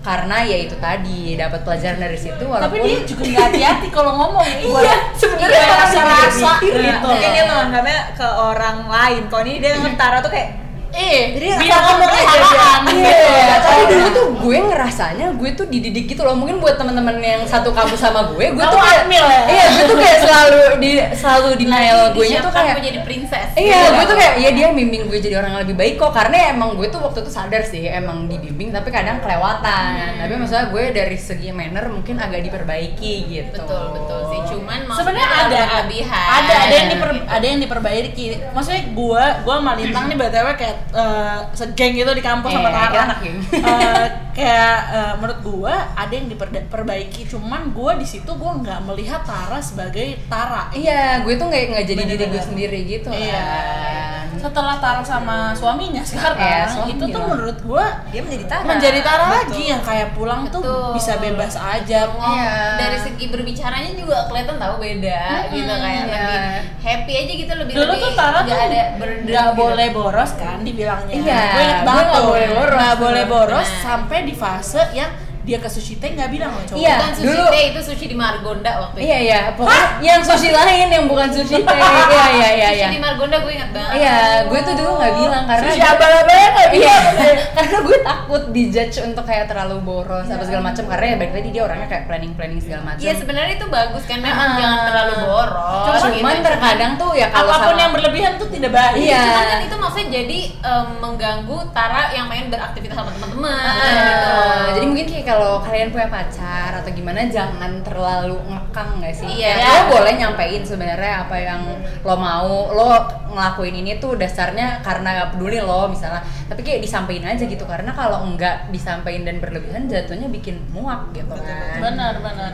karena 0.00 0.40
ya 0.48 0.56
itu 0.64 0.72
tadi 0.80 1.36
dapat 1.36 1.60
pelajaran 1.60 2.00
dari 2.00 2.16
situ 2.16 2.40
walaupun 2.48 2.80
Tapi 2.80 2.88
dia 2.88 3.00
juga 3.04 3.22
nggak 3.28 3.44
hati-hati 3.52 3.88
kalau 3.92 4.12
ngomong. 4.16 4.44
Iya, 4.80 4.96
sebenarnya 5.12 5.60
Iya, 5.60 5.68
kalau 5.68 5.84
rasa-rasa 5.84 6.50
dipikir 6.56 6.80
gitu. 6.88 7.04
mungkin 7.04 7.30
dia 7.36 7.44
menganggapnya 7.44 8.00
ke 8.16 8.26
orang 8.28 8.78
lain. 8.88 9.22
Kalau 9.28 9.42
ini 9.44 9.58
dia 9.60 9.72
ngetara 9.84 10.18
tuh 10.24 10.32
kayak 10.32 10.48
Eh, 10.90 11.32
Jadi 11.32 11.46
bilang 11.60 11.82
ngomong 11.86 12.10
aja 12.10 12.62
Iya, 12.90 13.56
tapi 13.62 13.82
dulu 13.88 14.06
tuh 14.10 14.26
gue 14.40 14.56
ngerasanya 14.58 15.26
gue 15.36 15.50
tuh 15.52 15.66
dididik 15.66 16.10
gitu 16.10 16.22
loh. 16.22 16.34
Mungkin 16.34 16.58
buat 16.58 16.74
teman-teman 16.74 17.16
yang 17.18 17.42
satu 17.44 17.70
kampus 17.70 18.00
sama 18.00 18.26
gue, 18.30 18.44
gue 18.50 18.64
tuh 18.64 18.78
kayak 18.78 19.06
admil 19.06 19.24
ya? 19.24 19.42
Iya, 19.46 19.64
gue 19.70 19.84
tuh 19.86 19.96
kayak 19.96 20.18
selalu 20.20 20.60
di 20.78 20.90
selalu 21.14 21.48
denial 21.56 22.00
gue 22.12 22.26
nya 22.26 22.40
tuh 22.40 22.50
kayak 22.50 22.72
gue 22.76 22.84
jadi 22.84 23.00
princess. 23.02 23.48
Iya, 23.54 23.78
Gitu. 23.80 23.90
gue 23.96 24.04
tuh 24.06 24.16
kayak 24.16 24.34
iya 24.38 24.50
dia 24.50 24.66
bimbing 24.70 25.02
gue 25.06 25.18
jadi 25.18 25.34
orang 25.38 25.50
yang 25.54 25.62
lebih 25.64 25.76
baik 25.76 25.94
kok 25.96 26.12
karena 26.12 26.50
emang 26.50 26.74
gue 26.74 26.88
tuh 26.88 27.00
waktu 27.00 27.18
itu 27.22 27.30
sadar 27.30 27.62
sih 27.62 27.86
emang 27.86 28.26
dibimbing 28.26 28.70
tapi 28.70 28.88
kadang 28.90 29.18
kelewatan. 29.20 29.90
Tapi 30.18 30.32
maksudnya 30.36 30.66
gue 30.68 30.84
dari 30.90 31.16
segi 31.16 31.50
manner 31.50 31.86
mungkin 31.88 32.16
agak 32.16 32.40
diperbaiki 32.42 33.14
gitu. 33.28 33.58
betul 33.60 33.84
betul 33.94 34.20
sih 34.30 34.40
cuman 34.50 34.78
sebenarnya 34.88 35.26
maksudnya 35.26 35.26
ada 35.46 35.60
berlebihan. 35.60 36.28
ada 36.30 36.52
ada 36.60 36.74
yang 36.74 36.88
diper, 36.88 37.10
ada 37.26 37.46
yang 37.46 37.60
diperbaiki 37.60 38.24
maksudnya 38.50 38.82
gua 38.92 39.24
gua 39.42 39.54
sama 39.58 39.72
Lintang 39.76 40.04
nih 40.06 40.16
btw 40.16 40.46
kayak 40.56 40.76
eh, 40.90 41.38
segeng 41.52 41.92
gitu 41.92 42.10
di 42.10 42.20
kampus 42.20 42.50
sama 42.50 42.68
Eh, 42.68 42.72
Tara 42.72 43.04
geng. 43.18 43.38
Eh, 43.50 44.06
kayak 44.30 44.76
eh, 44.90 45.12
menurut 45.16 45.40
gua 45.40 45.74
ada 45.92 46.10
yang 46.10 46.26
diperbaiki 46.26 47.26
cuman 47.26 47.70
gua 47.70 47.94
di 47.94 48.04
situ 48.04 48.30
gua 48.32 48.56
nggak 48.56 48.80
melihat 48.84 49.20
Tara 49.20 49.58
sebagai 49.58 50.16
Tara 50.26 50.70
Iya, 50.70 51.20
gue 51.20 51.34
tuh 51.34 51.46
nggak 51.46 51.62
nggak 51.68 51.84
jadi 51.84 52.02
diri 52.06 52.24
gue 52.26 52.42
sendiri 52.42 52.78
gitu 52.84 53.10
Iya. 53.10 53.42
kan. 53.42 54.24
Setelah 54.40 54.76
Tara 54.78 55.02
sama 55.02 55.52
suaminya 55.52 56.00
sekarang, 56.00 56.38
Iya, 56.38 56.62
suami 56.66 56.92
itu 56.94 57.04
tuh 57.06 57.22
menurut 57.22 57.58
gua 57.60 57.84
dia 58.08 58.20
menjadi 58.20 58.44
Tara 58.46 58.62
menjadi 58.64 59.00
Tara 59.00 59.24
Betul. 59.24 59.36
lagi 59.36 59.62
yang 59.66 59.82
kayak 59.82 60.08
pulang 60.12 60.40
tuh 60.46 60.60
Betul. 60.60 60.90
bisa 60.94 61.12
bebas 61.16 61.54
aja. 61.54 61.98
Ngomong 62.08 62.32
Iya. 62.32 62.54
dari 62.78 62.98
segi 62.98 63.24
berbicaranya 63.26 63.92
juga 63.92 64.24
kelihatan 64.26 64.56
tahu 64.56 64.74
beda 64.78 65.22
gitu 65.50 65.68
kayak 65.68 65.82
iya. 66.00 66.06
lebih 66.06 66.38
happy 66.80 67.12
aja 67.14 67.32
gitu 67.36 67.52
lebih 67.54 67.72
Dulu 67.74 67.84
lebih 67.86 68.00
tuh 68.00 68.12
Tara 68.14 68.38
tuh 68.40 68.54
ada 68.54 68.82
nggak 69.20 69.48
gitu. 69.48 69.58
boleh 69.58 69.88
boros 69.90 70.32
kan 70.34 70.58
dibilangnya. 70.70 71.14
Iya, 71.14 71.40
gue 71.50 71.62
inget 71.62 71.80
banget 71.82 72.06
tuh. 72.08 72.22
boleh 72.26 72.48
boros. 72.50 72.78
Nggak 72.78 72.96
boleh 72.96 73.24
boros 73.26 73.68
Nah. 73.68 73.82
sampai 73.82 74.18
di 74.22 74.34
fase 74.34 74.82
yang 74.92 75.10
dia 75.42 75.56
ke 75.56 75.66
sushi 75.66 75.96
teh 75.96 76.10
nggak 76.10 76.28
bilang 76.28 76.50
loh 76.50 76.62
cowok. 76.62 76.76
Iya. 76.76 76.94
bukan 76.94 77.12
sushi 77.14 77.26
dulu- 77.26 77.48
teh 77.48 77.64
itu 77.66 77.80
sushi 77.82 78.06
di 78.06 78.14
Margonda 78.14 78.72
waktu 78.78 78.96
itu 78.96 79.06
Iya 79.06 79.18
iya, 79.20 79.40
pokoknya 79.52 79.84
yang 80.00 80.20
sushi 80.20 80.48
lain 80.50 80.88
yang 80.90 81.04
bukan 81.06 81.28
sushi 81.30 81.56
teh. 81.58 81.78
Iya 82.10 82.26
iya 82.30 82.48
iya 82.50 82.68
sushi 82.68 82.78
iya. 82.78 82.88
di 82.90 83.00
Margonda 83.00 83.36
gue 83.38 83.52
ingat 83.52 83.70
banget 83.70 83.94
Iya, 83.96 84.16
gue 84.44 84.60
tuh 84.60 84.74
dulu 84.74 84.90
nggak 84.96 85.12
bilang 85.16 85.44
karena 85.46 85.66
Sushi 85.66 85.80
abal-abalnya 85.82 86.48
nggak 86.50 86.68
Iya, 86.70 86.74
bilang. 86.74 87.04
karena 87.56 87.76
gue 87.80 87.98
takut 88.02 88.42
dijudge 88.50 88.96
untuk 89.02 89.24
kayak 89.24 89.46
terlalu 89.46 89.76
boros 89.80 90.26
apa 90.26 90.42
segala 90.42 90.62
macam 90.66 90.84
karena 90.86 91.04
ya 91.06 91.16
balik 91.16 91.34
lagi 91.34 91.48
dia 91.50 91.62
orangnya 91.62 91.88
kayak 91.88 92.04
planning 92.06 92.32
planning 92.34 92.60
segala 92.60 92.82
macam. 92.84 93.00
Iya 93.00 93.12
sebenarnya 93.14 93.54
itu 93.54 93.66
bagus 93.66 94.04
kan 94.04 94.18
memang 94.18 94.48
Ah. 94.48 94.56
jangan 94.56 94.78
terlalu 94.84 95.14
boros. 95.22 95.84
Cuman 96.10 96.34
gitu. 96.34 96.46
terkadang 96.46 96.92
tuh 96.96 97.10
ya 97.12 97.26
kalau 97.28 97.48
Apa 97.48 97.58
pun 97.62 97.68
sama- 97.70 97.80
yang 97.80 97.92
berlebihan 97.92 98.32
tuh 98.36 98.48
tidak 98.48 98.70
baik. 98.70 98.94
Iya. 99.00 99.22
Cuman 99.22 99.44
kan 99.46 99.60
itu 99.62 99.76
maksudnya 99.78 100.08
jadi 100.12 100.38
em, 100.60 100.86
mengganggu 101.00 101.38
Tara 101.70 102.02
yang 102.10 102.26
main 102.26 102.46
beraktivitas 102.46 102.92
sama 102.94 103.10
teman-teman 103.10 103.52
Ah, 103.54 103.96
gitu. 104.02 104.30
Jadi 104.74 104.86
mungkin 104.86 105.06
kayak 105.06 105.26
kalau 105.30 105.62
kalian 105.62 105.94
punya 105.94 106.10
pacar 106.10 106.82
atau 106.82 106.90
gimana 106.90 107.30
jangan 107.30 107.78
terlalu 107.86 108.34
ngekang 108.50 108.98
nggak 108.98 109.14
sih? 109.14 109.30
Iya. 109.30 109.54
Kayak 109.54 109.70
Lo 109.70 109.82
boleh 109.94 110.12
nyampein 110.18 110.62
sebenarnya 110.66 111.12
apa 111.22 111.36
yang 111.38 111.62
lo 112.02 112.14
mau, 112.18 112.74
lo 112.74 112.90
ngelakuin 113.30 113.78
ini 113.78 114.02
tuh 114.02 114.18
dasarnya 114.18 114.82
karena 114.82 115.22
gak 115.22 115.28
peduli 115.38 115.62
lo 115.62 115.86
misalnya. 115.86 116.26
Tapi 116.50 116.60
kayak 116.66 116.82
disampaikan 116.82 117.30
aja 117.30 117.44
gitu 117.46 117.62
karena 117.62 117.94
kalau 117.94 118.26
enggak 118.26 118.66
disampaikan 118.74 119.22
dan 119.22 119.38
berlebihan 119.38 119.86
jatuhnya 119.86 120.26
bikin 120.26 120.58
muak 120.74 121.14
gitu 121.14 121.30
kan. 121.30 121.78
Benar 121.78 122.18
benar. 122.18 122.52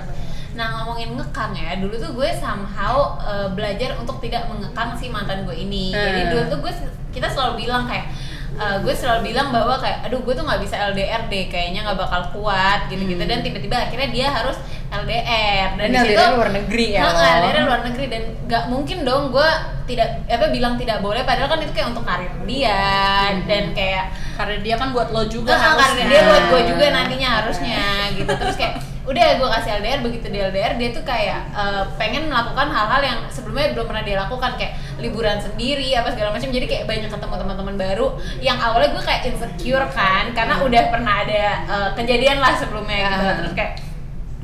Nah 0.56 0.66
ngomongin 0.80 1.16
ngekang 1.16 1.52
ya, 1.52 1.76
dulu 1.80 1.96
tuh 2.00 2.12
gue 2.16 2.28
somehow 2.36 3.16
uh, 3.20 3.48
belajar 3.52 3.96
untuk 4.00 4.20
tidak 4.20 4.48
mengekang 4.48 4.92
si 4.96 5.08
mantan 5.08 5.44
gue 5.48 5.56
ini. 5.56 5.92
Jadi 5.92 6.20
Hmm. 6.24 6.30
dulu 6.32 6.42
tuh 6.52 6.58
gue 6.68 6.72
kita 7.16 7.28
selalu 7.32 7.64
bilang 7.64 7.88
kayak 7.88 8.12
uh, 8.54 8.76
gue 8.78 8.92
selalu 8.92 9.30
bilang 9.30 9.50
bahwa 9.50 9.74
kayak 9.76 10.04
aduh 10.04 10.18
gue 10.18 10.32
tuh 10.32 10.42
nggak 10.42 10.60
bisa 10.60 10.74
LDR 10.86 11.22
deh 11.26 11.44
kayaknya 11.46 11.80
nggak 11.82 11.98
bakal 11.98 12.22
kuat 12.32 12.86
gitu-gitu 12.86 13.18
Hmm. 13.18 13.28
dan 13.28 13.40
tiba-tiba 13.40 13.76
akhirnya 13.80 14.08
dia 14.08 14.28
harus 14.28 14.56
LDR 14.86 15.74
dan 15.74 15.88
situ 15.92 16.14
LDR 16.14 16.30
luar 16.32 16.50
negeri 16.52 16.86
ya, 16.88 17.00
lo. 17.02 17.10
LDR 17.12 17.58
luar 17.64 17.80
negeri 17.82 18.06
dan 18.06 18.22
nggak 18.44 18.64
mungkin 18.66 18.98
dong 19.02 19.24
gue 19.28 19.48
tidak 19.84 20.08
apa 20.24 20.46
bilang 20.48 20.74
tidak 20.74 20.98
boleh 20.98 21.22
padahal 21.22 21.46
kan 21.48 21.58
itu 21.58 21.72
kayak 21.72 21.88
untuk 21.90 22.02
karir 22.02 22.30
dia 22.44 22.80
Hmm. 23.28 23.44
dan 23.44 23.64
kayak 23.72 24.04
Karena 24.36 24.60
dia 24.60 24.76
kan 24.76 24.92
buat 24.92 25.08
lo 25.10 25.24
juga 25.24 25.48
Enggak, 25.50 25.64
harusnya. 25.72 25.96
karena 25.96 26.12
dia 26.12 26.22
buat 26.22 26.44
gue 26.46 26.60
juga 26.68 26.84
nantinya 26.92 27.28
harusnya 27.40 27.80
gitu 28.12 28.28
terus 28.30 28.54
kayak 28.54 28.74
udah 29.06 29.26
gue 29.38 29.48
kasih 29.54 29.70
LDR 29.78 30.00
begitu 30.02 30.26
di 30.34 30.38
LDR 30.42 30.74
dia 30.74 30.90
tuh 30.90 31.06
kayak 31.06 31.40
eh, 31.54 31.84
pengen 31.94 32.26
melakukan 32.26 32.66
hal-hal 32.74 33.02
yang 33.06 33.18
sebelumnya 33.30 33.70
belum 33.78 33.86
pernah 33.86 34.02
dia 34.02 34.16
lakukan 34.18 34.58
kayak 34.58 34.74
liburan 34.98 35.38
sendiri 35.38 35.94
apa 35.94 36.10
segala 36.10 36.34
macam 36.34 36.50
jadi 36.50 36.66
kayak 36.66 36.84
banyak 36.90 37.10
ketemu 37.10 37.34
teman-teman 37.38 37.76
baru 37.78 38.18
yang 38.42 38.58
awalnya 38.58 38.90
gue 38.90 39.04
kayak 39.06 39.22
insecure 39.30 39.86
kan 39.94 40.34
karena 40.34 40.58
udah 40.58 40.82
pernah 40.90 41.14
ada 41.22 41.42
eh, 41.70 41.90
kejadian 41.94 42.42
lah 42.42 42.58
sebelumnya 42.58 42.98
gitu. 43.06 43.26
Ah. 43.30 43.34
terus 43.38 43.54
kayak 43.54 43.72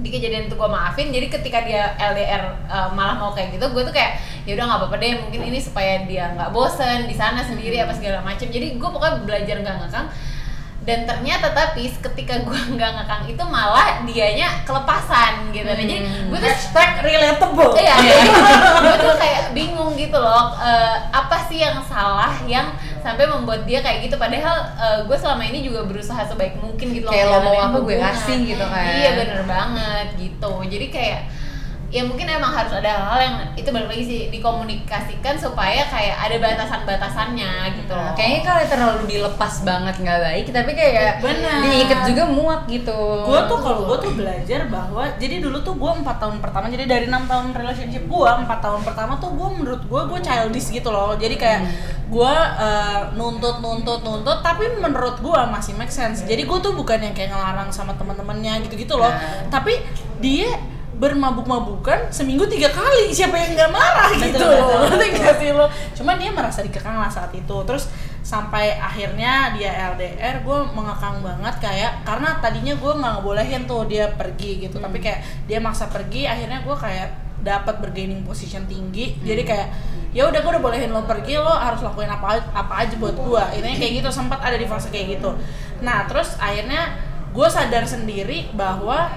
di 0.02 0.10
kejadian 0.10 0.50
itu 0.50 0.58
gue 0.58 0.66
maafin. 0.66 1.14
Jadi 1.14 1.26
ketika 1.30 1.62
dia 1.62 1.94
LDR 1.94 2.66
uh, 2.66 2.90
malah 2.90 3.16
mau 3.16 3.30
kayak 3.30 3.54
gitu 3.54 3.70
gue 3.70 3.82
tuh 3.86 3.94
kayak 3.94 4.18
ya 4.42 4.58
udah 4.58 4.64
nggak 4.66 4.80
apa-apa 4.82 4.96
deh 4.98 5.12
mungkin 5.22 5.40
ini 5.46 5.58
supaya 5.62 6.02
dia 6.10 6.34
nggak 6.34 6.50
bosen 6.50 7.06
di 7.06 7.14
sana 7.14 7.38
sendiri 7.46 7.78
apa 7.78 7.94
segala 7.94 8.18
macem. 8.24 8.50
Jadi 8.50 8.76
gue 8.76 8.88
pokoknya 8.88 9.22
belajar 9.22 9.56
nggak 9.62 9.76
ngekang 9.86 10.06
dan 10.82 11.06
ternyata 11.06 11.54
tapi 11.54 11.86
ketika 11.86 12.42
gue 12.42 12.60
nggak 12.74 12.90
ngekang 12.90 13.24
itu 13.30 13.44
malah 13.46 14.02
dianya 14.02 14.66
kelepasan 14.66 15.54
gitu. 15.54 15.66
Nah, 15.66 15.78
jadi 15.78 15.96
gue 16.02 16.38
tuh 16.38 16.50
Hashtag 16.50 16.90
relatable. 17.06 17.72
Iya, 17.78 17.94
gue 18.82 18.96
tuh 19.06 19.14
kayak 19.14 19.42
bingung 19.54 19.94
gitu 19.94 20.18
loh, 20.18 20.58
eh, 20.58 20.96
apa 21.14 21.36
sih 21.46 21.62
yang 21.62 21.78
salah 21.86 22.34
yang 22.50 22.74
sampai 23.02 23.30
membuat 23.30 23.62
dia 23.66 23.78
kayak 23.78 24.10
gitu. 24.10 24.18
Padahal 24.18 24.74
gue 25.06 25.16
selama 25.18 25.42
ini 25.46 25.62
juga 25.62 25.86
berusaha 25.86 26.22
sebaik 26.26 26.58
mungkin 26.58 26.94
gitu 26.94 27.06
loh 27.06 27.14
Kayak 27.14 27.26
lo 27.30 27.38
mau 27.46 27.58
apa, 27.58 27.78
gue 27.82 27.96
kasih 27.98 28.38
gitu 28.42 28.64
kan. 28.66 28.86
Iya 28.90 29.10
bener 29.22 29.40
banget 29.46 30.06
gitu, 30.18 30.52
jadi 30.66 30.86
kayak 30.90 31.20
ya 31.92 32.02
mungkin 32.02 32.24
emang 32.24 32.48
harus 32.50 32.72
ada 32.72 32.88
hal-hal 32.88 33.20
yang 33.20 33.36
itu 33.52 33.68
balik 33.68 33.92
lagi 33.92 34.04
sih 34.04 34.20
dikomunikasikan 34.32 35.36
supaya 35.36 35.84
kayak 35.86 36.16
ada 36.16 36.36
batasan-batasannya 36.40 37.52
gitu 37.76 37.92
loh. 37.92 38.16
Kayaknya 38.16 38.40
kalau 38.42 38.62
terlalu 38.64 39.02
dilepas 39.06 39.54
banget 39.60 39.94
nggak 40.00 40.20
baik, 40.24 40.46
tapi 40.48 40.70
kayak 40.72 41.20
Benar. 41.20 41.60
diikat 41.62 42.00
juga 42.08 42.24
muak 42.24 42.62
gitu. 42.64 42.96
gue 43.28 43.40
tuh 43.44 43.58
kalau 43.60 43.80
gue 43.86 43.98
tuh 44.00 44.12
belajar 44.16 44.60
bahwa 44.66 45.04
jadi 45.20 45.44
dulu 45.44 45.60
tuh 45.60 45.76
gue 45.76 45.92
empat 46.00 46.16
tahun 46.16 46.40
pertama 46.40 46.72
jadi 46.72 46.88
dari 46.88 47.06
enam 47.06 47.28
tahun 47.28 47.52
relationship 47.52 48.08
gue 48.08 48.30
empat 48.40 48.58
tahun 48.64 48.80
pertama 48.82 49.20
tuh 49.20 49.36
gue 49.36 49.48
menurut 49.52 49.82
gue 49.84 50.00
gue 50.08 50.18
childish 50.24 50.72
gitu 50.72 50.88
loh 50.88 51.12
jadi 51.14 51.36
kayak 51.36 51.60
gue 52.08 52.32
uh, 52.56 53.12
nuntut 53.12 53.60
nuntut 53.60 54.00
nuntut 54.00 54.40
tapi 54.40 54.64
menurut 54.80 55.20
gue 55.20 55.40
masih 55.52 55.76
make 55.76 55.92
sense 55.92 56.24
jadi 56.24 56.44
gue 56.44 56.58
tuh 56.58 56.72
bukan 56.72 56.98
yang 57.00 57.12
kayak 57.12 57.32
ngelarang 57.32 57.68
sama 57.68 57.92
teman-temannya 57.94 58.64
gitu 58.64 58.80
gitu 58.80 58.94
loh 58.96 59.12
Nah. 59.12 59.44
tapi 59.52 59.76
dia 60.24 60.48
bermabuk-mabukan 60.96 62.12
seminggu 62.12 62.44
tiga 62.48 62.68
kali. 62.68 63.08
Siapa 63.12 63.36
yang 63.36 63.56
nggak 63.56 63.72
marah 63.72 64.10
gitu 64.16 64.44
loh. 64.44 64.88
Nggak 64.92 65.34
sih 65.40 65.50
lo? 65.52 65.66
Cuman 65.96 66.20
dia 66.20 66.30
merasa 66.32 66.60
dikekang 66.60 67.00
lah 67.00 67.08
saat 67.08 67.32
itu. 67.32 67.56
Terus 67.64 67.88
sampai 68.22 68.78
akhirnya 68.78 69.50
dia 69.58 69.92
LDR 69.94 70.46
gue 70.46 70.58
mengekang 70.72 71.24
banget 71.26 71.58
kayak 71.58 72.06
karena 72.06 72.38
tadinya 72.38 72.74
gue 72.78 72.92
nggak 72.92 73.12
ngebolehin 73.18 73.62
tuh 73.64 73.88
dia 73.88 74.12
pergi 74.12 74.68
gitu. 74.68 74.78
Tapi 74.78 74.98
kayak 75.00 75.48
dia 75.48 75.58
maksa 75.58 75.88
pergi 75.88 76.28
akhirnya 76.28 76.60
gue 76.62 76.76
kayak 76.76 77.08
dapat 77.42 77.82
bergaining 77.82 78.22
position 78.22 78.68
tinggi. 78.70 79.18
Jadi 79.24 79.42
kayak 79.42 79.68
ya 80.12 80.28
udah 80.28 80.44
gue 80.44 80.50
udah 80.52 80.62
bolehin 80.62 80.92
lo 80.92 81.08
pergi 81.08 81.40
lo 81.40 81.50
harus 81.50 81.80
lakuin 81.80 82.12
apa 82.12 82.36
apa 82.52 82.84
aja 82.84 82.94
buat 83.00 83.16
gue 83.16 83.44
ini 83.64 83.80
kayak 83.80 84.04
gitu 84.04 84.08
sempat 84.12 84.44
ada 84.44 84.60
di 84.60 84.68
fase 84.68 84.92
kayak 84.92 85.18
gitu. 85.18 85.32
Nah 85.80 86.04
terus 86.04 86.36
akhirnya 86.36 86.94
gue 87.32 87.48
sadar 87.48 87.88
sendiri 87.88 88.52
bahwa 88.52 89.08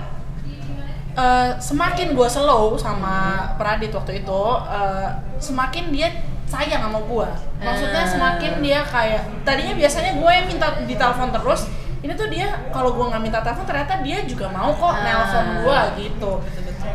eh, 1.16 1.49
semakin 1.57 2.11
gue 2.11 2.28
slow 2.28 2.76
sama 2.76 3.16
Pradit 3.55 3.89
waktu 3.89 4.22
itu 4.22 4.41
eh, 4.68 5.07
semakin 5.38 5.89
dia 5.89 6.09
sayang 6.45 6.78
sama 6.84 6.99
gue 7.01 7.28
maksudnya 7.57 8.03
Ah. 8.03 8.07
semakin 8.07 8.61
dia 8.61 8.80
kayak 8.86 9.24
tadinya 9.41 9.74
biasanya 9.74 10.11
gue 10.16 10.32
yang 10.32 10.45
minta 10.45 10.68
ditelepon 10.80 11.34
terus 11.34 11.66
ini 11.99 12.13
tuh 12.13 12.30
dia 12.30 12.45
kalau 12.70 12.93
gue 12.93 13.01
nggak 13.01 13.18
minta 13.18 13.41
telepon 13.41 13.66
ternyata 13.66 13.97
dia 14.05 14.22
juga 14.24 14.45
mau 14.47 14.70
kok 14.72 14.93
Ah. 14.93 15.01
nelpon 15.01 15.45
gue 15.66 15.80
gitu 15.99 16.32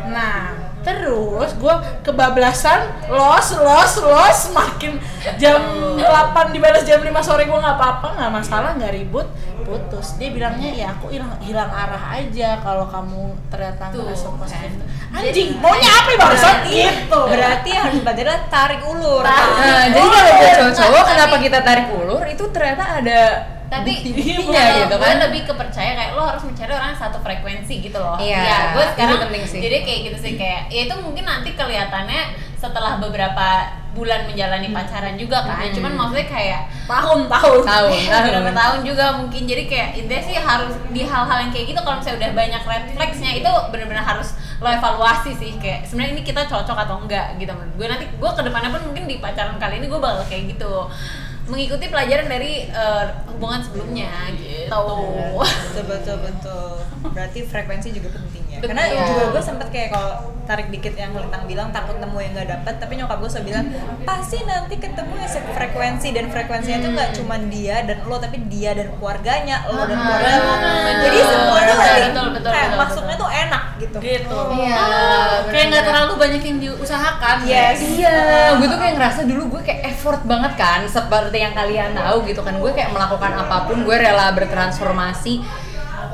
nah 0.07 0.70
terus 0.81 1.49
gue 1.57 1.75
kebablasan 2.01 3.09
los 3.09 3.47
los 3.57 3.93
los 4.01 4.39
makin 4.53 4.97
jam 5.37 5.61
8 5.97 6.53
dibalas 6.55 6.83
jam 6.83 7.01
5 7.01 7.11
sore 7.21 7.45
gue 7.45 7.59
nggak 7.59 7.77
apa-apa 7.77 8.07
nggak 8.17 8.31
masalah 8.33 8.73
nggak 8.77 8.93
ribut 8.93 9.27
putus 9.61 10.17
dia 10.17 10.33
bilangnya 10.33 10.69
ya 10.73 10.87
aku 10.91 11.13
hilang 11.13 11.31
hilang 11.39 11.69
arah 11.69 12.17
aja 12.17 12.59
kalau 12.59 12.83
kamu 12.89 13.31
ternyata 13.47 13.93
ngerasa 13.93 14.27
positif 14.35 14.71
kan. 14.81 15.21
anjing 15.21 15.49
maunya 15.61 15.91
apa 15.91 16.09
ya 16.11 16.17
barusan 16.17 16.57
gitu 16.67 17.21
Berarti 17.31 17.69
yang 17.71 17.83
harus 17.87 17.99
belajar 18.03 18.23
adalah 18.27 18.41
tarik 18.51 18.81
ulur. 18.85 19.23
Tarik. 19.23 19.55
Nah, 19.55 19.83
jadi 19.87 20.07
kalau 20.11 20.31
buat 20.35 20.51
cowok-cowok 20.59 21.03
kenapa 21.07 21.35
kita 21.39 21.59
tarik 21.63 21.87
ulur 21.95 22.23
itu 22.27 22.43
ternyata 22.51 22.83
ada 23.01 23.19
tapi 23.71 23.91
gue- 24.03 24.19
gitu 24.19 24.51
kan. 24.51 25.15
lebih 25.21 25.47
kepercaya 25.47 25.91
kayak 25.93 26.11
lo 26.11 26.27
harus 26.27 26.43
mencari 26.43 26.69
orang 26.69 26.91
satu 26.91 27.17
frekuensi 27.17 27.79
gitu 27.79 27.95
loh 27.95 28.19
Iya, 28.19 28.37
ya 28.37 28.57
gue 28.73 28.85
sekarang 28.91 29.17
penting 29.25 29.43
sih. 29.45 29.59
jadi 29.59 29.77
kayak 29.81 29.99
gitu 30.05 30.17
sih 30.19 30.33
kayak 30.35 30.61
ya 30.67 30.81
itu 30.85 30.95
mungkin 30.97 31.23
nanti 31.23 31.55
kelihatannya 31.55 32.21
setelah 32.53 32.99
beberapa 32.99 33.47
bulan 33.91 34.23
menjalani 34.23 34.69
pacaran 34.69 35.15
juga 35.15 35.41
kan 35.41 35.57
Hmm. 35.61 35.73
cuman 35.73 35.91
maksudnya 35.93 36.23
kayak 36.25 36.61
tahun-tahun 36.85 37.59
Tahun, 37.59 37.91
tahun. 37.91 37.91
beberapa 38.21 38.51
tahun 38.53 38.79
juga 38.83 39.05
mungkin 39.13 39.41
jadi 39.45 39.63
kayak 39.65 39.89
intinya 39.97 40.21
sih 40.21 40.37
harus 40.37 40.73
di 40.89 41.01
hal-hal 41.01 41.37
yang 41.39 41.51
kayak 41.51 41.65
gitu 41.67 41.79
kalau 41.79 41.97
misalnya 41.97 42.19
udah 42.21 42.31
banyak 42.33 42.61
red 42.61 42.83
flagsnya 42.93 43.31
itu 43.33 43.51
benar-benar 43.67 44.03
harus 44.05 44.29
lo 44.57 44.69
evaluasi 44.69 45.31
sih 45.33 45.51
kayak 45.57 45.83
sebenarnya 45.83 46.13
ini 46.13 46.23
kita 46.23 46.43
cocok 46.45 46.77
atau 46.77 46.95
enggak 46.99 47.35
gitu 47.35 47.49
menurut 47.49 47.73
gue 47.73 47.87
nanti 47.87 48.05
gue 48.05 48.29
ke 48.29 48.41
depannya 48.41 48.69
pun 48.69 48.81
mungkin 48.85 49.03
di 49.05 49.15
pacaran 49.17 49.55
kali 49.57 49.79
ini 49.79 49.87
gue 49.87 49.97
bakal 49.97 50.23
kayak 50.23 50.43
gitu 50.49 50.73
mengikuti 51.51 51.85
pelajaran 51.91 52.31
dari 52.31 52.65
eh, 52.71 53.05
hubungan 53.35 53.59
sebelumnya 53.59 54.31
gitu. 54.39 54.71
Betul 55.43 55.83
betul 55.91 56.17
betul. 56.23 56.71
Berarti 57.11 57.39
frekuensi 57.43 57.91
juga 57.91 58.09
penting 58.15 58.45
ya 58.51 58.57
Betul. 58.57 58.67
karena 58.69 58.83
Iya. 58.85 59.01
juga 59.07 59.23
gue 59.29 59.41
sempet 59.41 59.67
kayak 59.69 59.89
kalau 59.89 60.11
tarik 60.41 60.67
dikit 60.67 60.91
yang 60.93 61.11
Lintang 61.13 61.43
bilang 61.45 61.71
takut 61.71 61.95
nemu 61.95 62.17
yang 62.17 62.33
nggak 62.33 62.49
dapet 62.51 62.73
tapi 62.75 62.93
nyokap 62.93 63.17
gue 63.17 63.29
selalu 63.29 63.47
bilang 63.47 63.65
pasti 64.03 64.37
nanti 64.43 64.75
ketemu 64.75 65.13
yang 65.15 65.31
frekuensi 65.31 66.07
dan 66.11 66.25
frekuensinya 66.27 66.77
itu 66.77 66.89
nggak 66.91 67.09
cuma 67.15 67.35
dia 67.41 67.77
dan 67.81 68.03
lo 68.03 68.17
tapi 68.17 68.37
dia 68.45 68.71
dan 68.73 68.91
keluarganya 68.91 69.63
lo 69.65 69.81
dan 69.81 69.95
keluarga 69.97 70.31
lo 70.37 70.53
jadi 70.99 71.19
semua 71.21 71.59
tuh 71.61 71.77
Betul, 71.81 71.95
betul, 72.03 72.27
betul, 72.33 72.51
kayak 72.51 72.67
betul, 72.67 72.81
maksudnya 72.81 73.15
tuh 73.15 73.29
enak 73.31 73.63
gitu 73.77 73.97
gitu 73.97 74.39
Iya. 74.51 74.83
kayak 75.47 75.65
nggak 75.71 75.85
terlalu 75.85 76.13
banyak 76.17 76.41
yang 76.43 76.57
diusahakan 76.59 77.35
Yes. 77.41 77.77
Iya, 77.81 78.17
gue 78.53 78.67
tuh 78.67 78.77
kayak 78.77 78.93
ngerasa 78.93 79.21
dulu 79.23 79.43
gue 79.49 79.61
kayak 79.63 79.81
effort 79.89 80.21
banget 80.23 80.53
kan 80.53 80.83
seperti 80.83 81.37
yang 81.39 81.53
kalian 81.53 81.95
tahu 81.95 82.27
gitu 82.27 82.41
kan 82.41 82.53
gue 82.53 82.71
kayak 82.71 82.91
melakukan 82.91 83.31
apa 83.37 83.57
pun 83.65 83.77
gue 83.81 83.95
rela 83.95 84.29
bertransformasi 84.31 85.39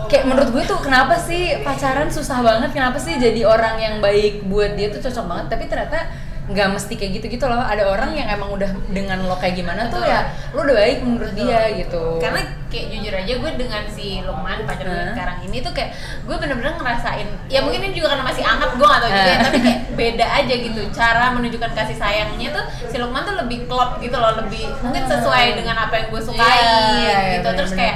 kayak 0.07 0.25
menurut 0.25 0.49
gue 0.51 0.63
tuh 0.63 0.79
kenapa 0.79 1.19
sih 1.19 1.59
pacaran 1.61 2.07
susah 2.07 2.39
banget? 2.41 2.71
Kenapa 2.71 2.97
sih 2.97 3.15
jadi 3.15 3.43
orang 3.43 3.75
yang 3.77 3.95
baik 3.99 4.47
buat 4.47 4.73
dia 4.73 4.87
tuh 4.89 5.03
cocok 5.03 5.25
banget? 5.27 5.45
Tapi 5.53 5.63
ternyata 5.67 5.99
nggak 6.47 6.79
mesti 6.79 6.95
kayak 6.95 7.11
gitu 7.19 7.25
gitu 7.27 7.45
loh. 7.45 7.59
Ada 7.59 7.83
orang 7.91 8.15
yang 8.15 8.31
emang 8.31 8.55
udah 8.55 8.71
dengan 8.87 9.19
lo 9.27 9.35
kayak 9.35 9.59
gimana 9.59 9.91
tuh 9.91 9.99
ya 9.99 10.31
lo 10.55 10.63
udah 10.63 10.75
baik 10.79 11.03
menurut 11.03 11.35
dia 11.35 11.75
gitu. 11.75 12.23
Karena 12.23 12.39
kayak 12.67 12.87
jujur 12.91 13.13
aja 13.15 13.33
gue 13.35 13.51
dengan 13.59 13.83
si 13.87 14.19
Lukman 14.23 14.63
pacar 14.63 14.87
gue 14.87 15.11
sekarang 15.15 15.39
ini 15.43 15.63
tuh 15.63 15.71
kayak 15.71 15.91
gue 16.27 16.35
bener-bener 16.35 16.75
ngerasain 16.75 17.23
ya 17.47 17.63
mungkin 17.63 17.79
ini 17.79 17.95
juga 17.95 18.11
karena 18.11 18.27
masih 18.27 18.43
anget 18.43 18.75
gue 18.75 18.83
gak 18.83 18.99
tau 18.99 19.07
juga 19.07 19.23
ya, 19.31 19.39
tapi 19.39 19.57
kayak 19.63 19.79
beda 19.99 20.25
aja 20.39 20.53
gitu. 20.55 20.81
Cara 20.95 21.25
menunjukkan 21.35 21.71
kasih 21.75 21.97
sayangnya 21.99 22.49
tuh 22.55 22.63
si 22.87 22.95
Lukman 22.95 23.27
tuh 23.27 23.35
lebih 23.43 23.67
klop 23.67 23.99
gitu 23.99 24.15
loh 24.15 24.39
lebih 24.39 24.71
mungkin 24.79 25.03
sesuai 25.03 25.55
dengan 25.59 25.75
apa 25.83 25.93
yang 25.99 26.07
gue 26.15 26.21
sukai 26.23 26.39
Iya, 26.39 26.79
iya, 26.95 27.17
gitu. 27.39 27.49
Terus 27.59 27.71
kayak 27.75 27.95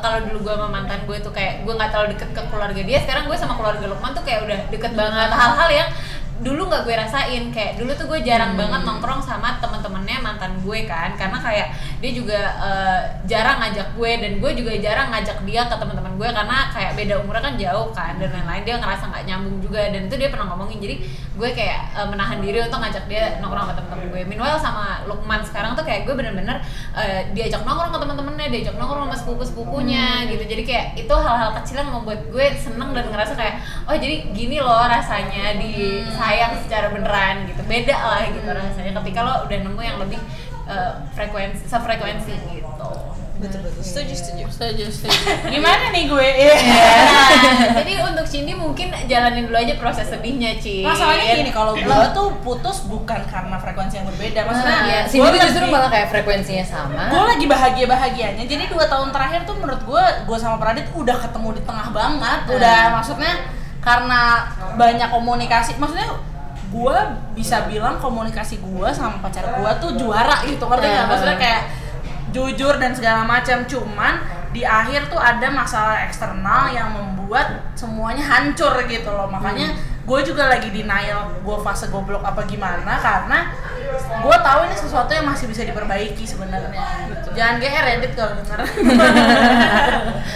kalau 0.00 0.18
dulu 0.24 0.38
gue 0.48 0.54
sama 0.56 0.68
mantan 0.70 1.00
gue 1.04 1.18
tuh 1.20 1.32
kayak 1.34 1.66
gue 1.66 1.72
nggak 1.74 1.90
terlalu 1.92 2.08
deket 2.16 2.30
ke 2.32 2.40
keluarga 2.48 2.80
dia 2.80 2.98
sekarang 3.04 3.28
gue 3.28 3.36
sama 3.36 3.54
keluarga 3.58 3.84
Lukman 3.90 4.16
tuh 4.16 4.24
kayak 4.24 4.40
udah 4.48 4.60
deket 4.72 4.92
banget. 4.96 5.28
Hal-hal 5.28 5.68
yang 5.68 5.88
dulu 6.42 6.68
nggak 6.68 6.82
gue 6.84 6.94
rasain. 6.94 7.44
Kayak 7.50 7.78
dulu 7.78 7.90
tuh 7.94 8.06
gue 8.10 8.20
jarang 8.22 8.52
Hmm. 8.54 8.60
banget 8.60 8.80
nongkrong 8.82 9.22
sama 9.22 9.56
teman-temannya 9.62 10.16
mantan 10.20 10.52
gue 10.60 10.78
kan. 10.84 11.14
Karena 11.14 11.38
kayak 11.38 11.68
dia 12.02 12.10
juga 12.12 12.40
eh, 12.58 13.00
jarang 13.24 13.62
ngajak 13.62 13.94
gue 13.94 14.10
dan 14.18 14.32
gue 14.42 14.50
juga 14.58 14.72
jarang 14.76 15.08
ngajak 15.10 15.38
dia 15.46 15.62
ke 15.64 15.74
teman-teman 15.78 16.12
gue 16.18 16.28
karena 16.28 16.58
kayak 16.74 16.92
beda 16.98 17.14
umurnya 17.22 17.42
kan 17.42 17.54
jauh 17.56 17.88
kan 17.94 18.12
dan 18.18 18.30
lain-lain. 18.30 18.62
Dia 18.62 18.76
ngerasa 18.76 19.04
nggak 19.08 19.24
nyambung 19.24 19.56
juga 19.62 19.80
dan 19.88 20.02
itu 20.06 20.14
dia 20.18 20.28
pernah 20.28 20.46
ngomongin. 20.50 20.78
Jadi 20.82 20.94
gue 21.32 21.48
kayak 21.54 21.80
eh, 21.96 22.06
menahan 22.10 22.38
diri 22.42 22.58
untuk 22.60 22.78
ngajak 22.82 23.04
dia 23.06 23.38
nongkrong 23.38 23.64
sama 23.70 23.74
teman-teman 23.78 24.06
gue. 24.10 24.22
Meanwhile 24.26 24.58
sama 24.58 24.84
Lukman 25.06 25.40
sekarang 25.46 25.72
tuh 25.72 25.86
kayak 25.86 26.04
gue 26.04 26.14
bener-bener 26.14 26.58
eh, 26.92 27.30
diajak 27.32 27.62
nongkrong 27.62 27.94
ke 27.94 27.98
teman-temannya 28.02 28.46
diajak 28.50 28.74
nongkrong 28.76 29.08
sama 29.08 29.16
sepupu-sepupunya 29.16 30.26
gitu. 30.26 30.42
Jadi 30.42 30.62
kayak 30.66 30.86
itu 30.98 31.14
hal-hal 31.14 31.54
kecil 31.56 31.80
yang 31.80 31.90
membuat 31.94 32.20
gue 32.28 32.46
seneng 32.58 32.90
dan 32.92 33.06
ngerasa 33.08 33.32
kayak 33.32 33.54
oh 33.86 33.94
jadi 33.94 34.32
gini 34.32 34.58
loh 34.58 34.84
rasanya 34.84 35.54
disayang 36.32 36.52
secara 36.58 36.86
beneran 36.88 37.44
gitu. 37.44 37.60
Beda 37.68 37.96
lah 37.96 38.24
gitu 38.24 38.48
rasanya. 38.48 38.92
Ketika 38.96 39.20
lo 39.20 39.32
udah 39.44 39.58
nemu 39.60 39.80
yang 39.84 39.98
lebih 40.00 40.20
eh, 40.64 40.92
frekuensi 41.12 41.68
sefrekuensi 41.68 42.32
gitu. 42.56 42.90
Betul 43.36 43.58
betul. 43.66 43.82
Setuju 43.82 44.14
setuju. 44.14 44.44
Setuju 44.48 44.84
setuju. 44.88 45.18
Gimana 45.58 45.90
nih 45.90 46.06
gue? 46.06 46.28
Nah, 46.62 47.28
jadi 47.82 47.92
untuk 48.06 48.22
Cindy 48.22 48.54
mungkin 48.54 48.94
jalanin 49.10 49.50
dulu 49.50 49.58
aja 49.58 49.74
proses 49.76 50.06
sedihnya 50.06 50.62
Ci 50.62 50.86
masalahnya 50.86 51.42
gini 51.42 51.50
kalau 51.50 51.74
gue 51.74 52.06
tuh 52.14 52.38
putus 52.40 52.86
bukan 52.86 53.18
karena 53.26 53.58
frekuensi 53.58 53.98
yang 53.98 54.06
berbeda. 54.08 54.40
Maksudnya 54.46 54.70
Nah, 54.72 54.86
iya, 54.86 55.00
gue 55.04 55.28
tuh 55.28 55.40
justru 55.42 55.64
lagi- 55.68 55.74
malah 55.74 55.90
kayak 55.90 56.08
frekuensinya 56.14 56.64
sama. 56.64 57.02
Gue 57.10 57.22
lagi 57.28 57.44
bahagia 57.50 57.86
bahagianya 57.90 58.44
jadi 58.46 58.64
dua 58.70 58.86
tahun 58.86 59.10
terakhir 59.10 59.44
tuh 59.44 59.58
menurut 59.58 59.82
gue 59.82 60.04
gue 60.24 60.38
sama 60.38 60.56
Pradit 60.56 60.86
udah 60.94 61.16
ketemu 61.18 61.48
di 61.58 61.62
tengah 61.66 61.88
banget. 61.90 62.40
Udah 62.46 62.80
maksudnya 62.94 63.32
karena 63.82 64.46
banyak 64.78 65.10
komunikasi 65.10 65.76
maksudnya 65.76 66.16
gue 66.72 66.96
bisa 67.36 67.68
bilang 67.68 68.00
komunikasi 68.00 68.62
gue 68.62 68.88
sama 68.94 69.20
pacar 69.20 69.60
gue 69.60 69.70
tuh 69.82 69.90
juara 70.00 70.40
gitu 70.48 70.64
ngerti 70.64 70.86
nggak? 70.88 71.04
Eh. 71.04 71.08
maksudnya 71.10 71.36
kayak 71.36 71.62
jujur 72.32 72.80
dan 72.80 72.96
segala 72.96 73.28
macam 73.28 73.60
cuman 73.68 74.22
di 74.52 74.62
akhir 74.64 75.08
tuh 75.08 75.16
ada 75.16 75.48
masalah 75.48 76.04
eksternal 76.04 76.68
yang 76.72 76.92
membuat 76.92 77.72
semuanya 77.72 78.20
hancur 78.20 78.84
gitu 78.84 79.08
loh. 79.08 79.28
Makanya 79.32 79.72
gue 80.02 80.20
juga 80.22 80.44
lagi 80.48 80.68
denial 80.68 81.30
gue 81.38 81.56
fase 81.60 81.86
goblok 81.86 82.20
apa 82.20 82.42
gimana 82.42 82.98
karena 82.98 83.54
gue 84.18 84.36
tahu 84.36 84.60
ini 84.64 84.74
sesuatu 84.74 85.08
yang 85.08 85.24
masih 85.24 85.46
bisa 85.46 85.62
diperbaiki 85.62 86.24
sebenarnya 86.24 86.82
jangan 87.32 87.54
GR 87.56 87.86
edit 87.92 88.12
kalau 88.12 88.32
denger 88.34 88.60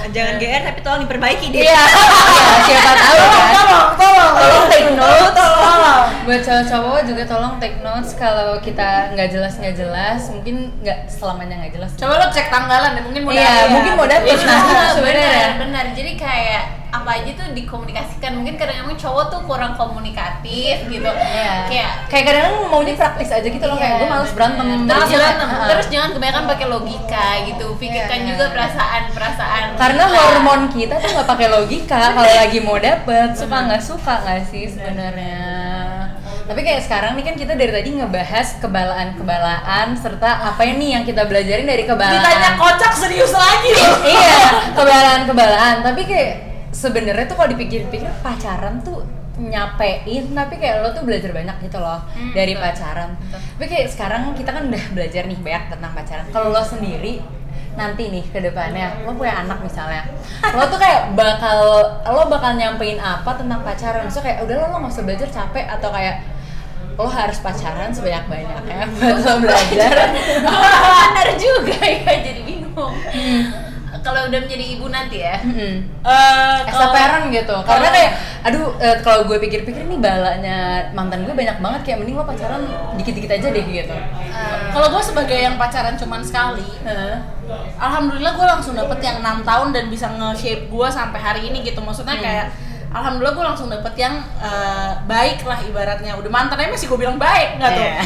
Jangan 0.06 0.34
GR 0.38 0.62
tapi 0.64 0.80
tolong 0.80 1.02
diperbaiki 1.02 1.46
dia. 1.50 1.62
Iya, 1.66 1.82
iya, 1.82 2.08
siapa 2.66 2.92
tahu 2.94 3.16
kan. 3.16 3.28
tolong 3.52 3.86
tolong 3.96 4.32
Tolong 4.32 4.64
take 4.66 4.90
notes. 4.92 5.34
tolong 5.34 6.04
Buat 6.24 6.40
cowok-cowok 6.42 6.98
juga 7.04 7.22
tolong 7.26 7.54
take 7.58 7.78
notes 7.80 8.10
kalau 8.14 8.56
kita 8.58 9.12
nggak 9.12 9.28
jelas 9.28 9.52
nggak 9.56 9.76
jelas, 9.76 10.20
mungkin 10.30 10.72
nggak 10.80 11.06
selamanya 11.06 11.58
nggak 11.60 11.74
jelas. 11.74 11.90
coba 11.96 12.12
lo 12.16 12.26
cek 12.28 12.48
tanggalan 12.48 12.90
deh 12.94 13.02
mungkin 13.02 13.22
mau 13.22 13.32
Iya, 13.34 13.52
mungkin 13.68 13.92
mau 13.94 14.06
dapet. 14.06 14.30
Iya, 14.30 14.46
Nah, 14.46 14.90
sebenarnya. 14.94 15.26
benar, 15.26 15.50
benar. 15.60 15.84
Jadi 15.92 16.12
kayak 16.16 16.62
apa 16.89 17.11
aja 17.12 17.30
tuh 17.32 17.47
dikomunikasikan. 17.51 18.30
Mungkin 18.34 18.55
kadang 18.55 18.82
emang 18.82 18.97
cowok 18.97 19.24
tuh 19.28 19.41
kurang 19.45 19.74
komunikatif 19.74 20.87
gitu. 20.87 21.07
Iya. 21.07 21.66
Kayak 21.66 21.91
Kayak 22.07 22.24
kadang 22.26 22.47
maunya 22.66 22.95
praktis 22.95 23.30
aja 23.30 23.45
gitu 23.45 23.62
loh, 23.62 23.76
kayak 23.76 24.01
gue 24.01 24.09
males 24.09 24.32
berantem. 24.32 24.64
terus 24.64 24.87
Males 24.87 25.11
jangan 25.11 25.34
berantem. 25.37 25.68
terus 25.68 25.87
jangan 25.89 26.11
kebanyakan 26.12 26.45
pakai 26.47 26.66
logika 26.66 27.26
gitu. 27.45 27.66
Pikirkan 27.76 28.18
Iya. 28.18 28.28
juga 28.32 28.45
perasaan-perasaan. 28.51 29.62
Karena 29.76 30.05
kita. 30.05 30.16
hormon 30.16 30.61
kita 30.68 30.95
tuh 30.97 31.11
nggak 31.12 31.28
pakai 31.28 31.49
logika 31.49 32.01
kalau 32.12 32.32
lagi 32.32 32.59
mau 32.61 32.76
dapet 32.76 33.28
suka 33.34 33.57
nggak 33.66 33.82
suka 33.82 34.14
nggak 34.22 34.41
sih 34.47 34.64
sebenarnya. 34.66 35.39
Tapi 36.47 36.62
kayak 36.62 36.87
sekarang 36.87 37.18
nih 37.18 37.26
kan 37.26 37.34
kita 37.34 37.53
dari 37.53 37.72
tadi 37.74 37.91
ngebahas 37.93 38.62
kebalaan-kebalaan 38.62 39.99
serta 39.99 40.47
apa 40.47 40.62
nih 40.62 40.95
yang 40.95 41.03
kita 41.03 41.26
belajarin 41.26 41.66
dari 41.66 41.82
kebalaan. 41.82 42.22
ditanya 42.22 42.51
kocak 42.55 42.93
serius 42.95 43.34
lagi 43.34 43.74
loh 43.74 43.99
iya, 44.07 44.39
kebalaan-kebalaan. 44.72 45.82
Tapi 45.82 46.03
kayak 46.07 46.32
sebenarnya 46.77 47.24
tuh 47.24 47.35
kalau 47.35 47.49
dipikir-pikir 47.51 48.12
pacaran 48.20 48.79
tuh 48.81 49.01
nyapein 49.37 50.24
tapi 50.31 50.55
kayak 50.57 50.81
lo 50.81 50.93
tuh 50.93 51.03
belajar 51.03 51.29
banyak 51.31 51.57
gitu 51.62 51.77
loh 51.77 52.01
Hmm, 52.12 52.33
dari 52.33 52.53
betul. 52.53 52.64
pacaran. 52.64 53.11
Tapi 53.29 53.64
kayak 53.66 53.89
sekarang 53.89 54.22
kita 54.33 54.51
kan 54.51 54.64
udah 54.66 54.85
belajar 54.93 55.22
nih 55.24 55.39
banyak 55.39 55.64
tentang 55.70 55.93
pacaran. 55.93 56.24
Kalau 56.31 56.49
lo 56.51 56.62
sendiri 56.62 57.20
nanti 57.72 58.09
nih 58.09 58.24
ke 58.24 58.41
depannya 58.41 59.05
lo 59.05 59.12
punya 59.12 59.37
anak 59.39 59.61
misalnya 59.61 60.09
lo 60.49 60.64
tuh 60.64 60.81
kayak 60.81 61.12
bakal 61.12 61.61
lo 62.07 62.24
bakal 62.27 62.57
nyampein 62.57 62.97
apa 62.97 63.37
tentang 63.37 63.61
pacaran 63.61 64.01
maksudnya 64.03 64.24
kayak 64.27 64.39
udah 64.45 64.55
lo 64.57 64.64
lo 64.66 64.77
nggak 64.81 64.93
usah 64.93 65.05
belajar 65.05 65.29
capek 65.29 65.66
atau 65.68 65.93
kayak 65.93 66.24
lo 66.97 67.05
harus 67.05 67.37
pacaran 67.37 67.93
sebanyak 67.93 68.24
banyaknya 68.27 68.81
buat 68.91 69.20
lo 69.20 69.35
belajar 69.45 69.93
benar 70.49 71.29
juga 71.37 71.77
ya 71.77 72.14
jadi 72.24 72.41
bingung. 72.43 72.97
Kalau 74.07 74.20
udah 74.24 74.38
menjadi 74.38 74.64
ibu 74.70 74.86
nanti 74.86 75.18
ya. 75.18 75.36
Mm-mm. 75.42 75.74
Eh, 76.00 76.59
as 76.62 76.70
a 76.70 76.78
kalau- 76.78 76.94
parent 76.94 77.26
gitu 77.28 77.57
karena 77.61 77.88
kayak 77.90 78.12
aduh 78.40 78.66
eh, 78.78 78.96
kalau 79.02 79.26
gue 79.26 79.34
pikir-pikir 79.36 79.82
nih 79.84 79.98
balanya 79.98 80.59
mantan 80.92 81.26
gue 81.26 81.34
banyak 81.34 81.59
banget 81.59 81.80
kayak 81.82 81.98
mending 81.98 82.14
lo 82.14 82.22
pacaran 82.22 82.62
dikit-dikit 82.94 83.26
aja 83.32 83.50
deh 83.50 83.66
gitu 83.66 83.96
kalau 84.70 84.86
gue 84.88 85.02
sebagai 85.02 85.34
yang 85.36 85.57
pacaran 85.57 85.98
cuman 85.98 86.22
sekali 86.22 86.62
Heeh. 86.80 87.18
alhamdulillah 87.76 88.32
gue 88.32 88.46
langsung 88.46 88.74
dapet 88.74 89.02
yang 89.02 89.18
enam 89.18 89.42
tahun 89.42 89.74
dan 89.74 89.90
bisa 89.90 90.07
nge-shape 90.09 90.70
gue 90.70 90.88
sampai 90.88 91.18
hari 91.18 91.42
ini 91.44 91.64
gitu 91.64 91.82
maksudnya 91.82 92.14
kayak 92.16 92.54
alhamdulillah 92.88 93.34
gue 93.34 93.46
langsung 93.46 93.66
dapet 93.66 93.98
yang 93.98 94.14
eh, 94.38 94.90
baik 95.04 95.42
lah 95.42 95.59
ibaratnya 95.61 96.14
udah 96.14 96.30
mantannya 96.30 96.70
masih 96.70 96.86
gue 96.86 96.98
bilang 96.98 97.18
baik 97.18 97.59
nggak 97.59 97.70
tuh 97.72 97.82
Iya. 97.82 97.98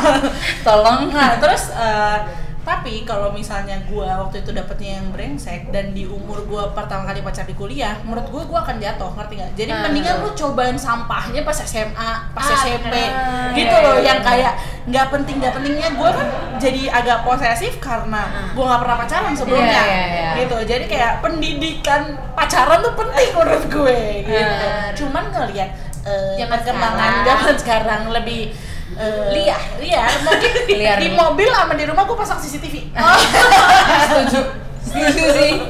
tolong 0.66 1.12
nah 1.12 1.36
terus 1.36 1.68
eh, 1.70 2.18
tapi 2.64 3.04
kalau 3.04 3.28
misalnya 3.28 3.76
gue 3.82 4.00
waktu 4.02 4.40
itu 4.40 4.50
dapetnya 4.50 4.98
yang 4.98 5.08
brengsek 5.08 5.68
dan 5.68 5.92
di 5.92 6.04
umur 6.04 6.42
gue 6.42 6.62
pertama 6.72 7.04
kali 7.04 7.20
pacar 7.20 7.44
di 7.44 7.52
kuliah 7.52 7.92
menurut 8.00 8.24
gue 8.26 8.42
gue 8.42 8.58
akan 8.58 8.76
jatuh 8.78 9.12
ngerti 9.12 9.34
nggak 9.34 9.52
jadi 9.54 9.70
Ah. 9.70 9.80
mendingan 9.84 10.16
lu 10.18 10.30
cobain 10.30 10.72
sampahnya 10.74 11.40
pas 11.42 11.58
SMA 11.58 11.92
pas 12.30 12.40
Ah, 12.42 12.56
SMP 12.58 12.88
benar. 12.90 13.52
gitu 13.52 13.68
Iya, 13.70 13.84
loh 13.84 13.94
iya, 13.94 14.06
yang 14.06 14.18
iya. 14.18 14.26
kayak 14.26 14.52
nggak 14.84 15.06
penting 15.10 15.36
nggak 15.38 15.54
pentingnya 15.54 15.88
gue 15.90 16.08
kan 16.10 16.26
jadi 16.56 16.82
agak 16.90 17.18
posesif 17.22 17.72
karena 17.78 18.22
gue 18.50 18.64
nggak 18.64 18.80
pernah 18.80 18.96
pacaran 18.98 19.32
sebelumnya 19.32 19.68
Iya, 19.76 19.84
iya, 19.84 20.04
iya. 20.08 20.30
gitu 20.40 20.56
jadi 20.64 20.84
kayak 20.86 21.12
pendidikan 21.20 22.02
pacaran 22.32 22.80
tuh 22.80 22.94
penting 22.94 23.28
menurut 23.30 23.64
gue 23.66 23.98
gitu 24.24 24.66
cuman 24.98 25.24
ngeliat 25.30 25.70
eh, 26.02 26.34
Zaman 26.34 26.48
perkembangan 26.50 27.12
zaman 27.22 27.54
sekarang 27.56 28.02
lebih 28.10 28.52
eh, 28.96 29.26
Liar. 29.32 29.62
liar. 29.76 30.10
Mungkin 30.20 30.52
Liar. 30.80 30.98
di 30.98 31.08
mobil 31.10 31.48
sama 31.48 31.72
di 31.72 31.84
rumah 31.84 32.02
gue 32.02 32.14
pasang 32.14 32.38
CCTV 32.38 32.94
setuju. 34.04 34.40
Setuju 34.80 35.24
sih. 35.32 35.52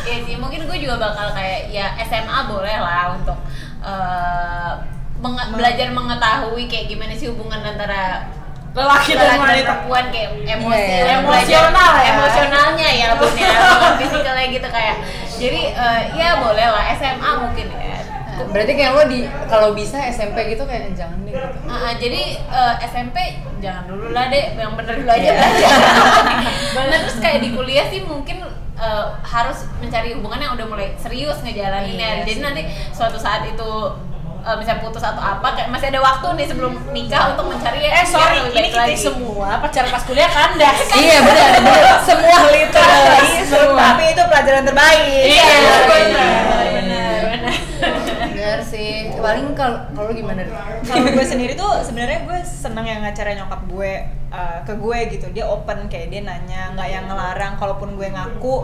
Iya 0.00 0.24
sih, 0.24 0.34
mungkin 0.34 0.64
gue 0.64 0.78
juga 0.78 0.96
bakal 0.96 1.28
kayak 1.30 1.68
ya 1.68 1.92
SMA 2.00 2.38
boleh 2.46 2.72
lah 2.74 3.12
untuk 3.12 3.36
eh, 3.82 4.72
menge- 5.18 5.52
belajar 5.52 5.88
mengetahui 5.90 6.64
kayak 6.64 6.86
gimana 6.86 7.12
sih 7.12 7.28
hubungan 7.28 7.60
antara 7.60 8.24
lelaki 8.70 9.12
dan 9.12 9.36
wanita. 9.36 9.64
perempuan 9.66 10.04
kayak 10.08 10.28
emosi 10.38 10.70
Iya, 10.72 10.96
iya. 11.02 11.16
belajar 11.18 11.60
Emosional 11.60 11.92
ya. 11.94 12.08
emosionalnya 12.10 12.88
ya 12.88 12.94
ya 12.94 13.08
bukan 13.16 13.92
fisikalnya 13.98 14.46
gitu 14.48 14.68
kayak 14.70 14.96
jadi 15.34 15.60
eh, 15.72 16.00
ya 16.14 16.28
boleh 16.38 16.66
lah 16.68 16.84
SMA 16.94 17.30
mungkin 17.38 17.66
ya 17.68 17.97
berarti 18.46 18.72
kayak 18.72 18.92
lo 18.92 19.02
di 19.04 19.20
kalau 19.46 19.68
bisa 19.72 19.98
SMP 20.08 20.36
gitu 20.48 20.62
kayak 20.62 20.94
jangan 20.94 21.18
deh 21.22 21.32
gitu. 21.32 21.48
Ah, 21.66 21.92
jadi 21.94 22.22
eh, 22.38 22.74
SMP 22.86 23.16
jangan 23.58 23.84
dulu 23.86 24.10
lah 24.10 24.26
deh, 24.28 24.54
yang 24.54 24.72
bener 24.72 24.94
dulu 24.96 25.10
aja. 25.10 25.30
Nah 26.78 26.98
terus 27.02 27.18
kayak 27.18 27.42
di 27.42 27.50
kuliah 27.50 27.86
sih 27.86 28.00
mungkin 28.02 28.46
eh, 28.74 29.06
harus 29.20 29.66
mencari 29.78 30.14
hubungan 30.14 30.38
yang 30.38 30.52
udah 30.54 30.66
mulai 30.66 30.88
serius 30.96 31.42
ngejalaninnya. 31.42 32.22
Iya 32.22 32.22
jadi 32.22 32.32
sih. 32.32 32.44
nanti 32.44 32.62
suatu 32.90 33.18
saat 33.18 33.42
itu 33.44 33.70
eh, 34.40 34.56
misalnya 34.56 34.80
putus 34.80 35.02
atau 35.02 35.18
apa, 35.18 35.48
kayak 35.52 35.68
masih 35.68 35.90
ada 35.90 36.00
waktu 36.00 36.26
nih 36.38 36.46
sebelum 36.46 36.72
nikah 36.90 37.34
untuk 37.34 37.50
mencari 37.50 37.82
eh 37.82 38.06
sorry 38.06 38.38
yang 38.38 38.46
lebih 38.48 38.60
ini 38.60 38.68
kita 38.70 38.84
lagi. 38.86 38.96
semua 38.96 39.48
pacaran 39.58 39.90
pas 39.90 40.02
kuliah 40.06 40.30
kandas 40.30 40.78
iya 40.94 41.18
benar 41.20 41.48
semua 42.06 42.38
literally 42.48 43.26
semua 43.44 43.82
Tapi 43.92 44.04
itu 44.08 44.22
pelajaran 44.22 44.62
terbaik. 44.62 45.24
Iya, 45.26 45.44
benar, 45.44 45.80
benar. 45.82 46.34
benar, 46.78 47.20
benar. 47.28 47.54
benar 48.28 48.58
sih 48.62 49.07
paling 49.18 49.52
kalau 49.52 50.10
gimana 50.14 50.46
kalau 50.86 51.06
gue 51.10 51.26
sendiri 51.26 51.52
tuh 51.58 51.82
sebenarnya 51.84 52.24
gue 52.24 52.38
seneng 52.46 52.86
yang 52.86 53.00
ngacara 53.02 53.34
nyokap 53.34 53.60
gue 53.68 53.92
uh, 54.32 54.58
ke 54.64 54.72
gue 54.78 54.98
gitu. 55.18 55.26
Dia 55.34 55.44
open 55.46 55.90
kayak 55.90 56.08
dia 56.10 56.22
nanya 56.24 56.72
nggak 56.72 56.88
yang 56.88 57.04
ngelarang. 57.10 57.54
Kalaupun 57.58 57.98
gue 57.98 58.08
ngaku 58.08 58.56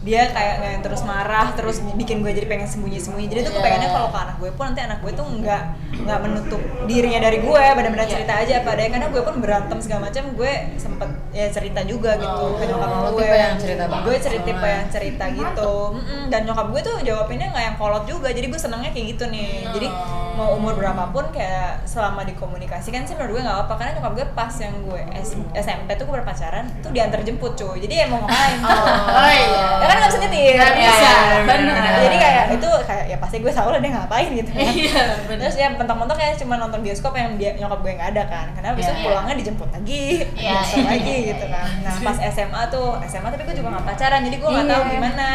dia 0.00 0.26
kayak 0.26 0.54
nggak 0.56 0.70
yang 0.72 0.82
terus 0.82 1.02
marah 1.02 1.50
terus 1.52 1.76
bikin 1.92 2.20
gue 2.20 2.30
jadi 2.30 2.46
pengen 2.46 2.64
sembunyi 2.64 2.96
sembunyi 2.96 3.26
jadi 3.26 3.40
tuh 3.42 3.50
gue 3.50 3.58
Iya. 3.58 3.66
pengennya 3.66 3.90
kalau 3.90 4.08
ke 4.08 4.18
anak 4.20 4.36
gue 4.36 4.50
pun 4.50 4.64
nanti 4.64 4.80
anak 4.80 4.98
gue 4.98 5.12
tuh 5.12 5.26
nggak 5.28 5.62
nggak 5.98 6.18
menutup 6.20 6.60
dirinya 6.84 7.20
dari 7.20 7.38
gue 7.38 7.62
benar-benar 7.68 8.06
Iya. 8.06 8.14
cerita 8.14 8.32
aja 8.36 8.52
apa 8.56 8.68
adanya. 8.70 8.90
Karena 8.90 9.06
gue 9.08 9.22
pun 9.22 9.34
berantem 9.38 9.78
segala 9.78 10.00
macam 10.04 10.24
gue 10.32 10.52
sempet 10.76 11.08
ya 11.30 11.46
cerita 11.48 11.80
juga 11.82 12.14
gitu 12.16 12.44
ke 12.54 12.64
nyokap 12.64 12.88
Oh, 12.88 13.10
gue. 13.12 13.26
yang 13.26 13.56
cerita 13.56 13.84
banget 13.84 14.04
gue 14.04 14.16
cerita 14.20 14.44
tipe 14.44 14.68
yang 14.68 14.88
cerita 14.88 15.24
gitu. 15.28 15.72
Mm-mm. 15.92 16.22
dan 16.28 16.40
nyokap 16.44 16.66
gue 16.68 16.80
tuh 16.80 16.96
jawabinnya 17.00 17.46
nggak 17.48 17.64
yang 17.64 17.76
kolot 17.76 18.04
juga. 18.04 18.28
Jadi 18.28 18.46
gue 18.46 18.60
senengnya 18.60 18.90
kayak 18.90 19.06
gitu 19.12 19.24
nih. 19.26 19.66
Jadi 19.68 19.88
mau 20.32 20.54
umur 20.54 20.72
berapapun 20.72 21.26
kayak 21.28 21.82
selama 21.84 22.22
dikomunikasikan 22.22 23.02
sih 23.02 23.12
menurut 23.12 23.34
gue 23.34 23.42
nggak 23.42 23.58
apa 23.60 23.72
karena 23.74 23.90
nyokap 23.92 24.12
gue 24.14 24.26
pas 24.32 24.54
yang 24.56 24.74
gue 24.80 25.02
S- 25.18 25.34
SMP 25.52 25.88
tuh 25.92 26.06
gue 26.06 26.14
berpacaran 26.14 26.70
tuh 26.78 26.90
diantar 26.90 27.20
jemput 27.20 27.52
cuy. 27.52 27.76
Jadi 27.76 27.94
ya 27.96 28.06
mau 28.06 28.22
ngapain? 28.22 28.58
Oh 28.62 29.28
iya. 29.28 29.66
Ya 29.87 29.87
kan 29.88 29.96
nggak 29.96 30.08
bisa 30.08 30.20
nyetir 30.20 30.54
Nggak 30.54 30.74
bisa, 30.76 31.08
Ya, 31.08 31.40
bener. 31.42 31.74
jadi 31.98 32.16
kayak 32.18 32.44
itu 32.52 32.68
kayak 32.84 33.04
ya 33.06 33.16
pasti 33.16 33.36
gue 33.38 33.48
tahu 33.50 33.68
lah 33.68 33.78
dia 33.78 33.90
ngapain 33.90 34.28
gitu 34.30 34.50
kan 34.50 34.68
iya 34.68 35.02
bener 35.24 35.42
terus 35.42 35.56
ya 35.56 35.68
mentok-mentok 35.70 36.14
kayak 36.14 36.34
cuma 36.36 36.54
nonton 36.56 36.80
bioskop 36.80 37.12
yang 37.12 37.34
dia 37.34 37.50
nyokap 37.54 37.80
gue 37.80 37.92
nggak 37.94 38.10
ada 38.12 38.22
kan 38.26 38.46
karena 38.52 38.70
besok 38.72 38.92
Iya. 38.92 39.04
pulangnya 39.04 39.34
dijemput 39.36 39.70
lagi 39.70 40.04
Iya. 40.34 40.52
besok 40.58 40.84
lagi 40.84 41.16
gitu 41.26 41.44
kan 41.46 41.66
nah 41.82 41.94
pas 42.02 42.16
SMA 42.22 42.62
tuh 42.68 42.88
SMA 43.02 43.28
tapi 43.28 43.42
gue 43.44 43.56
juga 43.56 43.68
nggak 43.70 43.86
pacaran 43.86 44.20
jadi 44.22 44.36
gue 44.36 44.48
nggak 44.48 44.66
tahu 44.66 44.82
Iya. 44.82 44.92
gimana 44.92 45.28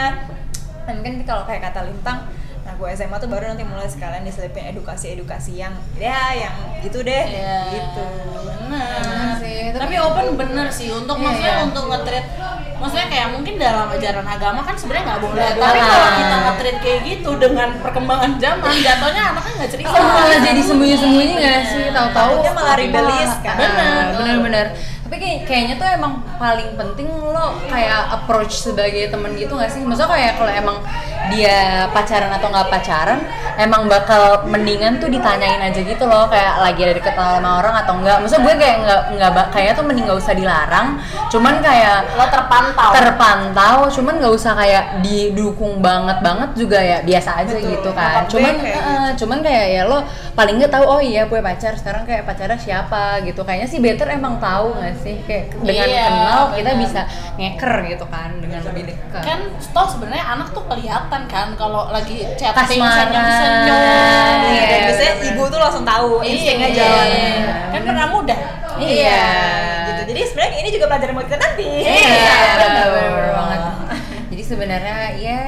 dan 0.83 0.93
mungkin 0.95 1.13
kalau 1.23 1.43
kayak 1.43 1.61
kata 1.63 1.79
Lintang 1.83 2.19
nah 2.61 2.73
gue 2.73 2.87
SMA 2.89 3.17
tuh 3.17 3.27
baru 3.27 3.43
nanti 3.49 3.63
mulai 3.63 3.85
sekalian 3.85 4.21
diselipin 4.21 4.63
edukasi-edukasi 4.69 5.57
yang 5.57 5.71
ya 5.93 6.31
yang 6.33 6.55
gitu 6.79 7.01
deh 7.01 7.23
Iya. 7.25 7.59
gitu 7.69 8.05
Bener 8.63 9.37
sih, 9.37 9.69
tapi- 9.69 9.81
tapi 9.83 9.95
open 9.99 10.27
bener 10.35 10.67
sih 10.67 10.89
untuk 10.89 11.13
Iya, 11.13 11.23
maksudnya 11.23 11.53
iya. 11.53 11.63
untuk 11.63 11.83
nge-treat 11.85 12.25
maksudnya 12.83 13.07
kayak 13.07 13.27
mungkin 13.31 13.53
dalam 13.55 13.87
ajaran 13.87 14.27
agama 14.27 14.59
kan 14.59 14.75
sebenarnya 14.75 15.05
nggak 15.07 15.21
boleh 15.23 15.47
tapi 15.55 15.79
kalau 15.79 16.09
kita 16.19 16.35
nge-treat 16.35 16.77
kayak 16.83 16.99
gitu 17.07 17.31
dengan 17.39 17.69
perkembangan 17.79 18.31
zaman 18.35 18.71
jatuhnya 18.75 19.23
anaknya 19.31 19.53
nggak 19.55 19.71
cerita 19.71 19.87
Oh, 19.89 20.03
malah 20.03 20.39
jadi 20.43 20.61
sembunyi-sembunyi 20.61 21.33
nggak 21.39 21.61
sih? 21.63 21.85
Tahu-tahu 21.89 22.27
Takutnya 22.43 22.51
malah 22.51 22.75
rebellious 22.75 23.33
kan. 23.39 23.55
Benar, 23.55 23.71
Benar. 23.71 24.05
benar-benar. 24.19 24.65
tapi 25.03 25.15
kayak, 25.15 25.39
kayaknya 25.45 25.75
tuh 25.77 25.87
emang 25.87 26.13
paling 26.43 26.75
penting 26.75 27.07
lo 27.07 27.55
kayak 27.71 28.19
approach 28.19 28.59
sebagai 28.59 29.07
temen 29.07 29.31
gitu 29.39 29.55
gak 29.55 29.71
sih? 29.71 29.79
Maksudnya 29.79 30.11
kayak 30.11 30.31
kalau 30.35 30.51
emang 30.51 30.77
dia 31.31 31.87
pacaran 31.95 32.27
atau 32.35 32.51
nggak 32.51 32.67
pacaran 32.67 33.23
emang 33.55 33.87
bakal 33.87 34.43
mendingan 34.43 34.99
tuh 34.99 35.07
ditanyain 35.07 35.63
aja 35.63 35.79
gitu 35.79 36.03
loh 36.03 36.27
kayak 36.27 36.59
lagi 36.59 36.83
ada 36.83 36.93
deket 36.99 37.15
sama 37.15 37.63
orang 37.63 37.75
atau 37.79 37.95
enggak 37.95 38.19
maksudnya 38.19 38.43
gue 38.43 38.53
kayak 38.59 38.77
nggak 38.83 39.01
nggak 39.15 39.31
kayaknya 39.55 39.73
tuh 39.79 39.85
mending 39.87 40.03
nggak 40.03 40.19
usah 40.19 40.33
dilarang. 40.35 40.87
Cuman 41.31 41.53
kayak 41.63 41.97
lo 42.19 42.25
terpantau. 42.27 42.91
terpantau 42.91 43.77
cuman 43.87 44.13
nggak 44.19 44.33
usah 44.35 44.51
kayak 44.59 44.83
didukung 44.99 45.79
banget 45.79 46.19
banget 46.19 46.49
juga 46.59 46.79
ya 46.83 46.97
biasa 46.99 47.29
aja 47.39 47.55
Betul, 47.55 47.71
gitu 47.71 47.89
kan. 47.95 48.27
gue 48.27 48.31
cuman 48.35 48.53
kayak 48.59 48.75
gitu. 48.75 48.91
eh, 48.91 49.09
cuman 49.23 49.37
kayak 49.39 49.65
ya 49.71 49.81
lo 49.87 49.99
paling 50.33 50.55
nggak 50.59 50.73
tahu 50.73 50.85
oh 50.89 51.01
iya 51.01 51.23
gue 51.23 51.39
pacar 51.39 51.73
sekarang 51.79 52.03
kayak 52.03 52.27
pacarnya 52.27 52.59
siapa 52.59 53.23
gitu. 53.23 53.47
Kayaknya 53.47 53.67
sih 53.71 53.79
better 53.79 54.11
emang 54.11 54.43
tahu 54.43 54.75
nggak 54.75 54.95
sih? 54.99 55.15
Kayak 55.23 55.55
dengan 55.63 55.87
Iya, 55.87 56.03
kenal 56.11 56.32
kita 56.51 56.69
benar. 56.69 56.81
bisa 56.81 57.01
ngeker 57.35 57.73
gitu 57.87 58.05
kan 58.07 58.29
dengan 58.37 58.61
lebih 58.63 58.83
dekat 58.85 59.21
kan 59.21 59.39
toh 59.51 59.87
sebenarnya 59.87 60.25
anak 60.27 60.47
tuh 60.49 60.63
kelihatan 60.63 61.21
kan 61.25 61.47
kalau 61.53 61.89
lagi 61.89 62.25
chatting 62.33 62.77
Kasmaran. 62.77 63.07
senyum-senyum 63.07 63.79
Iya, 64.43 64.63
dan 64.63 64.69
Iya, 64.69 64.77
biasanya 64.83 65.13
bener-bener. 65.13 65.31
ibu 65.31 65.43
tuh 65.45 65.59
langsung 65.59 65.83
tahu 65.83 66.09
instingnya 66.21 66.67
Iya. 66.67 66.77
jalan 66.77 67.09
kan 67.71 67.81
pernah 67.83 68.05
muda 68.07 68.35
iya 68.75 69.21
gitu 69.87 70.01
jadi 70.09 70.19
sebenarnya 70.23 70.53
ini 70.57 70.69
juga 70.71 70.85
pelajaran 70.87 71.13
buat 71.13 71.25
kita 71.25 71.37
nanti 71.39 71.67
Iya, 71.79 72.37
bener 72.59 72.89
banget. 73.31 73.61
Jadi 74.25 74.43
sebenarnya 74.43 74.97
ya 75.15 75.41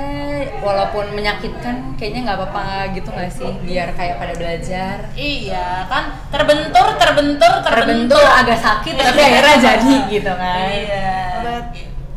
walaupun 0.66 1.14
menyakitkan 1.14 1.94
kayaknya 1.94 2.26
nggak 2.26 2.38
apa-apa 2.42 2.90
gitu 2.98 3.14
nggak 3.14 3.30
sih 3.30 3.52
biar 3.62 3.94
kayak 3.94 4.18
pada 4.18 4.34
belajar. 4.34 4.96
iya 5.14 5.86
kan 5.86 6.18
terbentur 6.34 6.98
terbentur 6.98 7.54
Terbentur 7.62 8.26
agak 8.26 8.58
sakit 8.58 8.98
tapi 8.98 9.22
akhirnya 9.22 9.56
jadi 9.62 9.96
gitu 10.10 10.32
kan. 10.34 10.68
iya 10.74 11.35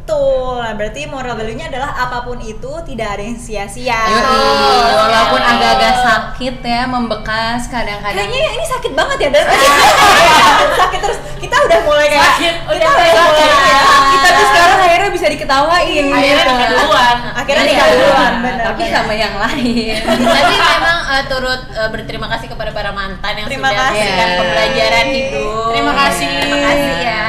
Betul, 0.09 0.57
nah 0.57 0.73
berarti 0.73 1.05
moral 1.05 1.37
value-nya 1.37 1.69
adalah 1.69 1.93
apa 1.93 2.25
pun 2.25 2.41
itu 2.41 2.73
tidak 2.89 3.09
ada 3.13 3.23
yang 3.23 3.37
sia-sia. 3.37 3.93
Yoi, 4.09 4.25
Oh, 4.25 5.05
walaupun 5.05 5.37
agak-agak 5.37 5.95
sakit 6.01 6.55
ya 6.65 6.89
membekas 6.89 7.69
kadang-kadang. 7.69 8.17
Kayaknya 8.25 8.57
ini 8.57 8.65
sakit 8.65 8.93
banget 8.97 9.19
ya 9.21 9.29
dan 9.29 9.45
sakit 10.81 11.01
terus 11.05 11.19
kita 11.37 11.57
udah 11.61 11.79
mulai 11.85 12.07
kayak 12.09 12.25
Sakit, 12.25 12.55
kita 12.57 12.73
udah 12.73 12.89
udah 12.89 13.05
sakit. 13.05 13.21
mulai 13.29 13.53
kayak 13.53 13.85
kita 14.09 14.29
tuh 14.33 14.47
sekarang 14.49 14.79
akhirnya 14.81 15.11
bisa 15.13 15.27
diketawain 15.29 16.05
akhirnya 16.09 16.45
gitu. 16.57 16.73
duluan 16.73 17.17
akhirnya 17.37 17.65
nikah 17.69 17.87
duluan 17.93 18.33
benar. 18.41 18.65
Tapi 18.65 18.83
sama 18.89 19.13
yang 19.13 19.35
lain. 19.37 19.95
tapi 20.09 20.55
memang 20.57 20.99
eh, 21.11 21.23
turut 21.29 21.61
eh, 21.69 21.89
berterima 21.93 22.27
kasih 22.29 22.49
kepada 22.49 22.71
para 22.73 22.91
mantan 22.91 23.33
yang 23.37 23.47
Terima 23.47 23.69
sudah 23.69 23.85
memberikan 23.87 24.29
pembelajaran 24.41 25.07
hidup 25.13 25.69
Terima 25.77 25.93
kasih. 25.95 26.33
terima 26.41 26.59
kasih 26.65 26.93
ya 26.97 27.25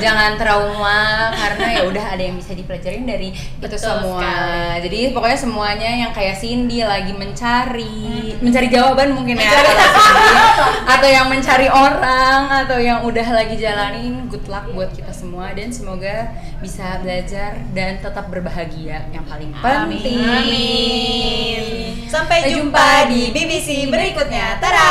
jangan 0.00 0.30
trauma 0.36 1.02
karena 1.32 1.66
ya 1.70 1.82
udah 1.86 1.99
ada 2.02 2.22
yang 2.22 2.34
bisa 2.34 2.52
dipelajarin 2.52 3.04
dari 3.04 3.28
itu 3.30 3.60
Betul 3.60 3.76
semua. 3.76 4.18
sekali. 4.18 4.80
Jadi 4.80 4.98
pokoknya 5.10 5.38
semuanya 5.38 5.90
yang 5.98 6.10
kayak 6.10 6.36
Cindy 6.36 6.80
lagi 6.80 7.12
mencari 7.12 7.98
mencari 8.38 8.66
jawaban 8.66 9.12
mungkin 9.12 9.34
ya 9.34 9.44
Mencari- 9.44 9.68
Cindy. 9.68 10.28
atau 10.94 11.08
yang 11.08 11.26
mencari 11.26 11.66
orang 11.66 12.40
atau 12.64 12.78
yang 12.78 12.98
udah 13.02 13.26
lagi 13.30 13.54
jalanin 13.54 14.26
good 14.26 14.46
luck 14.46 14.64
buat 14.70 14.90
kita 14.90 15.10
semua 15.10 15.50
dan 15.50 15.68
semoga 15.68 16.30
bisa 16.58 17.00
belajar 17.00 17.56
dan 17.70 17.98
tetap 17.98 18.26
berbahagia 18.26 19.04
yang 19.10 19.24
paling 19.24 19.52
penting. 19.52 20.20
Sampai 22.06 22.50
jumpa 22.50 23.06
di 23.06 23.30
BBC 23.30 23.86
berikutnya. 23.86 24.58
Tada! 24.58 24.90